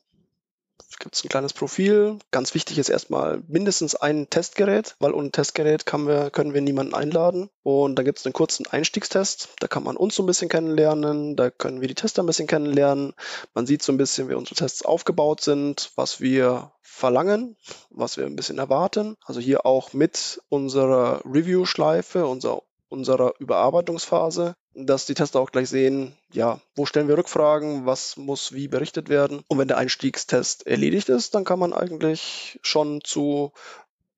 Es 0.90 0.98
gibt 0.98 1.24
ein 1.24 1.28
kleines 1.28 1.52
Profil. 1.52 2.18
Ganz 2.30 2.54
wichtig 2.54 2.78
ist 2.78 2.88
erstmal 2.88 3.42
mindestens 3.48 3.94
ein 3.94 4.30
Testgerät, 4.30 4.94
weil 5.00 5.12
ohne 5.12 5.30
Testgerät 5.30 5.84
wir, 5.92 6.30
können 6.30 6.54
wir 6.54 6.60
niemanden 6.60 6.94
einladen. 6.94 7.50
Und 7.62 7.96
dann 7.96 8.04
gibt 8.04 8.18
es 8.18 8.26
einen 8.26 8.32
kurzen 8.32 8.66
Einstiegstest. 8.66 9.48
Da 9.58 9.66
kann 9.66 9.82
man 9.82 9.96
uns 9.96 10.14
so 10.14 10.22
ein 10.22 10.26
bisschen 10.26 10.48
kennenlernen. 10.48 11.36
Da 11.36 11.50
können 11.50 11.80
wir 11.80 11.88
die 11.88 11.94
Tester 11.94 12.22
ein 12.22 12.26
bisschen 12.26 12.46
kennenlernen. 12.46 13.14
Man 13.54 13.66
sieht 13.66 13.82
so 13.82 13.92
ein 13.92 13.98
bisschen, 13.98 14.28
wie 14.28 14.34
unsere 14.34 14.54
Tests 14.54 14.84
aufgebaut 14.84 15.40
sind, 15.40 15.90
was 15.96 16.20
wir 16.20 16.72
verlangen, 16.80 17.56
was 17.90 18.16
wir 18.16 18.26
ein 18.26 18.36
bisschen 18.36 18.58
erwarten. 18.58 19.16
Also 19.24 19.40
hier 19.40 19.66
auch 19.66 19.92
mit 19.92 20.40
unserer 20.48 21.22
Review-Schleife, 21.24 22.26
unser 22.26 22.62
unserer 22.94 23.34
Überarbeitungsphase, 23.40 24.54
dass 24.74 25.06
die 25.06 25.14
Tester 25.14 25.40
auch 25.40 25.52
gleich 25.52 25.68
sehen, 25.68 26.16
ja, 26.32 26.60
wo 26.74 26.86
stellen 26.86 27.08
wir 27.08 27.16
Rückfragen, 27.16 27.86
was 27.86 28.16
muss 28.16 28.52
wie 28.52 28.68
berichtet 28.68 29.08
werden. 29.08 29.44
Und 29.48 29.58
wenn 29.58 29.68
der 29.68 29.78
Einstiegstest 29.78 30.66
erledigt 30.66 31.08
ist, 31.08 31.34
dann 31.34 31.44
kann 31.44 31.58
man 31.58 31.72
eigentlich 31.72 32.58
schon 32.62 33.00
zu 33.02 33.52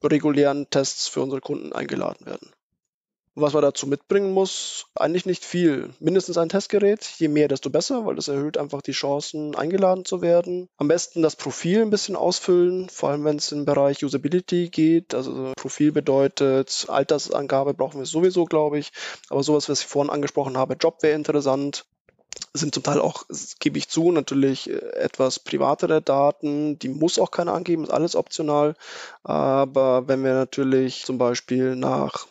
regulären 0.03 0.69
Tests 0.71 1.09
für 1.09 1.21
unsere 1.21 1.41
Kunden 1.41 1.73
eingeladen 1.73 2.27
werden. 2.27 2.53
Was 3.39 3.53
man 3.53 3.61
dazu 3.61 3.87
mitbringen 3.87 4.33
muss, 4.33 4.87
eigentlich 4.95 5.27
nicht 5.27 5.45
viel. 5.45 5.91
Mindestens 6.01 6.39
ein 6.39 6.49
Testgerät, 6.49 7.05
je 7.19 7.29
mehr, 7.29 7.49
desto 7.49 7.69
besser, 7.69 8.07
weil 8.07 8.17
das 8.17 8.29
erhöht 8.29 8.57
einfach 8.57 8.81
die 8.81 8.93
Chancen, 8.93 9.55
eingeladen 9.55 10.07
zu 10.07 10.23
werden. 10.23 10.71
Am 10.79 10.89
besten 10.89 11.21
das 11.21 11.37
Profil 11.37 11.83
ein 11.83 11.91
bisschen 11.91 12.17
ausfüllen, 12.17 12.89
vor 12.89 13.11
allem 13.11 13.25
wenn 13.25 13.37
es 13.37 13.53
im 13.53 13.67
Bereich 13.67 14.03
Usability 14.03 14.71
geht. 14.71 15.15
Also 15.15 15.53
Profil 15.55 15.93
bedeutet, 15.93 16.87
Altersangabe 16.89 17.75
brauchen 17.75 17.99
wir 17.99 18.07
sowieso, 18.07 18.47
glaube 18.47 18.79
ich. 18.79 18.91
Aber 19.29 19.43
sowas, 19.43 19.69
was 19.69 19.81
ich 19.81 19.87
vorhin 19.87 20.11
angesprochen 20.11 20.57
habe, 20.57 20.75
Job 20.81 21.03
wäre 21.03 21.15
interessant 21.15 21.85
sind 22.53 22.75
zum 22.75 22.83
Teil 22.83 23.01
auch, 23.01 23.25
gebe 23.61 23.79
ich 23.79 23.89
zu, 23.89 24.13
natürlich 24.13 24.71
äh, 24.71 24.77
etwas 24.95 25.39
privatere 25.39 26.03
Daten. 26.03 26.79
Die 26.79 26.89
muss 26.89 27.19
auch 27.19 27.31
keiner 27.31 27.53
angeben, 27.53 27.85
ist 27.85 27.91
alles 27.91 28.17
optional. 28.17 28.75
Aber 29.23 30.09
wenn 30.09 30.25
wir 30.25 30.35
natürlich 30.35 31.05
zum 31.05 31.19
Beispiel 31.19 31.77
nach 31.77 32.27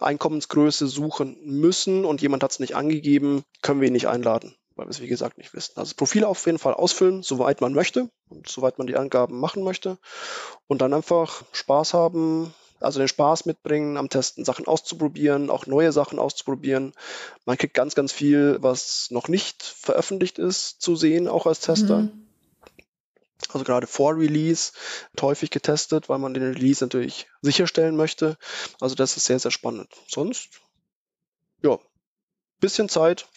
Einkommensgröße 0.00 0.86
suchen 0.86 1.36
müssen 1.44 2.04
und 2.04 2.22
jemand 2.22 2.42
hat 2.42 2.52
es 2.52 2.60
nicht 2.60 2.76
angegeben, 2.76 3.42
können 3.62 3.80
wir 3.80 3.88
ihn 3.88 3.92
nicht 3.92 4.08
einladen, 4.08 4.54
weil 4.76 4.86
wir 4.86 4.90
es 4.90 5.00
wie 5.00 5.08
gesagt 5.08 5.38
nicht 5.38 5.54
wissen. 5.54 5.72
Also 5.76 5.90
das 5.90 5.94
Profil 5.94 6.24
auf 6.24 6.44
jeden 6.46 6.58
Fall 6.58 6.74
ausfüllen, 6.74 7.22
soweit 7.22 7.60
man 7.60 7.72
möchte 7.72 8.08
und 8.28 8.48
soweit 8.48 8.78
man 8.78 8.86
die 8.86 8.96
Angaben 8.96 9.40
machen 9.40 9.62
möchte 9.62 9.98
und 10.66 10.82
dann 10.82 10.94
einfach 10.94 11.42
Spaß 11.52 11.94
haben, 11.94 12.54
also 12.80 12.98
den 12.98 13.08
Spaß 13.08 13.46
mitbringen, 13.46 13.96
am 13.96 14.08
Testen 14.08 14.44
Sachen 14.44 14.66
auszuprobieren, 14.66 15.50
auch 15.50 15.66
neue 15.66 15.92
Sachen 15.92 16.18
auszuprobieren. 16.18 16.92
Man 17.44 17.56
kriegt 17.56 17.74
ganz, 17.74 17.94
ganz 17.94 18.12
viel, 18.12 18.58
was 18.60 19.08
noch 19.10 19.28
nicht 19.28 19.62
veröffentlicht 19.62 20.38
ist, 20.38 20.80
zu 20.80 20.96
sehen, 20.96 21.28
auch 21.28 21.46
als 21.46 21.60
Tester. 21.60 21.98
Mhm 21.98 22.21
also 23.48 23.64
gerade 23.64 23.86
vor 23.86 24.16
Release, 24.16 24.72
häufig 25.20 25.50
getestet, 25.50 26.08
weil 26.08 26.18
man 26.18 26.34
den 26.34 26.42
Release 26.42 26.82
natürlich 26.82 27.26
sicherstellen 27.40 27.96
möchte. 27.96 28.36
Also 28.80 28.94
das 28.94 29.16
ist 29.16 29.24
sehr, 29.24 29.38
sehr 29.38 29.50
spannend. 29.50 29.88
Sonst, 30.08 30.60
ja, 31.62 31.78
bisschen 32.60 32.88
Zeit, 32.88 33.28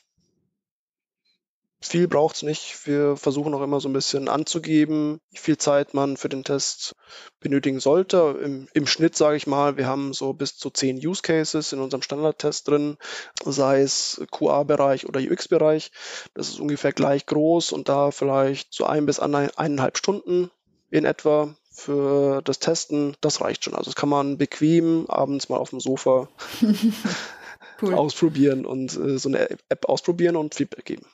viel 1.88 2.08
braucht 2.08 2.38
es 2.38 2.44
nicht. 2.44 2.86
Wir 2.86 3.16
versuchen 3.18 3.54
auch 3.54 3.62
immer 3.62 3.80
so 3.80 3.90
ein 3.90 3.94
bisschen 3.94 4.30
anzugeben, 4.30 5.20
wie 5.32 5.38
viel 5.38 5.58
Zeit 5.58 5.94
man 5.94 6.18
für 6.18 6.30
den 6.30 6.44
Test 6.44 6.96
benötigen 7.40 7.80
sollte. 7.80 8.40
Im, 8.44 8.68
im 8.74 8.88
Schnitt 8.88 9.16
sage 9.16 9.38
ich 9.38 9.48
mal, 9.48 9.78
wir 9.78 9.88
haben 9.88 10.14
so 10.14 10.34
bis 10.34 10.58
zu 10.58 10.70
zehn 10.70 10.98
Use 10.98 11.22
Cases 11.22 11.74
in 11.74 11.80
unserem 11.80 12.02
Standardtest 12.02 12.68
drin, 12.68 12.98
sei 13.44 13.82
es 13.82 14.22
QA-Bereich 14.32 15.08
oder 15.08 15.20
UX-Bereich. 15.20 15.92
Das 16.34 16.50
ist 16.50 16.60
ungefähr 16.60 16.94
gleich 16.94 17.26
groß 17.26 17.72
und 17.72 17.90
da 17.90 18.12
vielleicht 18.12 18.74
so 18.74 18.86
ein 18.86 19.06
bis 19.06 19.20
eineinhalb 19.20 19.98
Stunden 19.98 20.52
in 20.92 21.06
etwa 21.06 21.56
für 21.72 22.42
das 22.44 22.60
Testen, 22.60 23.18
das 23.20 23.42
reicht 23.42 23.66
schon. 23.66 23.76
Also 23.76 23.92
das 23.92 23.96
kann 23.96 24.10
man 24.10 24.38
bequem 24.38 25.06
abends 25.10 25.50
mal 25.50 25.58
auf 25.58 25.72
dem 25.72 25.82
Sofa 25.82 26.30
cool. 27.82 27.94
ausprobieren 27.94 28.66
und 28.66 28.96
äh, 28.96 29.18
so 29.18 29.30
eine 29.30 29.50
App 29.50 29.86
ausprobieren 29.88 30.36
und 30.36 30.56
Feedback 30.56 30.86
geben. 30.86 31.06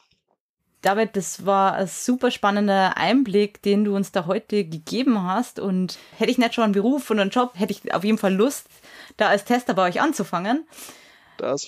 David, 0.82 1.16
das 1.16 1.46
war 1.46 1.74
ein 1.74 1.88
super 1.88 2.32
spannender 2.32 2.98
Einblick, 2.98 3.62
den 3.62 3.84
du 3.84 3.96
uns 3.96 4.12
da 4.12 4.26
heute 4.26 4.64
gegeben 4.66 5.24
hast. 5.24 5.60
Und 5.60 6.00
hätte 6.18 6.32
ich 6.32 6.38
nicht 6.38 6.56
schon 6.56 6.64
einen 6.64 6.74
Beruf 6.74 7.10
und 7.10 7.20
einen 7.20 7.30
Job, 7.30 7.52
hätte 7.56 7.72
ich 7.72 7.94
auf 7.94 8.04
jeden 8.04 8.18
Fall 8.18 8.34
Lust, 8.34 8.66
da 9.18 9.28
als 9.28 9.46
Tester 9.46 9.74
bei 9.74 9.88
euch 9.88 10.02
anzufangen. 10.02 10.66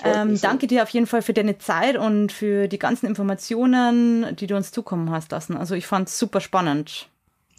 Ähm, 0.04 0.40
danke 0.40 0.68
dir 0.68 0.84
auf 0.84 0.90
jeden 0.90 1.08
Fall 1.08 1.22
für 1.22 1.34
deine 1.34 1.58
Zeit 1.58 1.98
und 1.98 2.32
für 2.32 2.68
die 2.68 2.78
ganzen 2.78 3.08
Informationen, 3.08 4.36
die 4.36 4.48
du 4.48 4.56
uns 4.56 4.72
zukommen 4.72 5.10
hast 5.10 5.32
lassen. 5.32 5.58
Also 5.58 5.74
ich 5.74 5.88
fand 5.88 6.10
es 6.10 6.20
super 6.20 6.42
spannend. 6.42 7.08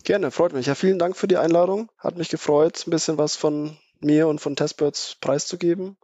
Gerne, 0.05 0.31
freut 0.31 0.53
mich. 0.53 0.67
Ja, 0.67 0.75
vielen 0.75 0.99
Dank 0.99 1.17
für 1.17 1.27
die 1.27 1.39
Einladung. 1.39 1.89
Hat 1.99 2.17
mich 2.17 2.29
gefreut, 2.29 2.85
ein 2.87 2.91
bisschen 2.91 3.19
was 3.19 3.37
von 3.37 3.77
mir 4.01 4.29
und 4.29 4.41
von 4.41 4.55
Testbirds 4.55 5.17
preiszugeben. 5.21 5.97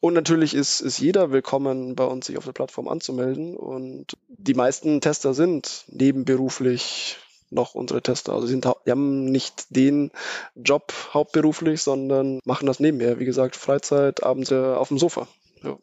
Und 0.00 0.14
natürlich 0.14 0.54
ist, 0.54 0.80
ist 0.80 0.98
jeder 0.98 1.30
willkommen, 1.30 1.94
bei 1.94 2.04
uns 2.04 2.26
sich 2.26 2.36
auf 2.38 2.44
der 2.44 2.52
Plattform 2.52 2.88
anzumelden. 2.88 3.56
Und 3.56 4.16
die 4.28 4.54
meisten 4.54 5.00
Tester 5.00 5.34
sind 5.34 5.84
nebenberuflich 5.88 7.18
noch 7.50 7.74
unsere 7.74 8.02
Tester. 8.02 8.32
Also 8.32 8.46
sind, 8.46 8.66
die 8.84 8.90
haben 8.90 9.24
nicht 9.26 9.66
den 9.70 10.10
Job 10.54 10.92
hauptberuflich, 11.14 11.82
sondern 11.82 12.40
machen 12.44 12.66
das 12.66 12.80
nebenher. 12.80 13.18
Wie 13.18 13.24
gesagt, 13.24 13.56
Freizeit, 13.56 14.22
abends 14.22 14.52
auf 14.52 14.88
dem 14.88 14.98
Sofa. 14.98 15.28
Ja. 15.62 15.76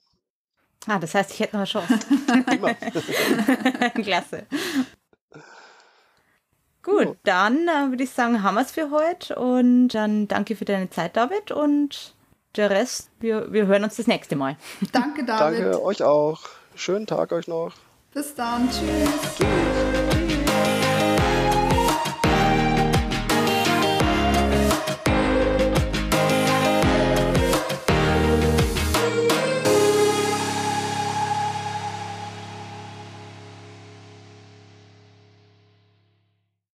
Ah, 0.88 1.00
das 1.00 1.16
heißt, 1.16 1.32
ich 1.32 1.40
hätte 1.40 1.58
noch 1.58 1.62
eine 1.62 1.68
Chance. 1.68 2.00
Klasse. 4.04 4.46
Gut, 6.84 7.18
dann 7.24 7.70
äh, 7.70 7.90
würde 7.90 8.04
ich 8.04 8.12
sagen, 8.12 8.44
haben 8.44 8.56
wir 8.56 8.62
es 8.62 8.72
für 8.72 8.92
heute. 8.92 9.36
Und 9.36 9.90
dann 9.90 10.28
danke 10.28 10.56
für 10.58 10.66
deine 10.66 10.90
Zeit, 10.90 11.16
David. 11.16 11.52
Und 11.52 12.14
der 12.56 12.70
Rest, 12.70 13.10
wir, 13.20 13.52
wir 13.52 13.68
hören 13.68 13.84
uns 13.84 13.96
das 13.96 14.08
nächste 14.08 14.36
Mal. 14.36 14.58
Danke, 14.92 15.24
David. 15.26 15.64
Danke 15.64 15.84
euch 15.84 16.04
auch. 16.04 16.42
Schönen 16.76 17.08
Tag 17.08 17.32
euch 17.32 17.48
noch. 17.48 17.74
Bis 18.14 18.36
dann. 18.36 18.70
Tschüss. 18.70 19.10
Tschüss. 19.38 19.83